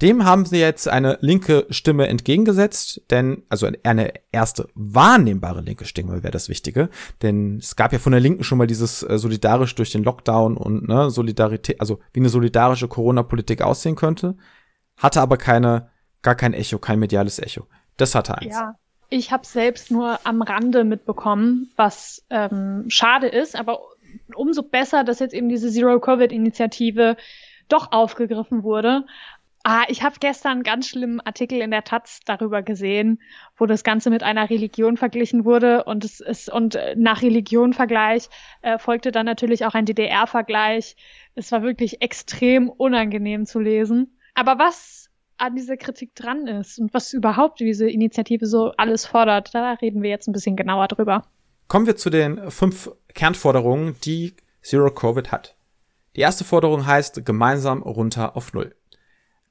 Dem 0.00 0.24
haben 0.24 0.46
sie 0.46 0.58
jetzt 0.58 0.88
eine 0.88 1.18
linke 1.20 1.66
Stimme 1.68 2.08
entgegengesetzt, 2.08 3.02
denn, 3.10 3.42
also 3.50 3.68
eine 3.82 4.14
erste 4.32 4.68
wahrnehmbare 4.74 5.60
linke 5.60 5.84
Stimme 5.84 6.22
wäre 6.22 6.32
das 6.32 6.48
Wichtige, 6.48 6.88
denn 7.20 7.58
es 7.58 7.76
gab 7.76 7.92
ja 7.92 7.98
von 7.98 8.12
der 8.12 8.20
Linken 8.22 8.42
schon 8.42 8.56
mal 8.56 8.66
dieses 8.66 9.02
äh, 9.02 9.18
solidarisch 9.18 9.74
durch 9.74 9.92
den 9.92 10.02
Lockdown 10.02 10.56
und 10.56 10.88
ne, 10.88 11.10
Solidarität, 11.10 11.78
also 11.80 12.00
wie 12.14 12.20
eine 12.20 12.30
solidarische 12.30 12.88
Corona-Politik 12.88 13.60
aussehen 13.60 13.96
könnte, 13.96 14.36
hatte 14.96 15.20
aber 15.20 15.36
keine, 15.36 15.90
gar 16.22 16.36
kein 16.36 16.54
Echo, 16.54 16.78
kein 16.78 16.98
mediales 16.98 17.38
Echo. 17.38 17.66
Das 17.98 18.14
hatte 18.14 18.38
eins. 18.38 18.54
Ja. 18.54 18.74
Ich 19.08 19.30
habe 19.30 19.46
selbst 19.46 19.90
nur 19.90 20.18
am 20.24 20.42
Rande 20.42 20.84
mitbekommen, 20.84 21.70
was 21.76 22.24
ähm, 22.30 22.84
schade 22.88 23.28
ist, 23.28 23.54
aber 23.54 23.80
umso 24.34 24.62
besser, 24.62 25.04
dass 25.04 25.20
jetzt 25.20 25.34
eben 25.34 25.48
diese 25.48 25.70
Zero-Covid-Initiative 25.70 27.16
doch 27.68 27.92
aufgegriffen 27.92 28.62
wurde. 28.62 29.04
Ah, 29.68 29.84
ich 29.88 30.04
habe 30.04 30.16
gestern 30.20 30.52
einen 30.52 30.62
ganz 30.62 30.88
schlimmen 30.88 31.20
Artikel 31.20 31.60
in 31.60 31.72
der 31.72 31.82
Taz 31.82 32.20
darüber 32.24 32.62
gesehen, 32.62 33.20
wo 33.56 33.66
das 33.66 33.82
Ganze 33.82 34.10
mit 34.10 34.22
einer 34.22 34.48
Religion 34.48 34.96
verglichen 34.96 35.44
wurde 35.44 35.82
und 35.84 36.04
es 36.04 36.20
ist 36.20 36.52
und 36.52 36.78
nach 36.94 37.22
Religion-Vergleich 37.22 38.28
äh, 38.62 38.78
folgte 38.78 39.10
dann 39.10 39.26
natürlich 39.26 39.66
auch 39.66 39.74
ein 39.74 39.84
DDR-Vergleich. 39.84 40.96
Es 41.34 41.50
war 41.50 41.62
wirklich 41.62 42.00
extrem 42.00 42.68
unangenehm 42.68 43.44
zu 43.44 43.58
lesen. 43.58 44.18
Aber 44.34 44.56
was 44.60 45.10
an 45.38 45.54
dieser 45.54 45.76
Kritik 45.76 46.14
dran 46.14 46.46
ist 46.46 46.78
und 46.78 46.94
was 46.94 47.12
überhaupt 47.12 47.60
diese 47.60 47.88
Initiative 47.88 48.46
so 48.46 48.72
alles 48.76 49.06
fordert, 49.06 49.54
da 49.54 49.74
reden 49.74 50.02
wir 50.02 50.10
jetzt 50.10 50.28
ein 50.28 50.32
bisschen 50.32 50.56
genauer 50.56 50.88
drüber. 50.88 51.24
Kommen 51.68 51.86
wir 51.86 51.96
zu 51.96 52.10
den 52.10 52.50
fünf 52.50 52.90
Kernforderungen, 53.14 53.96
die 54.04 54.34
Zero 54.62 54.90
Covid 54.90 55.32
hat. 55.32 55.56
Die 56.16 56.20
erste 56.20 56.44
Forderung 56.44 56.86
heißt 56.86 57.24
gemeinsam 57.24 57.82
runter 57.82 58.36
auf 58.36 58.52
Null. 58.52 58.74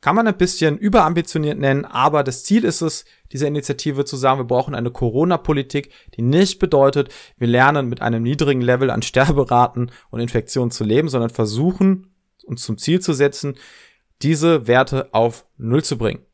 Kann 0.02 0.16
man 0.16 0.28
ein 0.28 0.38
bisschen 0.38 0.78
überambitioniert 0.78 1.58
nennen, 1.58 1.84
aber 1.84 2.24
das 2.24 2.44
Ziel 2.44 2.64
ist 2.64 2.82
es, 2.82 3.06
dieser 3.32 3.48
Initiative 3.48 4.06
zu 4.06 4.18
sagen, 4.18 4.40
wir 4.40 4.46
brauchen 4.46 4.76
eine 4.76 4.92
Corona-Politik, 4.92 5.92
die 6.16 6.22
nicht 6.22 6.60
bedeutet, 6.60 7.10
wir 7.38 7.48
lernen 7.48 7.88
mit 7.88 8.02
einem 8.02 8.22
niedrigen 8.22 8.62
Level 8.62 8.92
an 8.92 9.02
Sterberaten 9.02 9.92
und 10.12 10.20
Infektionen 10.20 10.70
zu 10.70 10.84
leben, 10.84 11.10
sondern 11.10 11.32
versuchen, 11.32 12.14
uns 12.46 12.62
zum 12.62 12.78
Ziel 12.78 13.00
zu 13.00 13.14
setzen, 13.14 13.56
diese 14.22 14.68
Werte 14.68 15.10
auf 15.14 15.46
Null 15.58 15.84
zu 15.84 15.98
bringen. 15.98 16.26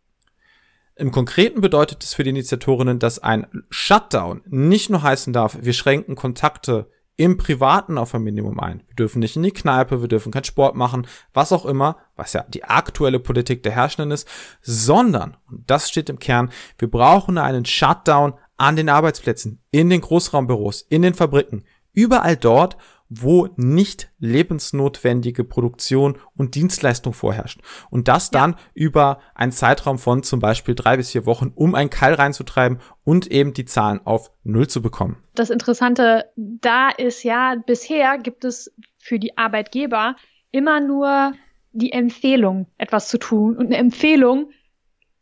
Im 0.95 1.11
Konkreten 1.11 1.61
bedeutet 1.61 2.03
es 2.03 2.13
für 2.13 2.23
die 2.23 2.29
Initiatorinnen, 2.29 2.99
dass 2.99 3.19
ein 3.19 3.47
Shutdown 3.69 4.41
nicht 4.45 4.89
nur 4.89 5.01
heißen 5.01 5.33
darf, 5.33 5.57
wir 5.61 5.73
schränken 5.73 6.15
Kontakte 6.15 6.89
im 7.15 7.37
Privaten 7.37 7.97
auf 7.97 8.15
ein 8.15 8.23
Minimum 8.23 8.59
ein. 8.59 8.83
Wir 8.87 8.95
dürfen 8.95 9.19
nicht 9.19 9.35
in 9.35 9.43
die 9.43 9.51
Kneipe, 9.51 10.01
wir 10.01 10.07
dürfen 10.07 10.31
keinen 10.31 10.43
Sport 10.43 10.75
machen, 10.75 11.07
was 11.33 11.51
auch 11.51 11.65
immer, 11.65 11.97
was 12.15 12.33
ja 12.33 12.43
die 12.47 12.63
aktuelle 12.63 13.19
Politik 13.19 13.63
der 13.63 13.73
Herrschenden 13.73 14.11
ist, 14.11 14.27
sondern, 14.61 15.37
und 15.49 15.69
das 15.69 15.89
steht 15.89 16.09
im 16.09 16.19
Kern, 16.19 16.51
wir 16.77 16.89
brauchen 16.89 17.37
einen 17.37 17.65
Shutdown 17.65 18.33
an 18.57 18.75
den 18.75 18.89
Arbeitsplätzen, 18.89 19.61
in 19.71 19.89
den 19.89 20.01
Großraumbüros, 20.01 20.81
in 20.81 21.01
den 21.01 21.13
Fabriken, 21.13 21.63
überall 21.93 22.37
dort, 22.37 22.77
wo 23.13 23.49
nicht 23.57 24.09
lebensnotwendige 24.19 25.43
Produktion 25.43 26.17
und 26.37 26.55
Dienstleistung 26.55 27.11
vorherrscht. 27.11 27.59
Und 27.89 28.07
das 28.07 28.31
dann 28.31 28.51
ja. 28.51 28.57
über 28.73 29.19
einen 29.35 29.51
Zeitraum 29.51 29.99
von 29.99 30.23
zum 30.23 30.39
Beispiel 30.39 30.75
drei 30.75 30.95
bis 30.95 31.11
vier 31.11 31.25
Wochen, 31.25 31.51
um 31.53 31.75
einen 31.75 31.89
Keil 31.89 32.13
reinzutreiben 32.13 32.79
und 33.03 33.27
eben 33.27 33.53
die 33.53 33.65
Zahlen 33.65 33.99
auf 34.05 34.31
Null 34.43 34.67
zu 34.67 34.81
bekommen. 34.81 35.17
Das 35.35 35.49
Interessante 35.49 36.31
da 36.37 36.89
ist 36.89 37.23
ja, 37.23 37.55
bisher 37.65 38.17
gibt 38.17 38.45
es 38.45 38.73
für 38.97 39.19
die 39.19 39.37
Arbeitgeber 39.37 40.15
immer 40.51 40.79
nur 40.79 41.33
die 41.73 41.91
Empfehlung, 41.91 42.67
etwas 42.77 43.09
zu 43.09 43.17
tun. 43.17 43.57
Und 43.57 43.67
eine 43.67 43.77
Empfehlung 43.77 44.51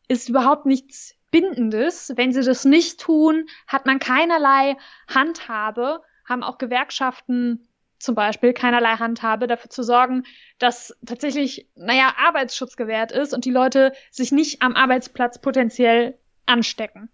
ist 0.07 0.29
überhaupt 0.29 0.67
nichts 0.67 1.15
Bindendes. 1.31 2.13
Wenn 2.15 2.33
sie 2.33 2.43
das 2.43 2.65
nicht 2.65 2.99
tun, 2.99 3.47
hat 3.65 3.87
man 3.87 3.97
keinerlei 3.97 4.77
Handhabe, 5.07 6.01
haben 6.25 6.43
auch 6.43 6.59
Gewerkschaften 6.59 7.67
zum 7.99 8.15
Beispiel 8.15 8.53
keinerlei 8.53 8.95
Handhabe, 8.95 9.47
dafür 9.47 9.69
zu 9.69 9.83
sorgen, 9.83 10.23
dass 10.57 10.97
tatsächlich, 11.05 11.69
naja, 11.75 12.13
Arbeitsschutz 12.17 12.75
gewährt 12.75 13.11
ist 13.11 13.33
und 13.33 13.45
die 13.45 13.51
Leute 13.51 13.93
sich 14.09 14.31
nicht 14.31 14.61
am 14.61 14.75
Arbeitsplatz 14.75 15.39
potenziell 15.39 16.17
anstecken. 16.45 17.09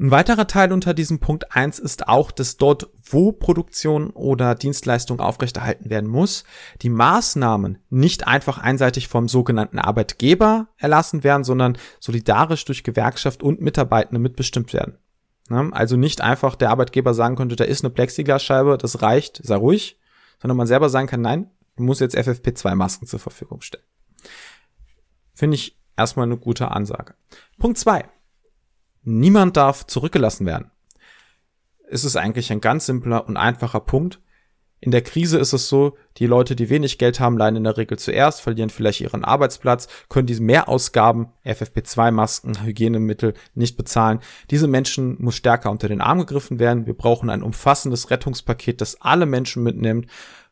Ein 0.00 0.12
weiterer 0.12 0.46
Teil 0.46 0.72
unter 0.72 0.94
diesem 0.94 1.18
Punkt 1.18 1.56
eins 1.56 1.80
ist 1.80 2.06
auch, 2.06 2.30
dass 2.30 2.56
dort, 2.56 2.86
wo 3.02 3.32
Produktion 3.32 4.10
oder 4.10 4.54
Dienstleistung 4.54 5.18
aufrechterhalten 5.18 5.90
werden 5.90 6.08
muss, 6.08 6.44
die 6.82 6.88
Maßnahmen 6.88 7.78
nicht 7.90 8.28
einfach 8.28 8.58
einseitig 8.58 9.08
vom 9.08 9.26
sogenannten 9.26 9.80
Arbeitgeber 9.80 10.68
erlassen 10.76 11.24
werden, 11.24 11.42
sondern 11.42 11.78
solidarisch 11.98 12.64
durch 12.64 12.84
Gewerkschaft 12.84 13.42
und 13.42 13.60
Mitarbeitende 13.60 14.20
mitbestimmt 14.20 14.72
werden. 14.72 14.98
Also 15.72 15.96
nicht 15.96 16.20
einfach 16.20 16.54
der 16.54 16.70
Arbeitgeber 16.70 17.12
sagen 17.12 17.34
könnte, 17.34 17.56
da 17.56 17.64
ist 17.64 17.82
eine 17.82 17.90
Plexiglasscheibe, 17.90 18.78
das 18.78 19.02
reicht, 19.02 19.40
sei 19.42 19.56
ruhig, 19.56 19.98
sondern 20.40 20.56
man 20.56 20.66
selber 20.66 20.88
sagen 20.88 21.06
kann, 21.06 21.20
nein, 21.20 21.50
du 21.76 21.82
musst 21.82 22.00
jetzt 22.00 22.16
FFP2-Masken 22.16 23.06
zur 23.06 23.18
Verfügung 23.18 23.60
stellen. 23.60 23.84
Finde 25.34 25.54
ich 25.56 25.78
erstmal 25.96 26.26
eine 26.26 26.36
gute 26.36 26.70
Ansage. 26.70 27.14
Punkt 27.58 27.78
zwei: 27.78 28.08
Niemand 29.02 29.56
darf 29.56 29.86
zurückgelassen 29.86 30.46
werden. 30.46 30.70
Es 31.90 32.04
ist 32.04 32.16
eigentlich 32.16 32.52
ein 32.52 32.60
ganz 32.60 32.86
simpler 32.86 33.26
und 33.26 33.36
einfacher 33.36 33.80
Punkt. 33.80 34.20
In 34.80 34.92
der 34.92 35.02
Krise 35.02 35.38
ist 35.38 35.52
es 35.52 35.68
so, 35.68 35.96
die 36.18 36.26
Leute, 36.26 36.54
die 36.54 36.70
wenig 36.70 36.98
Geld 36.98 37.18
haben, 37.18 37.36
leiden 37.36 37.56
in 37.56 37.64
der 37.64 37.76
Regel 37.76 37.98
zuerst, 37.98 38.40
verlieren 38.40 38.70
vielleicht 38.70 39.00
ihren 39.00 39.24
Arbeitsplatz, 39.24 39.88
können 40.08 40.26
diese 40.26 40.42
Mehrausgaben, 40.42 41.28
FFP2-Masken, 41.44 42.64
Hygienemittel 42.64 43.34
nicht 43.54 43.76
bezahlen. 43.76 44.20
Diese 44.50 44.68
Menschen 44.68 45.16
muss 45.20 45.34
stärker 45.34 45.70
unter 45.70 45.88
den 45.88 46.00
Arm 46.00 46.18
gegriffen 46.18 46.60
werden. 46.60 46.86
Wir 46.86 46.94
brauchen 46.94 47.28
ein 47.28 47.42
umfassendes 47.42 48.10
Rettungspaket, 48.10 48.80
das 48.80 49.00
alle 49.00 49.26
Menschen 49.26 49.64
mitnimmt, 49.64 50.06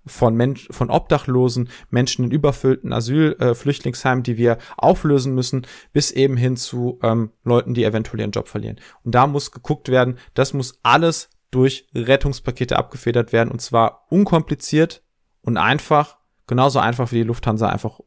von, 0.06 0.36
Mensch, 0.36 0.68
von 0.70 0.90
Obdachlosen, 0.90 1.68
Menschen 1.90 2.24
in 2.24 2.30
überfüllten 2.30 2.92
Asylflüchtlingsheimen, 2.92 4.20
äh, 4.20 4.22
die 4.22 4.36
wir 4.36 4.58
auflösen 4.76 5.34
müssen, 5.34 5.66
bis 5.92 6.12
eben 6.12 6.36
hin 6.36 6.56
zu 6.56 6.98
ähm, 7.02 7.30
Leuten, 7.44 7.74
die 7.74 7.84
eventuell 7.84 8.20
ihren 8.20 8.30
Job 8.30 8.48
verlieren. 8.48 8.80
Und 9.04 9.14
da 9.14 9.26
muss 9.26 9.50
geguckt 9.50 9.88
werden, 9.88 10.18
das 10.34 10.52
muss 10.52 10.78
alles 10.82 11.28
durch 11.50 11.86
Rettungspakete 11.94 12.76
abgefedert 12.76 13.32
werden 13.32 13.50
und 13.50 13.60
zwar 13.60 14.06
unkompliziert 14.10 15.02
und 15.42 15.56
einfach, 15.56 16.18
genauso 16.46 16.78
einfach 16.78 17.12
wie 17.12 17.16
die 17.16 17.22
Lufthansa 17.22 17.68
einfach 17.68 18.00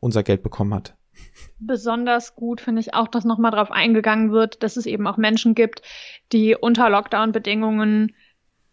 unser 0.00 0.22
Geld 0.22 0.42
bekommen 0.42 0.74
hat. 0.74 0.96
Besonders 1.58 2.34
gut 2.34 2.60
finde 2.60 2.80
ich 2.80 2.94
auch, 2.94 3.08
dass 3.08 3.24
nochmal 3.24 3.50
darauf 3.50 3.70
eingegangen 3.70 4.32
wird, 4.32 4.62
dass 4.62 4.76
es 4.76 4.86
eben 4.86 5.06
auch 5.06 5.16
Menschen 5.16 5.54
gibt, 5.54 5.82
die 6.32 6.56
unter 6.56 6.90
Lockdown-Bedingungen 6.90 8.14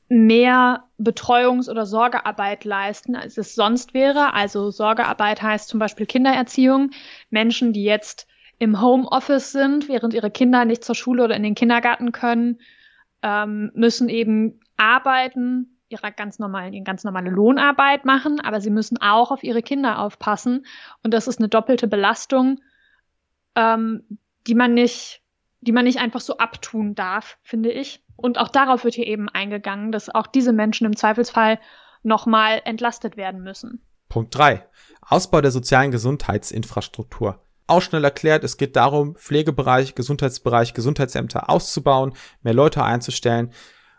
mehr 0.10 0.86
Betreuungs- 1.00 1.70
oder 1.70 1.86
Sorgearbeit 1.86 2.66
leisten, 2.66 3.16
als 3.16 3.38
es 3.38 3.54
sonst 3.54 3.94
wäre. 3.94 4.34
Also 4.34 4.72
Sorgearbeit 4.72 5.42
heißt 5.42 5.70
zum 5.70 5.80
Beispiel 5.80 6.08
Kindererziehung. 6.08 6.92
Menschen, 7.30 7.74
die 7.74 7.84
jetzt 7.84 8.28
im 8.58 8.82
Homeoffice 8.82 9.52
sind, 9.52 9.88
während 9.88 10.14
ihre 10.14 10.32
Kinder 10.32 10.66
nicht 10.66 10.84
zur 10.84 10.96
Schule 10.96 11.24
oder 11.24 11.36
in 11.36 11.44
den 11.44 11.56
Kindergarten 11.56 12.12
können, 12.12 12.60
ähm, 13.22 13.72
müssen 13.74 14.10
eben 14.10 14.60
arbeiten, 14.78 15.80
ihre 15.90 16.12
ganz 16.12 16.40
normalen, 16.40 16.74
ihre 16.74 16.84
ganz 16.84 17.04
normale 17.04 17.30
Lohnarbeit 17.30 18.06
machen, 18.06 18.40
aber 18.40 18.62
sie 18.62 18.70
müssen 18.70 18.98
auch 19.02 19.32
auf 19.32 19.44
ihre 19.44 19.62
Kinder 19.62 20.00
aufpassen. 20.00 20.66
Und 21.04 21.14
das 21.14 21.28
ist 21.28 21.40
eine 21.40 21.50
doppelte 21.50 21.88
Belastung, 21.88 22.60
ähm, 23.56 24.04
die 24.48 24.56
man 24.56 24.74
nicht, 24.74 25.22
die 25.62 25.72
man 25.72 25.86
nicht 25.86 26.00
einfach 26.00 26.22
so 26.22 26.38
abtun 26.38 26.96
darf, 26.96 27.38
finde 27.42 27.72
ich. 27.72 28.04
Und 28.16 28.38
auch 28.38 28.50
darauf 28.50 28.84
wird 28.84 28.96
hier 28.96 29.08
eben 29.08 29.30
eingegangen, 29.30 29.92
dass 29.92 30.14
auch 30.14 30.28
diese 30.28 30.54
Menschen 30.54 30.86
im 30.86 30.96
Zweifelsfall 30.96 31.60
nochmal 32.04 32.62
entlastet 32.66 33.18
werden 33.18 33.42
müssen. 33.42 33.84
Punkt 34.08 34.36
drei: 34.36 34.66
Ausbau 35.02 35.42
der 35.42 35.52
sozialen 35.52 35.92
Gesundheitsinfrastruktur 35.92 37.44
auch 37.70 37.82
schnell 37.82 38.04
erklärt, 38.04 38.44
es 38.44 38.58
geht 38.58 38.76
darum, 38.76 39.16
Pflegebereich, 39.16 39.96
Gesundheitsbereich, 39.96 40.74
Gesundheitsämter 40.74 41.50
auszubauen, 41.50 42.14
mehr 42.42 42.54
Leute 42.54 42.84
einzustellen. 42.84 43.52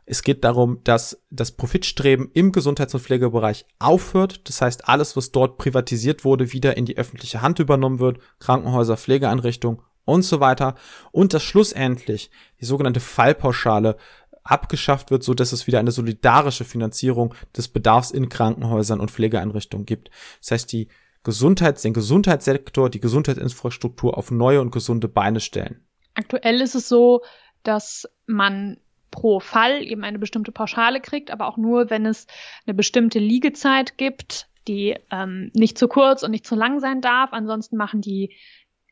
Es 0.06 0.22
geht 0.22 0.42
darum, 0.42 0.82
dass 0.82 1.22
das 1.30 1.52
Profitstreben 1.52 2.30
im 2.34 2.50
Gesundheits- 2.50 2.94
und 2.94 3.00
Pflegebereich 3.00 3.64
aufhört. 3.78 4.48
Das 4.48 4.60
heißt, 4.60 4.88
alles, 4.88 5.16
was 5.16 5.30
dort 5.30 5.56
privatisiert 5.56 6.24
wurde, 6.24 6.52
wieder 6.52 6.76
in 6.76 6.84
die 6.84 6.98
öffentliche 6.98 7.42
Hand 7.42 7.60
übernommen 7.60 8.00
wird. 8.00 8.18
Krankenhäuser, 8.40 8.96
Pflegeeinrichtungen 8.96 9.80
und 10.04 10.22
so 10.22 10.40
weiter. 10.40 10.74
Und 11.12 11.32
dass 11.32 11.44
schlussendlich 11.44 12.30
die 12.60 12.64
sogenannte 12.64 12.98
Fallpauschale 12.98 13.96
abgeschafft 14.42 15.10
wird, 15.10 15.22
so 15.22 15.34
dass 15.34 15.52
es 15.52 15.66
wieder 15.66 15.78
eine 15.78 15.92
solidarische 15.92 16.64
Finanzierung 16.64 17.34
des 17.56 17.68
Bedarfs 17.68 18.10
in 18.10 18.28
Krankenhäusern 18.28 18.98
und 18.98 19.10
Pflegeeinrichtungen 19.10 19.86
gibt. 19.86 20.10
Das 20.40 20.50
heißt, 20.50 20.72
die 20.72 20.88
Gesundheits-, 21.22 21.82
den 21.82 21.94
Gesundheitssektor, 21.94 22.90
die 22.90 23.00
Gesundheitsinfrastruktur 23.00 24.16
auf 24.16 24.30
neue 24.30 24.60
und 24.60 24.70
gesunde 24.70 25.08
Beine 25.08 25.40
stellen. 25.40 25.84
Aktuell 26.14 26.60
ist 26.60 26.74
es 26.74 26.88
so, 26.88 27.22
dass 27.62 28.08
man 28.26 28.78
pro 29.10 29.40
Fall 29.40 29.82
eben 29.82 30.04
eine 30.04 30.18
bestimmte 30.18 30.52
Pauschale 30.52 31.00
kriegt, 31.00 31.30
aber 31.30 31.46
auch 31.46 31.56
nur, 31.56 31.90
wenn 31.90 32.06
es 32.06 32.26
eine 32.66 32.74
bestimmte 32.74 33.18
Liegezeit 33.18 33.98
gibt, 33.98 34.48
die 34.68 34.96
ähm, 35.10 35.50
nicht 35.54 35.78
zu 35.78 35.88
kurz 35.88 36.22
und 36.22 36.30
nicht 36.30 36.46
zu 36.46 36.54
lang 36.54 36.80
sein 36.80 37.00
darf. 37.00 37.32
Ansonsten 37.32 37.76
machen 37.76 38.00
die 38.00 38.34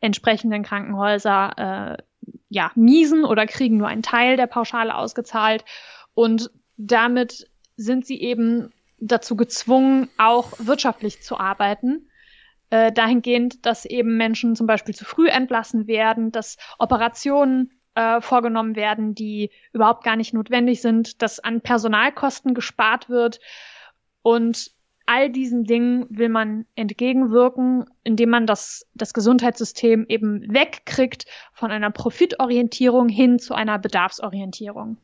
entsprechenden 0.01 0.63
Krankenhäuser 0.63 1.97
äh, 1.97 2.03
ja 2.49 2.73
miesen 2.75 3.25
oder 3.25 3.47
kriegen 3.47 3.77
nur 3.77 3.89
einen 3.89 4.03
Teil 4.03 4.37
der 4.37 4.47
Pauschale 4.47 4.95
ausgezahlt 4.95 5.65
und 6.15 6.51
damit 6.77 7.49
sind 7.77 8.07
sie 8.07 8.21
eben 8.21 8.73
dazu 8.99 9.37
gezwungen, 9.37 10.09
auch 10.19 10.53
wirtschaftlich 10.59 11.23
zu 11.23 11.39
arbeiten. 11.39 12.09
Äh, 12.71 12.93
dahingehend, 12.93 13.65
dass 13.65 13.87
eben 13.87 14.19
Menschen 14.19 14.55
zum 14.55 14.67
Beispiel 14.67 14.95
zu 14.95 15.07
früh 15.07 15.29
entlassen 15.29 15.87
werden, 15.87 16.33
dass 16.33 16.59
Operationen 16.79 17.71
äh, 17.95 18.21
vorgenommen 18.21 18.77
werden, 18.77 19.15
die 19.15 19.51
überhaupt 19.73 20.05
gar 20.05 20.17
nicht 20.17 20.35
notwendig 20.35 20.83
sind, 20.83 21.23
dass 21.23 21.41
an 21.41 21.63
Personalkosten 21.63 22.53
gespart 22.53 23.09
wird. 23.09 23.41
Und 24.21 24.71
all 25.07 25.31
diesen 25.31 25.65
Dingen 25.65 26.07
will 26.11 26.29
man 26.29 26.67
entgegenwirken, 26.75 27.87
indem 28.05 28.29
man 28.29 28.47
das, 28.47 28.87
das 28.93 29.15
Gesundheitssystem 29.15 30.05
eben 30.07 30.43
wegkriegt 30.53 31.25
von 31.55 31.71
einer 31.71 31.91
Profitorientierung 31.91 33.09
hin 33.09 33.39
zu 33.39 33.55
einer 33.55 33.79
Bedarfsorientierung. 33.79 34.99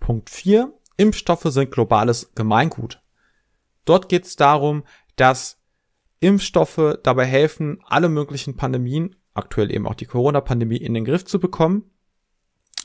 Punkt 0.00 0.30
4. 0.30 0.72
Impfstoffe 0.96 1.44
sind 1.44 1.70
globales 1.70 2.32
Gemeingut. 2.34 3.02
Dort 3.84 4.08
geht 4.08 4.24
es 4.24 4.36
darum, 4.36 4.84
dass 5.16 5.61
Impfstoffe 6.22 6.98
dabei 7.02 7.26
helfen, 7.26 7.80
alle 7.84 8.08
möglichen 8.08 8.56
Pandemien, 8.56 9.16
aktuell 9.34 9.72
eben 9.72 9.86
auch 9.86 9.94
die 9.94 10.06
Corona-Pandemie, 10.06 10.76
in 10.76 10.94
den 10.94 11.04
Griff 11.04 11.24
zu 11.24 11.40
bekommen 11.40 11.90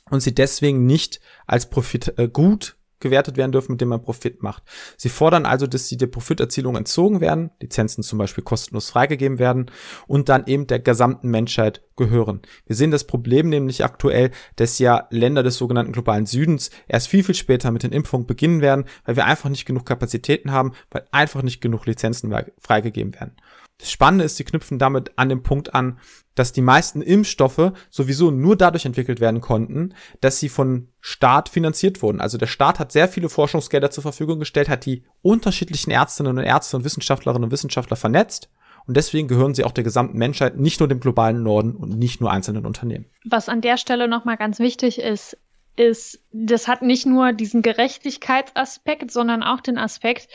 und 0.10 0.22
sie 0.22 0.34
deswegen 0.34 0.86
nicht 0.86 1.20
als 1.46 1.70
Profit 1.70 2.18
äh, 2.18 2.28
gut 2.28 2.77
gewertet 3.00 3.38
werden 3.38 3.52
dürfen, 3.52 3.74
mit 3.74 3.82
dem 3.82 3.90
man 3.90 4.02
Profit 4.02 4.42
macht. 4.44 4.64
Sie 4.98 5.10
fordern 5.10 5.46
also, 5.46 5.68
dass 5.68 5.88
sie 5.88 5.98
der 5.98 6.08
Profiterzielung 6.08 6.76
entzogen 6.76 7.22
werden, 7.22 7.52
Lizenzen 7.62 8.04
zum 8.04 8.20
Beispiel 8.20 8.44
kostenlos 8.44 8.90
freigegeben 8.90 9.40
werden 9.40 9.72
und 10.08 10.30
dann 10.30 10.46
eben 10.48 10.68
der 10.68 10.80
gesamten 10.80 11.30
Menschheit 11.30 11.82
gehören. 11.96 12.42
Wir 12.66 12.76
sehen 12.76 12.92
das 12.92 13.06
Problem 13.06 13.50
nämlich 13.50 13.84
aktuell, 13.84 14.32
dass 14.56 14.80
ja 14.80 15.08
Länder 15.10 15.44
des 15.44 15.58
sogenannten 15.58 15.92
globalen 15.92 16.26
Südens 16.26 16.70
erst 16.88 17.08
viel, 17.08 17.24
viel 17.24 17.36
später 17.36 17.72
mit 17.72 17.84
den 17.84 17.92
Impfungen 17.92 18.28
beginnen 18.28 18.62
werden, 18.62 18.86
weil 19.06 19.16
wir 19.16 19.26
einfach 19.26 19.50
nicht 19.50 19.66
genug 19.66 19.86
Kapazitäten 19.86 20.52
haben, 20.52 20.74
weil 20.92 21.06
einfach 21.12 21.42
nicht 21.42 21.62
genug 21.62 21.86
Lizenzen 21.86 22.34
freigegeben 22.60 23.14
werden. 23.14 23.36
Das 23.80 23.92
Spannende 23.92 24.26
ist, 24.26 24.38
sie 24.38 24.44
knüpfen 24.44 24.80
damit 24.80 25.12
an 25.18 25.30
den 25.30 25.44
Punkt 25.44 25.76
an, 25.76 26.00
dass 26.34 26.52
die 26.52 26.62
meisten 26.62 27.02
Impfstoffe 27.02 27.74
sowieso 27.90 28.32
nur 28.32 28.56
dadurch 28.56 28.86
entwickelt 28.86 29.20
werden 29.20 29.42
konnten, 29.42 29.94
dass 30.22 30.40
sie 30.40 30.50
von 30.50 30.90
Staat 31.00 31.50
finanziert 31.50 32.02
wurden. 32.02 32.22
Also 32.22 32.38
der 32.38 32.48
Staat 32.48 32.80
hat 32.80 32.92
sehr 32.92 33.08
viele 33.08 33.30
Forschungsgelder 33.30 33.92
zur 33.92 34.04
Verfügung 34.04 34.40
gestellt, 34.40 34.70
hat 34.70 34.86
die 34.86 35.04
unterschiedlichen 35.22 35.92
Ärztinnen 35.92 36.38
und 36.38 36.44
Ärzte 36.44 36.78
und 36.78 36.86
Wissenschaftlerinnen 36.86 37.46
und 37.46 37.52
Wissenschaftler 37.52 37.98
vernetzt. 37.98 38.50
Und 38.88 38.96
deswegen 38.96 39.28
gehören 39.28 39.54
sie 39.54 39.64
auch 39.64 39.74
der 39.74 39.84
gesamten 39.84 40.18
Menschheit, 40.18 40.58
nicht 40.58 40.80
nur 40.80 40.88
dem 40.88 41.02
globalen 41.02 41.44
Norden 41.44 41.76
und 41.76 41.98
nicht 42.00 42.22
nur 42.22 42.32
einzelnen 42.32 42.66
Unternehmen. 42.66 43.06
Was 43.26 43.50
an 43.50 43.62
der 43.62 43.78
Stelle 43.78 44.08
nochmal 44.08 44.38
ganz 44.38 44.60
wichtig 44.60 45.00
ist, 45.00 45.38
ist, 45.76 46.20
das 46.32 46.68
hat 46.68 46.82
nicht 46.82 47.06
nur 47.06 47.34
diesen 47.34 47.62
Gerechtigkeitsaspekt, 47.62 49.12
sondern 49.12 49.44
auch 49.44 49.62
den 49.62 49.78
Aspekt, 49.78 50.30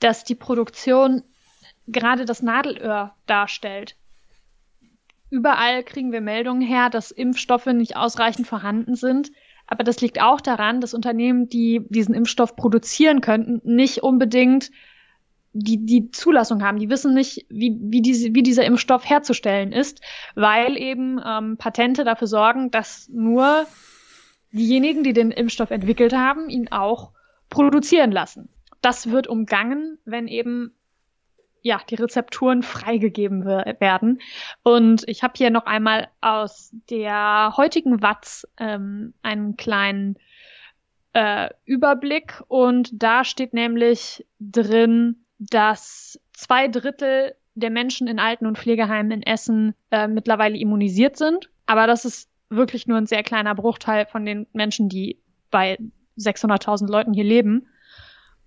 dass 0.00 0.24
die 0.24 0.34
Produktion 0.34 1.22
gerade 1.92 2.24
das 2.24 2.42
Nadelöhr 2.42 3.14
darstellt. 3.26 3.96
Überall 5.30 5.84
kriegen 5.84 6.12
wir 6.12 6.20
Meldungen 6.20 6.62
her, 6.62 6.90
dass 6.90 7.10
Impfstoffe 7.10 7.66
nicht 7.66 7.96
ausreichend 7.96 8.46
vorhanden 8.46 8.96
sind. 8.96 9.30
Aber 9.66 9.84
das 9.84 10.00
liegt 10.00 10.20
auch 10.20 10.40
daran, 10.40 10.80
dass 10.80 10.94
Unternehmen, 10.94 11.48
die 11.48 11.86
diesen 11.88 12.14
Impfstoff 12.14 12.56
produzieren 12.56 13.20
könnten, 13.20 13.60
nicht 13.62 14.02
unbedingt 14.02 14.72
die, 15.52 15.84
die 15.84 16.10
Zulassung 16.10 16.62
haben. 16.62 16.78
Die 16.78 16.90
wissen 16.90 17.14
nicht, 17.14 17.46
wie, 17.48 17.76
wie, 17.80 18.02
diese, 18.02 18.34
wie 18.34 18.42
dieser 18.42 18.64
Impfstoff 18.64 19.08
herzustellen 19.08 19.72
ist, 19.72 20.00
weil 20.34 20.76
eben 20.76 21.20
ähm, 21.24 21.56
Patente 21.56 22.04
dafür 22.04 22.26
sorgen, 22.26 22.72
dass 22.72 23.08
nur 23.08 23.66
diejenigen, 24.52 25.04
die 25.04 25.12
den 25.12 25.30
Impfstoff 25.30 25.70
entwickelt 25.70 26.12
haben, 26.12 26.48
ihn 26.48 26.68
auch 26.72 27.12
produzieren 27.48 28.10
lassen. 28.10 28.48
Das 28.80 29.10
wird 29.10 29.26
umgangen, 29.26 29.98
wenn 30.04 30.26
eben 30.26 30.72
ja, 31.62 31.80
die 31.88 31.96
Rezepturen 31.96 32.62
freigegeben 32.62 33.44
werden. 33.44 34.20
Und 34.62 35.06
ich 35.08 35.22
habe 35.22 35.34
hier 35.36 35.50
noch 35.50 35.66
einmal 35.66 36.08
aus 36.20 36.74
der 36.88 37.54
heutigen 37.56 38.02
Watz 38.02 38.46
ähm, 38.58 39.14
einen 39.22 39.56
kleinen 39.56 40.16
äh, 41.12 41.50
Überblick 41.64 42.42
und 42.48 42.90
da 42.92 43.24
steht 43.24 43.52
nämlich 43.52 44.26
drin, 44.38 45.24
dass 45.38 46.20
zwei 46.32 46.68
Drittel 46.68 47.34
der 47.54 47.70
Menschen 47.70 48.06
in 48.06 48.18
Alten- 48.18 48.46
und 48.46 48.58
Pflegeheimen 48.58 49.10
in 49.10 49.22
Essen 49.22 49.74
äh, 49.90 50.06
mittlerweile 50.06 50.56
immunisiert 50.56 51.16
sind. 51.16 51.50
Aber 51.66 51.86
das 51.86 52.04
ist 52.04 52.30
wirklich 52.48 52.86
nur 52.86 52.98
ein 52.98 53.06
sehr 53.06 53.22
kleiner 53.22 53.54
Bruchteil 53.54 54.06
von 54.06 54.24
den 54.24 54.46
Menschen, 54.52 54.88
die 54.88 55.18
bei 55.50 55.78
600.000 56.18 56.90
Leuten 56.90 57.12
hier 57.12 57.24
leben. 57.24 57.68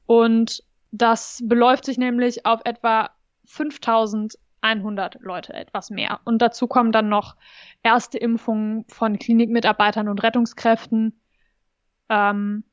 Und 0.05 0.63
das 0.93 1.41
beläuft 1.43 1.85
sich 1.85 1.97
nämlich 1.97 2.45
auf 2.45 2.61
etwa 2.65 3.09
5100 3.45 5.19
Leute, 5.21 5.53
etwas 5.53 5.89
mehr. 5.89 6.19
Und 6.23 6.41
dazu 6.41 6.67
kommen 6.67 6.91
dann 6.91 7.09
noch 7.09 7.35
erste 7.81 8.19
Impfungen 8.19 8.85
von 8.87 9.17
Klinikmitarbeitern 9.17 10.07
und 10.07 10.21
Rettungskräften. 10.21 11.19
Ähm, 12.09 12.63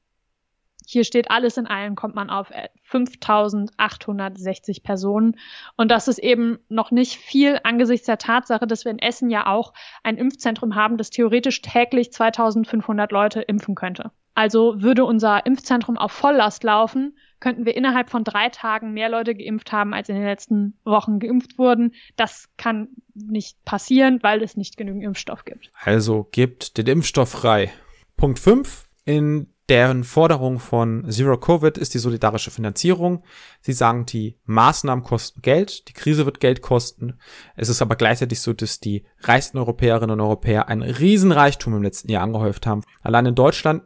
hier 0.86 1.04
steht 1.04 1.30
alles 1.30 1.56
in 1.56 1.66
allen, 1.66 1.94
kommt 1.94 2.14
man 2.14 2.28
auf 2.28 2.52
5860 2.82 4.82
Personen. 4.82 5.38
Und 5.78 5.90
das 5.90 6.06
ist 6.06 6.18
eben 6.18 6.58
noch 6.68 6.90
nicht 6.90 7.16
viel 7.16 7.58
angesichts 7.64 8.04
der 8.04 8.18
Tatsache, 8.18 8.66
dass 8.66 8.84
wir 8.84 8.92
in 8.92 8.98
Essen 8.98 9.30
ja 9.30 9.46
auch 9.46 9.72
ein 10.02 10.18
Impfzentrum 10.18 10.74
haben, 10.74 10.98
das 10.98 11.08
theoretisch 11.08 11.62
täglich 11.62 12.12
2500 12.12 13.12
Leute 13.12 13.40
impfen 13.40 13.76
könnte. 13.76 14.10
Also 14.34 14.82
würde 14.82 15.06
unser 15.06 15.46
Impfzentrum 15.46 15.96
auf 15.96 16.12
Volllast 16.12 16.64
laufen, 16.64 17.16
könnten 17.40 17.64
wir 17.64 17.76
innerhalb 17.76 18.10
von 18.10 18.24
drei 18.24 18.48
Tagen 18.50 18.92
mehr 18.92 19.08
Leute 19.08 19.34
geimpft 19.34 19.72
haben, 19.72 19.94
als 19.94 20.08
in 20.08 20.14
den 20.14 20.24
letzten 20.24 20.74
Wochen 20.84 21.18
geimpft 21.18 21.58
wurden. 21.58 21.94
Das 22.16 22.48
kann 22.56 22.88
nicht 23.14 23.64
passieren, 23.64 24.20
weil 24.22 24.42
es 24.42 24.56
nicht 24.56 24.76
genügend 24.76 25.02
Impfstoff 25.02 25.44
gibt. 25.44 25.70
Also 25.82 26.28
gibt 26.30 26.76
den 26.78 26.86
Impfstoff 26.86 27.30
frei. 27.30 27.72
Punkt 28.16 28.38
5. 28.38 28.88
In 29.04 29.48
deren 29.70 30.02
Forderung 30.02 30.58
von 30.58 31.08
Zero 31.10 31.38
Covid 31.38 31.78
ist 31.78 31.94
die 31.94 31.98
solidarische 31.98 32.50
Finanzierung. 32.50 33.22
Sie 33.60 33.72
sagen, 33.72 34.04
die 34.04 34.36
Maßnahmen 34.44 35.04
kosten 35.04 35.42
Geld, 35.42 35.88
die 35.88 35.92
Krise 35.92 36.26
wird 36.26 36.40
Geld 36.40 36.60
kosten. 36.60 37.18
Es 37.54 37.68
ist 37.68 37.80
aber 37.80 37.94
gleichzeitig 37.94 38.40
so, 38.40 38.52
dass 38.52 38.80
die 38.80 39.04
reichsten 39.20 39.58
Europäerinnen 39.58 40.10
und 40.10 40.20
Europäer 40.20 40.68
einen 40.68 40.82
Riesenreichtum 40.82 41.76
im 41.76 41.82
letzten 41.84 42.10
Jahr 42.10 42.24
angehäuft 42.24 42.66
haben. 42.66 42.82
Allein 43.00 43.26
in 43.26 43.36
Deutschland 43.36 43.84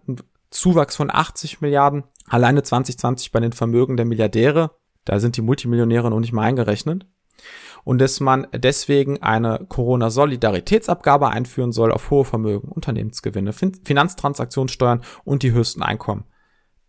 Zuwachs 0.55 0.97
von 0.97 1.11
80 1.11 1.61
Milliarden, 1.61 2.05
Alleine 2.27 2.63
2020 2.63 3.33
bei 3.33 3.41
den 3.41 3.53
Vermögen 3.53 3.97
der 3.97 4.07
Milliardäre, 4.07 4.71
da 5.05 5.21
sind 5.21 5.37
die 5.37 5.43
Multimillionäre 5.43 6.11
noch 6.11 6.21
nicht 6.21 6.33
mal 6.33 6.43
eingerechnet. 6.43 7.07
Und 7.85 7.99
dass 7.99 8.21
man 8.21 8.47
deswegen 8.55 9.23
eine 9.23 9.67
Corona-Solidaritätsabgabe 9.69 11.29
einführen 11.29 11.73
soll 11.73 11.93
auf 11.93 12.11
hohe 12.11 12.25
Vermögen, 12.25 12.69
Unternehmensgewinne, 12.69 13.53
fin 13.53 13.75
Finanztransaktionssteuern 13.85 15.03
und 15.25 15.43
die 15.43 15.53
höchsten 15.53 15.83
Einkommen. 15.83 16.25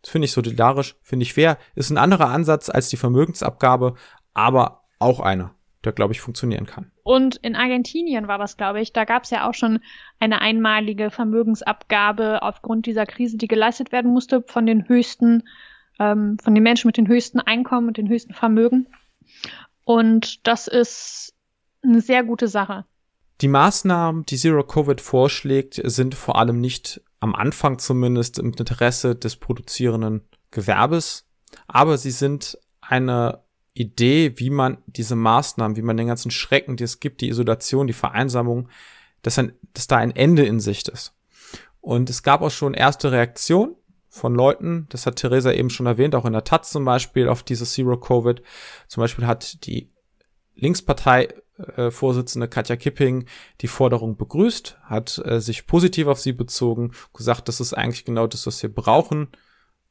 Das 0.02 0.12
finde 0.12 0.26
ich 0.28 0.32
solidarisch, 0.32 0.96
finde 1.02 1.24
ich 1.24 1.34
fair, 1.34 1.58
ist 1.74 1.90
ein 1.90 1.98
anderer 1.98 2.30
Ansatz 2.30 2.70
als 2.70 2.88
die 2.88 2.98
Vermögensabgabe, 2.98 3.96
aber 4.34 4.84
auch 5.00 5.20
einer 5.20 5.55
der, 5.86 5.94
glaube 5.94 6.14
ich, 6.14 6.22
funktionieren 6.22 6.66
kann. 6.66 6.92
Und 7.04 7.38
in 7.38 7.56
Argentinien 7.56 8.28
war 8.28 8.38
das, 8.38 8.58
glaube 8.58 8.82
ich, 8.82 8.94
da 8.94 9.06
gab 9.06 9.24
es 9.24 9.30
ja 9.30 9.48
auch 9.48 9.54
schon 9.54 9.80
eine 10.20 10.42
einmalige 10.42 11.12
Vermögensabgabe 11.12 12.42
aufgrund 12.42 12.86
dieser 12.86 13.06
Krise, 13.06 13.38
die 13.38 13.48
geleistet 13.48 13.92
werden 13.92 14.12
musste 14.12 14.42
von 14.42 14.66
den 14.66 14.88
höchsten, 14.88 15.44
ähm, 16.00 16.38
von 16.44 16.56
den 16.56 16.64
Menschen 16.64 16.88
mit 16.88 16.98
den 16.98 17.08
höchsten 17.08 17.40
Einkommen 17.40 17.88
und 17.88 17.98
den 17.98 18.10
höchsten 18.10 18.34
Vermögen. 18.34 18.88
Und 19.84 20.46
das 20.48 20.68
ist 20.68 21.34
eine 21.84 22.02
sehr 22.02 22.24
gute 22.24 22.48
Sache. 22.48 22.86
Die 23.42 23.48
Maßnahmen, 23.48 24.26
die 24.26 24.38
Zero 24.38 24.64
Covid 24.64 25.02
vorschlägt, 25.02 25.80
sind 25.84 26.16
vor 26.16 26.38
allem 26.38 26.62
nicht 26.62 27.02
am 27.20 27.36
Anfang 27.36 27.80
zumindest 27.80 28.40
im 28.40 28.54
Interesse 28.54 29.16
des 29.16 29.36
produzierenden 29.36 30.22
Gewerbes, 30.52 31.28
aber 31.68 31.98
sie 31.98 32.12
sind 32.12 32.58
eine 32.82 33.45
Idee, 33.76 34.34
wie 34.38 34.50
man 34.50 34.78
diese 34.88 35.16
Maßnahmen, 35.16 35.76
wie 35.76 35.82
man 35.82 35.98
den 35.98 36.08
ganzen 36.08 36.32
Schrecken, 36.32 36.78
die 36.78 36.86
es 36.86 37.00
gibt, 37.00 37.22
die 37.22 37.30
Isolation, 37.30 37.88
die 37.88 37.94
Vereinsamung, 37.94 38.70
dass, 39.22 39.38
ein, 39.38 39.52
dass 39.74 39.88
da 39.88 39.98
ein 39.98 40.16
Ende 40.16 40.46
in 40.46 40.60
Sicht 40.60 40.88
ist. 40.88 41.14
Und 41.82 42.10
es 42.10 42.24
gab 42.24 42.42
auch 42.42 42.52
schon 42.52 42.74
erste 42.74 43.12
Reaktionen 43.12 43.76
von 44.10 44.34
Leuten, 44.34 44.88
das 44.90 45.06
hat 45.06 45.18
Theresa 45.18 45.52
eben 45.52 45.70
schon 45.70 45.86
erwähnt, 45.86 46.16
auch 46.16 46.26
in 46.26 46.32
der 46.32 46.46
Taz 46.46 46.72
zum 46.72 46.86
Beispiel 46.86 47.28
auf 47.28 47.44
dieses 47.44 47.74
Zero 47.74 48.00
Covid. 48.00 48.42
Zum 48.88 49.02
Beispiel 49.02 49.28
hat 49.28 49.66
die 49.66 49.92
Linkspartei 50.56 51.28
äh, 51.76 51.92
Katja 52.48 52.78
Kipping 52.78 53.26
die 53.60 53.68
Forderung 53.68 54.16
begrüßt, 54.16 54.78
hat 54.84 55.22
äh, 55.26 55.42
sich 55.42 55.68
positiv 55.68 56.08
auf 56.08 56.20
sie 56.22 56.32
bezogen, 56.32 56.94
gesagt, 57.14 57.50
das 57.50 57.60
ist 57.60 57.74
eigentlich 57.74 58.06
genau 58.06 58.26
das, 58.26 58.48
was 58.48 58.64
wir 58.64 58.74
brauchen 58.74 59.28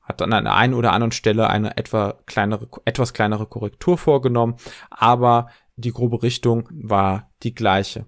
hat 0.05 0.21
dann 0.21 0.33
an 0.33 0.45
der 0.45 0.55
einen 0.55 0.75
oder 0.75 0.93
anderen 0.93 1.13
Stelle 1.13 1.49
eine 1.49 1.77
etwa 1.77 2.15
kleinere, 2.27 2.69
etwas 2.85 3.13
kleinere 3.13 3.47
Korrektur 3.47 3.99
vorgenommen, 3.99 4.57
aber 4.91 5.49
die 5.77 5.93
grobe 5.93 6.23
Richtung 6.23 6.69
war 6.71 7.31
die 7.43 7.55
gleiche. 7.55 8.07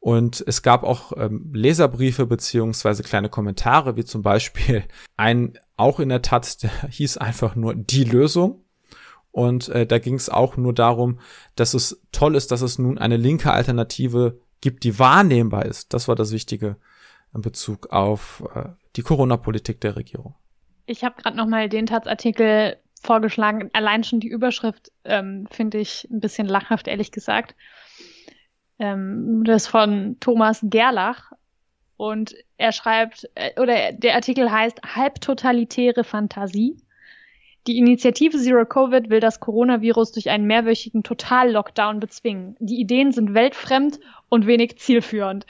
Und 0.00 0.42
es 0.48 0.62
gab 0.62 0.82
auch 0.82 1.12
ähm, 1.16 1.52
Leserbriefe 1.54 2.26
beziehungsweise 2.26 3.04
kleine 3.04 3.28
Kommentare, 3.28 3.96
wie 3.96 4.04
zum 4.04 4.22
Beispiel 4.22 4.82
ein, 5.16 5.58
auch 5.76 6.00
in 6.00 6.08
der 6.08 6.22
Tat, 6.22 6.62
der 6.64 6.70
hieß 6.90 7.18
einfach 7.18 7.54
nur 7.54 7.76
die 7.76 8.04
Lösung. 8.04 8.64
Und 9.30 9.68
äh, 9.68 9.86
da 9.86 9.98
ging 9.98 10.16
es 10.16 10.28
auch 10.28 10.56
nur 10.56 10.74
darum, 10.74 11.20
dass 11.54 11.72
es 11.72 12.02
toll 12.10 12.34
ist, 12.34 12.50
dass 12.50 12.62
es 12.62 12.78
nun 12.78 12.98
eine 12.98 13.16
linke 13.16 13.52
Alternative 13.52 14.40
gibt, 14.60 14.82
die 14.82 14.98
wahrnehmbar 14.98 15.66
ist. 15.66 15.94
Das 15.94 16.08
war 16.08 16.16
das 16.16 16.32
Wichtige 16.32 16.76
in 17.32 17.40
Bezug 17.40 17.92
auf 17.92 18.42
äh, 18.54 18.70
die 18.96 19.02
Corona-Politik 19.02 19.80
der 19.80 19.94
Regierung. 19.94 20.34
Ich 20.86 21.04
habe 21.04 21.20
gerade 21.20 21.36
noch 21.36 21.46
mal 21.46 21.68
den 21.68 21.86
Taz-Artikel 21.86 22.76
vorgeschlagen. 23.02 23.70
Allein 23.72 24.04
schon 24.04 24.20
die 24.20 24.28
Überschrift 24.28 24.92
ähm, 25.04 25.46
finde 25.50 25.78
ich 25.78 26.08
ein 26.10 26.20
bisschen 26.20 26.46
lachhaft, 26.46 26.88
ehrlich 26.88 27.12
gesagt. 27.12 27.54
Ähm, 28.78 29.44
das 29.44 29.66
von 29.66 30.16
Thomas 30.20 30.60
Gerlach. 30.62 31.32
Und 31.96 32.34
er 32.56 32.72
schreibt, 32.72 33.28
äh, 33.34 33.60
oder 33.60 33.92
der 33.92 34.14
Artikel 34.14 34.50
heißt 34.50 34.80
Halbtotalitäre 34.82 36.04
Fantasie. 36.04 36.76
Die 37.68 37.78
Initiative 37.78 38.36
Zero 38.38 38.64
Covid 38.64 39.08
will 39.08 39.20
das 39.20 39.38
Coronavirus 39.38 40.12
durch 40.12 40.30
einen 40.30 40.46
mehrwöchigen 40.46 41.04
Total-Lockdown 41.04 42.00
bezwingen. 42.00 42.56
Die 42.58 42.80
Ideen 42.80 43.12
sind 43.12 43.34
weltfremd 43.34 44.00
und 44.28 44.46
wenig 44.46 44.78
zielführend. 44.78 45.46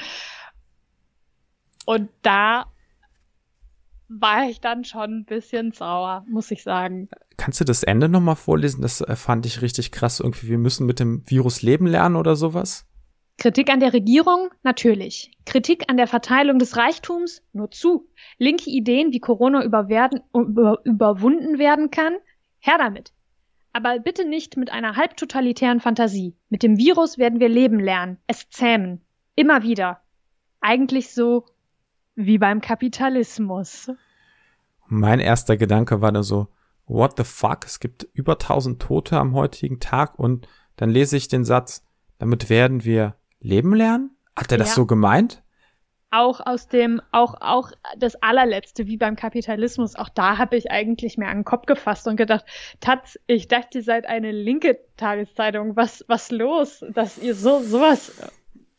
Und 1.86 2.10
da 2.20 2.66
war 4.20 4.48
ich 4.48 4.60
dann 4.60 4.84
schon 4.84 5.20
ein 5.20 5.24
bisschen 5.24 5.72
sauer, 5.72 6.24
muss 6.28 6.50
ich 6.50 6.62
sagen. 6.62 7.08
Kannst 7.36 7.60
du 7.60 7.64
das 7.64 7.82
Ende 7.82 8.08
nochmal 8.08 8.36
vorlesen? 8.36 8.82
Das 8.82 9.00
äh, 9.00 9.16
fand 9.16 9.46
ich 9.46 9.62
richtig 9.62 9.92
krass. 9.92 10.20
Irgendwie, 10.20 10.48
wir 10.48 10.58
müssen 10.58 10.86
mit 10.86 11.00
dem 11.00 11.22
Virus 11.26 11.62
leben 11.62 11.86
lernen 11.86 12.16
oder 12.16 12.36
sowas? 12.36 12.86
Kritik 13.38 13.70
an 13.70 13.80
der 13.80 13.92
Regierung? 13.92 14.50
Natürlich. 14.62 15.32
Kritik 15.46 15.84
an 15.88 15.96
der 15.96 16.06
Verteilung 16.06 16.58
des 16.58 16.76
Reichtums? 16.76 17.42
Nur 17.52 17.70
zu. 17.70 18.08
Linke 18.38 18.70
Ideen, 18.70 19.12
wie 19.12 19.20
Corona 19.20 19.64
über, 19.64 19.88
überwunden 20.84 21.58
werden 21.58 21.90
kann? 21.90 22.14
Her 22.60 22.78
damit. 22.78 23.12
Aber 23.72 23.98
bitte 23.98 24.28
nicht 24.28 24.56
mit 24.56 24.70
einer 24.70 24.96
halbtotalitären 24.96 25.80
Fantasie. 25.80 26.36
Mit 26.50 26.62
dem 26.62 26.76
Virus 26.76 27.18
werden 27.18 27.40
wir 27.40 27.48
leben 27.48 27.80
lernen, 27.80 28.18
es 28.26 28.48
zähmen. 28.50 29.00
Immer 29.34 29.62
wieder. 29.62 30.02
Eigentlich 30.60 31.12
so 31.12 31.46
wie 32.14 32.38
beim 32.38 32.60
Kapitalismus. 32.60 33.90
Mein 34.86 35.20
erster 35.20 35.56
Gedanke 35.56 36.00
war 36.00 36.12
dann 36.12 36.22
so, 36.22 36.48
what 36.86 37.16
the 37.16 37.24
fuck? 37.24 37.64
Es 37.64 37.80
gibt 37.80 38.06
über 38.12 38.32
1000 38.32 38.80
Tote 38.80 39.18
am 39.18 39.34
heutigen 39.34 39.80
Tag 39.80 40.18
und 40.18 40.48
dann 40.76 40.90
lese 40.90 41.16
ich 41.16 41.28
den 41.28 41.44
Satz, 41.44 41.84
damit 42.18 42.50
werden 42.50 42.84
wir 42.84 43.16
leben 43.40 43.74
lernen? 43.74 44.16
Hat 44.36 44.52
er 44.52 44.58
das 44.58 44.74
so 44.74 44.86
gemeint? 44.86 45.42
Auch 46.10 46.40
aus 46.44 46.68
dem, 46.68 47.00
auch, 47.10 47.34
auch 47.40 47.72
das 47.98 48.16
allerletzte, 48.16 48.86
wie 48.86 48.98
beim 48.98 49.16
Kapitalismus, 49.16 49.96
auch 49.96 50.10
da 50.10 50.36
habe 50.36 50.56
ich 50.56 50.70
eigentlich 50.70 51.16
mir 51.16 51.28
an 51.28 51.38
den 51.38 51.44
Kopf 51.44 51.64
gefasst 51.64 52.06
und 52.06 52.16
gedacht, 52.16 52.44
Taz, 52.80 53.18
ich 53.26 53.48
dachte, 53.48 53.78
ihr 53.78 53.84
seid 53.84 54.06
eine 54.06 54.30
linke 54.30 54.78
Tageszeitung. 54.98 55.74
Was, 55.74 56.04
was 56.08 56.30
los, 56.30 56.84
dass 56.92 57.16
ihr 57.16 57.34
so, 57.34 57.62
sowas 57.62 58.12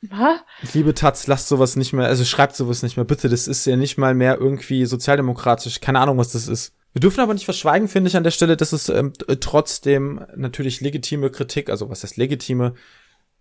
was? 0.10 0.40
Liebe 0.74 0.94
Taz, 0.94 1.28
lasst 1.28 1.48
sowas 1.48 1.76
nicht 1.76 1.94
mehr, 1.94 2.08
also 2.08 2.26
schreibt 2.26 2.56
sowas 2.56 2.84
nicht 2.84 2.98
mehr, 2.98 3.06
bitte. 3.06 3.30
Das 3.30 3.48
ist 3.48 3.66
ja 3.66 3.76
nicht 3.76 3.98
mal 3.98 4.14
mehr 4.14 4.38
irgendwie 4.40 4.86
sozialdemokratisch. 4.86 5.80
Keine 5.82 6.00
Ahnung, 6.00 6.18
was 6.18 6.32
das 6.32 6.48
ist. 6.48 6.74
Wir 6.94 7.00
dürfen 7.00 7.22
aber 7.22 7.34
nicht 7.34 7.46
verschweigen, 7.46 7.88
finde 7.88 8.10
ich 8.10 8.18
an 8.18 8.24
der 8.24 8.32
Stelle, 8.32 8.56
dass 8.56 8.72
es 8.72 8.88
ähm, 8.90 9.14
trotzdem 9.40 10.24
natürlich 10.36 10.80
legitime 10.82 11.32
Kritik, 11.32 11.70
also 11.70 11.90
was 11.90 12.04
heißt 12.04 12.18
legitime, 12.18 12.76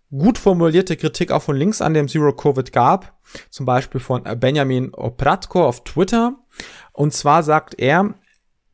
gut 0.09 0.37
formulierte 0.37 0.97
Kritik 0.97 1.31
auch 1.31 1.43
von 1.43 1.55
links 1.55 1.81
an 1.81 1.93
dem 1.93 2.07
Zero 2.07 2.33
Covid 2.33 2.71
gab. 2.71 3.19
Zum 3.49 3.65
Beispiel 3.65 4.01
von 4.01 4.23
Benjamin 4.39 4.93
Opratko 4.93 5.65
auf 5.65 5.83
Twitter. 5.83 6.35
Und 6.93 7.13
zwar 7.13 7.43
sagt 7.43 7.79
er, 7.79 8.15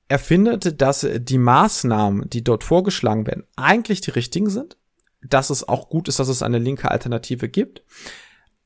er 0.07 0.19
findet, 0.19 0.81
dass 0.81 1.07
die 1.13 1.37
Maßnahmen, 1.37 2.29
die 2.29 2.43
dort 2.43 2.63
vorgeschlagen 2.63 3.27
werden, 3.27 3.45
eigentlich 3.55 4.01
die 4.01 4.11
richtigen 4.11 4.49
sind 4.49 4.78
dass 5.21 5.49
es 5.49 5.67
auch 5.67 5.89
gut 5.89 6.07
ist, 6.07 6.19
dass 6.19 6.27
es 6.27 6.43
eine 6.43 6.59
linke 6.59 6.89
Alternative 6.89 7.49
gibt. 7.49 7.83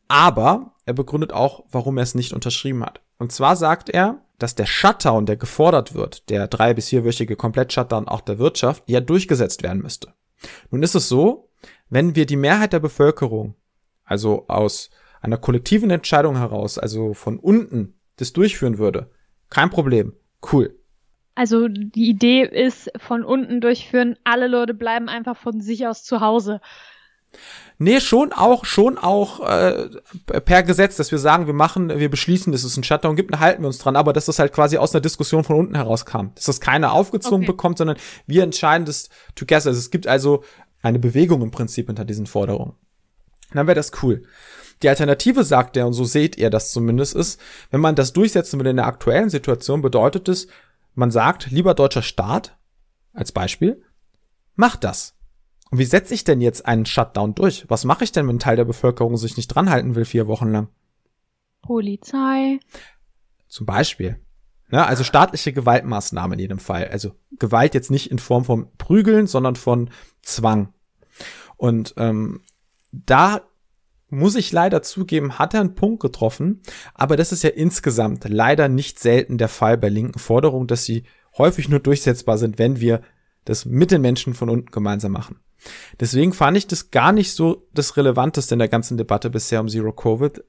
Aber 0.07 0.75
er 0.85 0.93
begründet 0.93 1.33
auch, 1.33 1.65
warum 1.71 1.97
er 1.97 2.03
es 2.03 2.15
nicht 2.15 2.33
unterschrieben 2.33 2.83
hat. 2.83 3.01
Und 3.17 3.31
zwar 3.31 3.55
sagt 3.55 3.89
er, 3.89 4.21
dass 4.37 4.55
der 4.55 4.65
Shutdown, 4.65 5.25
der 5.25 5.37
gefordert 5.37 5.93
wird, 5.93 6.29
der 6.29 6.47
drei- 6.47 6.73
bis 6.73 6.89
vierwöchige 6.89 7.35
Komplett-Shutdown 7.35 8.07
auch 8.07 8.21
der 8.21 8.39
Wirtschaft, 8.39 8.83
ja 8.87 8.99
durchgesetzt 8.99 9.63
werden 9.63 9.81
müsste. 9.81 10.13
Nun 10.69 10.83
ist 10.83 10.95
es 10.95 11.07
so, 11.07 11.49
wenn 11.89 12.15
wir 12.15 12.25
die 12.25 12.35
Mehrheit 12.35 12.73
der 12.73 12.79
Bevölkerung, 12.79 13.55
also 14.03 14.47
aus 14.49 14.89
einer 15.21 15.37
kollektiven 15.37 15.89
Entscheidung 15.89 16.35
heraus, 16.35 16.77
also 16.77 17.13
von 17.13 17.39
unten, 17.39 17.99
das 18.17 18.33
durchführen 18.33 18.77
würde, 18.77 19.09
kein 19.49 19.69
Problem, 19.69 20.13
cool. 20.51 20.77
Also 21.35 21.67
die 21.67 22.09
Idee 22.09 22.43
ist 22.43 22.91
von 22.97 23.23
unten 23.23 23.59
durchführen, 23.59 24.17
alle 24.23 24.47
Leute 24.47 24.73
bleiben 24.73 25.09
einfach 25.09 25.35
von 25.35 25.61
sich 25.61 25.87
aus 25.87 26.03
zu 26.03 26.21
Hause. 26.21 26.61
Nee, 27.79 27.99
schon 27.99 28.31
auch, 28.31 28.65
schon 28.65 28.99
auch 28.99 29.39
äh, 29.39 29.89
per 30.27 30.61
Gesetz, 30.61 30.95
dass 30.97 31.11
wir 31.11 31.17
sagen, 31.17 31.47
wir 31.47 31.53
machen, 31.53 31.89
wir 31.89 32.09
beschließen, 32.09 32.51
dass 32.51 32.63
es 32.63 32.77
einen 32.77 32.83
Shutdown 32.83 33.15
gibt, 33.15 33.33
dann 33.33 33.39
halten 33.39 33.63
wir 33.63 33.67
uns 33.67 33.79
dran, 33.79 33.95
aber 33.95 34.13
dass 34.13 34.25
das 34.25 34.37
halt 34.37 34.53
quasi 34.53 34.77
aus 34.77 34.93
einer 34.93 35.01
Diskussion 35.01 35.43
von 35.43 35.55
unten 35.55 35.75
herauskam. 35.75 36.27
Dass 36.35 36.45
das 36.45 36.61
keiner 36.61 36.93
aufgezwungen 36.93 37.43
okay. 37.43 37.51
bekommt, 37.51 37.79
sondern 37.79 37.97
wir 38.27 38.43
entscheiden 38.43 38.85
das 38.85 39.09
together. 39.33 39.69
Also 39.69 39.79
es 39.79 39.89
gibt 39.89 40.05
also 40.05 40.43
eine 40.83 40.99
Bewegung 40.99 41.41
im 41.41 41.51
Prinzip 41.51 41.87
hinter 41.87 42.05
diesen 42.05 42.27
Forderungen. 42.27 42.73
Dann 43.53 43.67
wäre 43.67 43.75
das 43.75 43.91
cool. 44.03 44.23
Die 44.83 44.89
Alternative, 44.89 45.43
sagt 45.43 45.77
er, 45.77 45.87
und 45.87 45.93
so 45.93 46.03
seht 46.03 46.37
ihr 46.37 46.49
das 46.49 46.71
zumindest, 46.71 47.15
ist, 47.15 47.39
wenn 47.71 47.81
man 47.81 47.95
das 47.95 48.13
durchsetzen 48.13 48.59
will 48.59 48.67
in 48.67 48.75
der 48.75 48.85
aktuellen 48.87 49.29
Situation, 49.29 49.81
bedeutet 49.81 50.27
es, 50.29 50.47
man 50.95 51.11
sagt, 51.11 51.51
lieber 51.51 51.73
deutscher 51.73 52.01
Staat, 52.01 52.57
als 53.13 53.31
Beispiel, 53.31 53.83
mach 54.55 54.75
das. 54.75 55.15
Und 55.69 55.79
wie 55.79 55.85
setze 55.85 56.13
ich 56.13 56.23
denn 56.23 56.41
jetzt 56.41 56.65
einen 56.65 56.85
Shutdown 56.85 57.33
durch? 57.35 57.65
Was 57.67 57.85
mache 57.85 58.03
ich 58.03 58.11
denn, 58.11 58.27
wenn 58.27 58.35
ein 58.35 58.39
Teil 58.39 58.55
der 58.55 58.65
Bevölkerung 58.65 59.17
sich 59.17 59.37
nicht 59.37 59.47
dranhalten 59.47 59.95
will, 59.95 60.05
vier 60.05 60.27
Wochen 60.27 60.51
lang? 60.51 60.67
Polizei. 61.61 62.59
Zum 63.47 63.65
Beispiel. 63.65 64.19
Ja, 64.71 64.85
also 64.85 65.03
staatliche 65.03 65.53
Gewaltmaßnahmen 65.53 66.33
in 66.33 66.39
jedem 66.39 66.59
Fall. 66.59 66.87
Also 66.87 67.15
Gewalt 67.39 67.73
jetzt 67.73 67.91
nicht 67.91 68.11
in 68.11 68.19
Form 68.19 68.45
von 68.45 68.71
Prügeln, 68.77 69.27
sondern 69.27 69.55
von 69.55 69.89
Zwang. 70.21 70.73
Und 71.57 71.93
ähm, 71.97 72.41
da 72.91 73.41
muss 74.13 74.35
ich 74.35 74.51
leider 74.51 74.81
zugeben, 74.81 75.39
hat 75.39 75.53
er 75.53 75.61
einen 75.61 75.75
Punkt 75.75 76.01
getroffen, 76.01 76.61
aber 76.93 77.17
das 77.17 77.31
ist 77.31 77.43
ja 77.43 77.49
insgesamt 77.49 78.27
leider 78.27 78.69
nicht 78.69 78.99
selten 78.99 79.37
der 79.37 79.49
Fall 79.49 79.77
bei 79.77 79.89
linken 79.89 80.19
Forderungen, 80.19 80.67
dass 80.67 80.85
sie 80.85 81.03
häufig 81.37 81.67
nur 81.69 81.79
durchsetzbar 81.79 82.37
sind, 82.37 82.59
wenn 82.59 82.79
wir 82.79 83.01
das 83.45 83.65
mit 83.65 83.91
den 83.91 84.01
Menschen 84.01 84.33
von 84.33 84.49
unten 84.49 84.71
gemeinsam 84.71 85.11
machen. 85.11 85.39
Deswegen 85.99 86.33
fand 86.33 86.57
ich 86.57 86.67
das 86.67 86.91
gar 86.91 87.11
nicht 87.11 87.33
so 87.33 87.67
das 87.73 87.97
Relevanteste 87.97 88.55
in 88.55 88.59
der 88.59 88.67
ganzen 88.67 88.97
Debatte 88.97 89.29
bisher 89.29 89.61
um 89.61 89.67
Zero 89.67 89.91
Covid, 89.91 90.43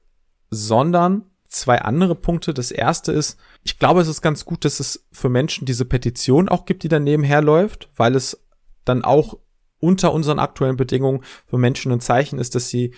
sondern 0.49 1.25
zwei 1.47 1.81
andere 1.81 2.15
Punkte. 2.15 2.53
Das 2.53 2.71
erste 2.71 3.11
ist, 3.11 3.39
ich 3.63 3.79
glaube, 3.79 4.01
es 4.01 4.07
ist 4.07 4.21
ganz 4.21 4.45
gut, 4.45 4.65
dass 4.65 4.79
es 4.79 5.07
für 5.11 5.29
Menschen 5.29 5.65
diese 5.65 5.85
Petition 5.85 6.49
auch 6.49 6.65
gibt, 6.65 6.83
die 6.83 6.89
dann 6.89 7.03
nebenher 7.03 7.41
läuft, 7.41 7.89
weil 7.95 8.15
es 8.15 8.45
dann 8.83 9.03
auch 9.03 9.37
unter 9.79 10.13
unseren 10.13 10.39
aktuellen 10.39 10.77
Bedingungen 10.77 11.23
für 11.47 11.57
Menschen 11.57 11.91
ein 11.91 11.99
Zeichen 11.99 12.39
ist, 12.39 12.55
dass 12.55 12.69
sie 12.69 12.93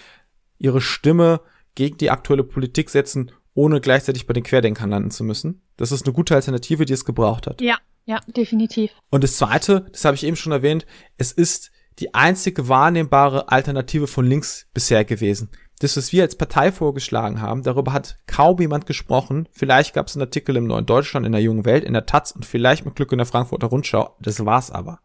ihre 0.57 0.81
Stimme 0.81 1.41
gegen 1.75 1.97
die 1.97 2.11
aktuelle 2.11 2.43
Politik 2.43 2.89
setzen, 2.89 3.31
ohne 3.53 3.81
gleichzeitig 3.81 4.27
bei 4.27 4.33
den 4.33 4.43
Querdenkern 4.43 4.89
landen 4.89 5.11
zu 5.11 5.23
müssen. 5.23 5.61
Das 5.77 5.91
ist 5.91 6.05
eine 6.05 6.13
gute 6.13 6.35
Alternative, 6.35 6.85
die 6.85 6.93
es 6.93 7.05
gebraucht 7.05 7.47
hat. 7.47 7.61
Ja, 7.61 7.77
ja, 8.05 8.19
definitiv. 8.27 8.91
Und 9.09 9.23
das 9.23 9.37
Zweite, 9.37 9.87
das 9.91 10.05
habe 10.05 10.15
ich 10.15 10.23
eben 10.23 10.35
schon 10.35 10.51
erwähnt, 10.51 10.85
es 11.17 11.31
ist 11.31 11.71
die 11.99 12.13
einzige 12.13 12.69
wahrnehmbare 12.69 13.51
Alternative 13.51 14.07
von 14.07 14.25
links 14.25 14.67
bisher 14.73 15.03
gewesen. 15.03 15.49
Das, 15.79 15.97
was 15.97 16.11
wir 16.11 16.23
als 16.23 16.35
Partei 16.35 16.71
vorgeschlagen 16.71 17.41
haben, 17.41 17.63
darüber 17.63 17.93
hat 17.93 18.17
kaum 18.25 18.59
jemand 18.59 18.85
gesprochen. 18.85 19.47
Vielleicht 19.51 19.93
gab 19.93 20.07
es 20.07 20.15
einen 20.15 20.23
Artikel 20.23 20.55
im 20.55 20.65
Neuen 20.65 20.85
Deutschland, 20.85 21.25
in 21.25 21.31
der 21.31 21.41
Jungen 21.41 21.65
Welt, 21.65 21.83
in 21.83 21.93
der 21.93 22.05
Taz 22.05 22.31
und 22.31 22.45
vielleicht 22.45 22.85
mit 22.85 22.95
Glück 22.95 23.11
in 23.11 23.19
der 23.19 23.27
Frankfurter 23.27 23.67
Rundschau. 23.67 24.15
Das 24.19 24.43
war's 24.45 24.71
aber. 24.71 24.99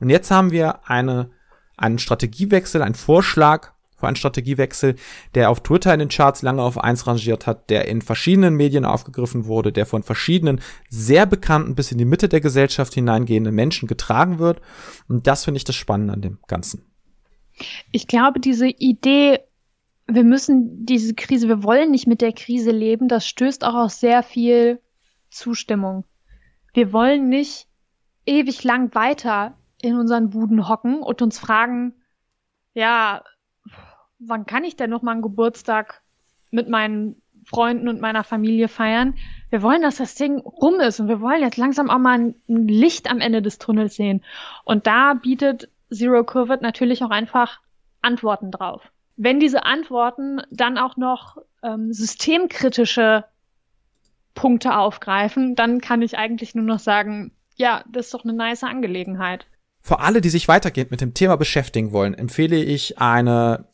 Und 0.00 0.10
jetzt 0.10 0.30
haben 0.30 0.50
wir 0.50 0.88
eine, 0.88 1.30
einen 1.76 1.98
Strategiewechsel, 1.98 2.82
einen 2.82 2.94
Vorschlag 2.94 3.73
einen 4.06 4.16
Strategiewechsel, 4.16 4.96
der 5.34 5.50
auf 5.50 5.62
Twitter 5.62 5.92
in 5.92 6.00
den 6.00 6.08
Charts 6.08 6.42
lange 6.42 6.62
auf 6.62 6.78
eins 6.78 7.06
rangiert 7.06 7.46
hat, 7.46 7.70
der 7.70 7.88
in 7.88 8.02
verschiedenen 8.02 8.54
Medien 8.54 8.84
aufgegriffen 8.84 9.46
wurde, 9.46 9.72
der 9.72 9.86
von 9.86 10.02
verschiedenen 10.02 10.60
sehr 10.88 11.26
bekannten 11.26 11.74
bis 11.74 11.92
in 11.92 11.98
die 11.98 12.04
Mitte 12.04 12.28
der 12.28 12.40
Gesellschaft 12.40 12.94
hineingehenden 12.94 13.54
Menschen 13.54 13.88
getragen 13.88 14.38
wird. 14.38 14.60
Und 15.08 15.26
das 15.26 15.44
finde 15.44 15.58
ich 15.58 15.64
das 15.64 15.76
Spannende 15.76 16.12
an 16.14 16.22
dem 16.22 16.38
Ganzen. 16.46 16.84
Ich 17.92 18.06
glaube, 18.06 18.40
diese 18.40 18.68
Idee, 18.68 19.40
wir 20.06 20.24
müssen 20.24 20.84
diese 20.84 21.14
Krise, 21.14 21.48
wir 21.48 21.62
wollen 21.62 21.90
nicht 21.90 22.06
mit 22.06 22.20
der 22.20 22.32
Krise 22.32 22.70
leben, 22.70 23.08
das 23.08 23.26
stößt 23.26 23.64
auch 23.64 23.74
auf 23.74 23.92
sehr 23.92 24.22
viel 24.22 24.80
Zustimmung. 25.30 26.04
Wir 26.72 26.92
wollen 26.92 27.28
nicht 27.28 27.68
ewig 28.26 28.64
lang 28.64 28.94
weiter 28.94 29.56
in 29.80 29.96
unseren 29.96 30.30
Buden 30.30 30.68
hocken 30.68 31.02
und 31.02 31.22
uns 31.22 31.38
fragen, 31.38 31.94
ja, 32.72 33.22
wann 34.18 34.46
kann 34.46 34.64
ich 34.64 34.76
denn 34.76 34.90
noch 34.90 35.02
mal 35.02 35.12
einen 35.12 35.22
Geburtstag 35.22 36.02
mit 36.50 36.68
meinen 36.68 37.20
Freunden 37.44 37.88
und 37.88 38.00
meiner 38.00 38.24
Familie 38.24 38.68
feiern? 38.68 39.14
Wir 39.50 39.62
wollen, 39.62 39.82
dass 39.82 39.96
das 39.96 40.14
Ding 40.14 40.38
rum 40.38 40.80
ist 40.80 41.00
und 41.00 41.08
wir 41.08 41.20
wollen 41.20 41.42
jetzt 41.42 41.56
langsam 41.56 41.90
auch 41.90 41.98
mal 41.98 42.18
ein, 42.18 42.34
ein 42.48 42.68
Licht 42.68 43.10
am 43.10 43.20
Ende 43.20 43.42
des 43.42 43.58
Tunnels 43.58 43.96
sehen. 43.96 44.24
Und 44.64 44.86
da 44.86 45.14
bietet 45.14 45.68
Zero 45.92 46.24
Covid 46.24 46.62
natürlich 46.62 47.02
auch 47.02 47.10
einfach 47.10 47.60
Antworten 48.02 48.50
drauf. 48.50 48.82
Wenn 49.16 49.38
diese 49.38 49.64
Antworten 49.64 50.42
dann 50.50 50.76
auch 50.76 50.96
noch 50.96 51.38
ähm, 51.62 51.92
systemkritische 51.92 53.24
Punkte 54.34 54.76
aufgreifen, 54.76 55.54
dann 55.54 55.80
kann 55.80 56.02
ich 56.02 56.18
eigentlich 56.18 56.54
nur 56.54 56.64
noch 56.64 56.80
sagen, 56.80 57.32
ja, 57.56 57.84
das 57.88 58.06
ist 58.06 58.14
doch 58.14 58.24
eine 58.24 58.32
nice 58.32 58.64
Angelegenheit. 58.64 59.46
Für 59.80 60.00
alle, 60.00 60.20
die 60.20 60.30
sich 60.30 60.48
weitergehend 60.48 60.90
mit 60.90 61.00
dem 61.00 61.14
Thema 61.14 61.36
beschäftigen 61.36 61.92
wollen, 61.92 62.14
empfehle 62.14 62.56
ich 62.56 62.98
eine 62.98 63.66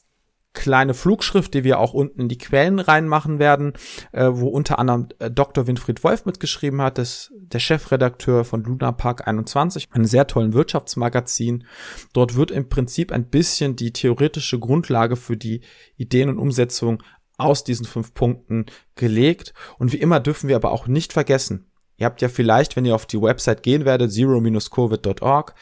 kleine 0.53 0.95
Flugschrift, 0.95 1.55
die 1.55 1.65
wir 1.65 1.79
auch 1.79 1.95
unten 1.95 2.23
in 2.23 2.29
die 2.29 2.39
Quellen 2.39 2.81
reinmachen 2.81 3.39
werden, 3.39 3.75
äh, 4.13 4.29
wo 4.33 4.49
unter 4.49 4.79
anderem 4.79 5.09
äh, 5.19 5.31
Dr. 5.31 5.67
Winfried 5.67 6.03
Wolf 6.03 6.25
mitgeschrieben 6.25 6.83
hat, 6.83 6.99
das, 6.99 7.33
der 7.37 7.61
Chefredakteur 7.61 8.45
von 8.45 8.65
Luna 8.65 8.93
Park 8.93 9.29
21, 9.29 9.89
einem 9.93 10.07
sehr 10.07 10.27
tollen 10.27 10.53
Wirtschaftsmagazin. 10.53 11.67
Dort 12.13 12.35
wird 12.35 12.51
im 12.51 12.69
Prinzip 12.69 13.13
ein 13.13 13.31
bisschen 13.31 13.77
die 13.77 13.93
theoretische 13.93 14.59
Grundlage 14.59 15.17
für 15.17 15.37
die 15.37 15.61
Ideen 15.97 16.29
und 16.29 16.39
Umsetzung 16.39 17.03
aus 17.39 17.65
diesen 17.65 17.87
fünf 17.87 18.13
Punkten 18.13 18.67
gelegt. 18.97 19.55
Und 19.79 19.93
wie 19.93 19.99
immer 19.99 20.21
dürfen 20.21 20.49
wir 20.49 20.57
aber 20.57 20.73
auch 20.73 20.87
nicht 20.87 21.13
vergessen, 21.13 21.71
ihr 21.97 22.07
habt 22.07 22.23
ja 22.23 22.29
vielleicht, 22.29 22.77
wenn 22.77 22.85
ihr 22.85 22.95
auf 22.95 23.07
die 23.07 23.21
Website 23.21 23.63
gehen 23.63 23.85
werdet, 23.85 24.13
zero-covid.org, 24.13 25.55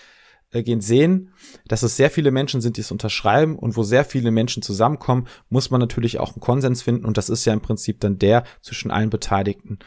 gehen 0.50 0.80
sehen, 0.80 1.32
dass 1.66 1.82
es 1.82 1.96
sehr 1.96 2.10
viele 2.10 2.30
Menschen 2.30 2.60
sind, 2.60 2.76
die 2.76 2.80
es 2.80 2.90
unterschreiben 2.90 3.58
und 3.58 3.76
wo 3.76 3.82
sehr 3.82 4.04
viele 4.04 4.30
Menschen 4.30 4.62
zusammenkommen, 4.62 5.28
muss 5.48 5.70
man 5.70 5.80
natürlich 5.80 6.18
auch 6.18 6.32
einen 6.32 6.40
Konsens 6.40 6.82
finden 6.82 7.04
und 7.04 7.16
das 7.16 7.28
ist 7.28 7.44
ja 7.44 7.52
im 7.52 7.60
Prinzip 7.60 8.00
dann 8.00 8.18
der 8.18 8.44
zwischen 8.62 8.90
allen 8.90 9.10
Beteiligten, 9.10 9.78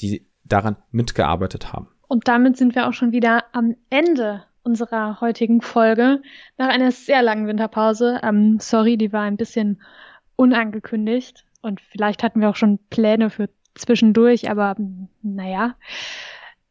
die 0.00 0.26
daran 0.44 0.76
mitgearbeitet 0.90 1.72
haben. 1.72 1.88
Und 2.08 2.28
damit 2.28 2.56
sind 2.56 2.74
wir 2.74 2.88
auch 2.88 2.92
schon 2.92 3.12
wieder 3.12 3.44
am 3.52 3.74
Ende 3.90 4.44
unserer 4.62 5.20
heutigen 5.20 5.60
Folge. 5.60 6.22
Nach 6.56 6.68
einer 6.68 6.92
sehr 6.92 7.22
langen 7.22 7.46
Winterpause. 7.46 8.20
Ähm, 8.22 8.58
sorry, 8.60 8.96
die 8.96 9.12
war 9.12 9.22
ein 9.22 9.36
bisschen 9.36 9.80
unangekündigt 10.34 11.44
und 11.62 11.80
vielleicht 11.80 12.22
hatten 12.22 12.40
wir 12.40 12.50
auch 12.50 12.56
schon 12.56 12.78
Pläne 12.90 13.30
für 13.30 13.48
zwischendurch, 13.74 14.50
aber 14.50 14.76
naja. 15.22 15.74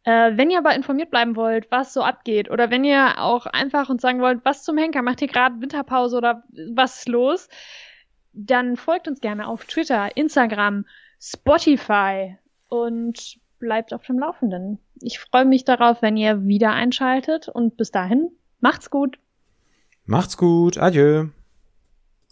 Äh, 0.05 0.37
wenn 0.37 0.51
ihr 0.51 0.59
aber 0.59 0.75
informiert 0.75 1.09
bleiben 1.09 1.35
wollt, 1.35 1.69
was 1.71 1.93
so 1.93 2.03
abgeht, 2.03 2.49
oder 2.51 2.69
wenn 2.69 2.83
ihr 2.83 3.19
auch 3.19 3.47
einfach 3.47 3.89
uns 3.89 4.03
sagen 4.03 4.21
wollt, 4.21 4.45
was 4.45 4.63
zum 4.63 4.77
Henker, 4.77 5.01
macht 5.01 5.21
ihr 5.21 5.27
gerade 5.27 5.59
Winterpause 5.59 6.15
oder 6.15 6.43
was 6.73 6.99
ist 6.99 7.09
los, 7.09 7.49
dann 8.31 8.77
folgt 8.77 9.07
uns 9.07 9.19
gerne 9.19 9.47
auf 9.47 9.65
Twitter, 9.65 10.15
Instagram, 10.15 10.85
Spotify 11.19 12.37
und 12.69 13.37
bleibt 13.57 13.93
auf 13.93 14.05
dem 14.05 14.19
Laufenden. 14.19 14.77
Ich 15.01 15.19
freue 15.19 15.45
mich 15.45 15.65
darauf, 15.65 16.03
wenn 16.03 16.17
ihr 16.17 16.45
wieder 16.45 16.71
einschaltet 16.71 17.49
und 17.49 17.75
bis 17.75 17.89
dahin, 17.89 18.29
macht's 18.59 18.91
gut. 18.91 19.17
Macht's 20.05 20.37
gut, 20.37 20.77
adieu. 20.77 21.29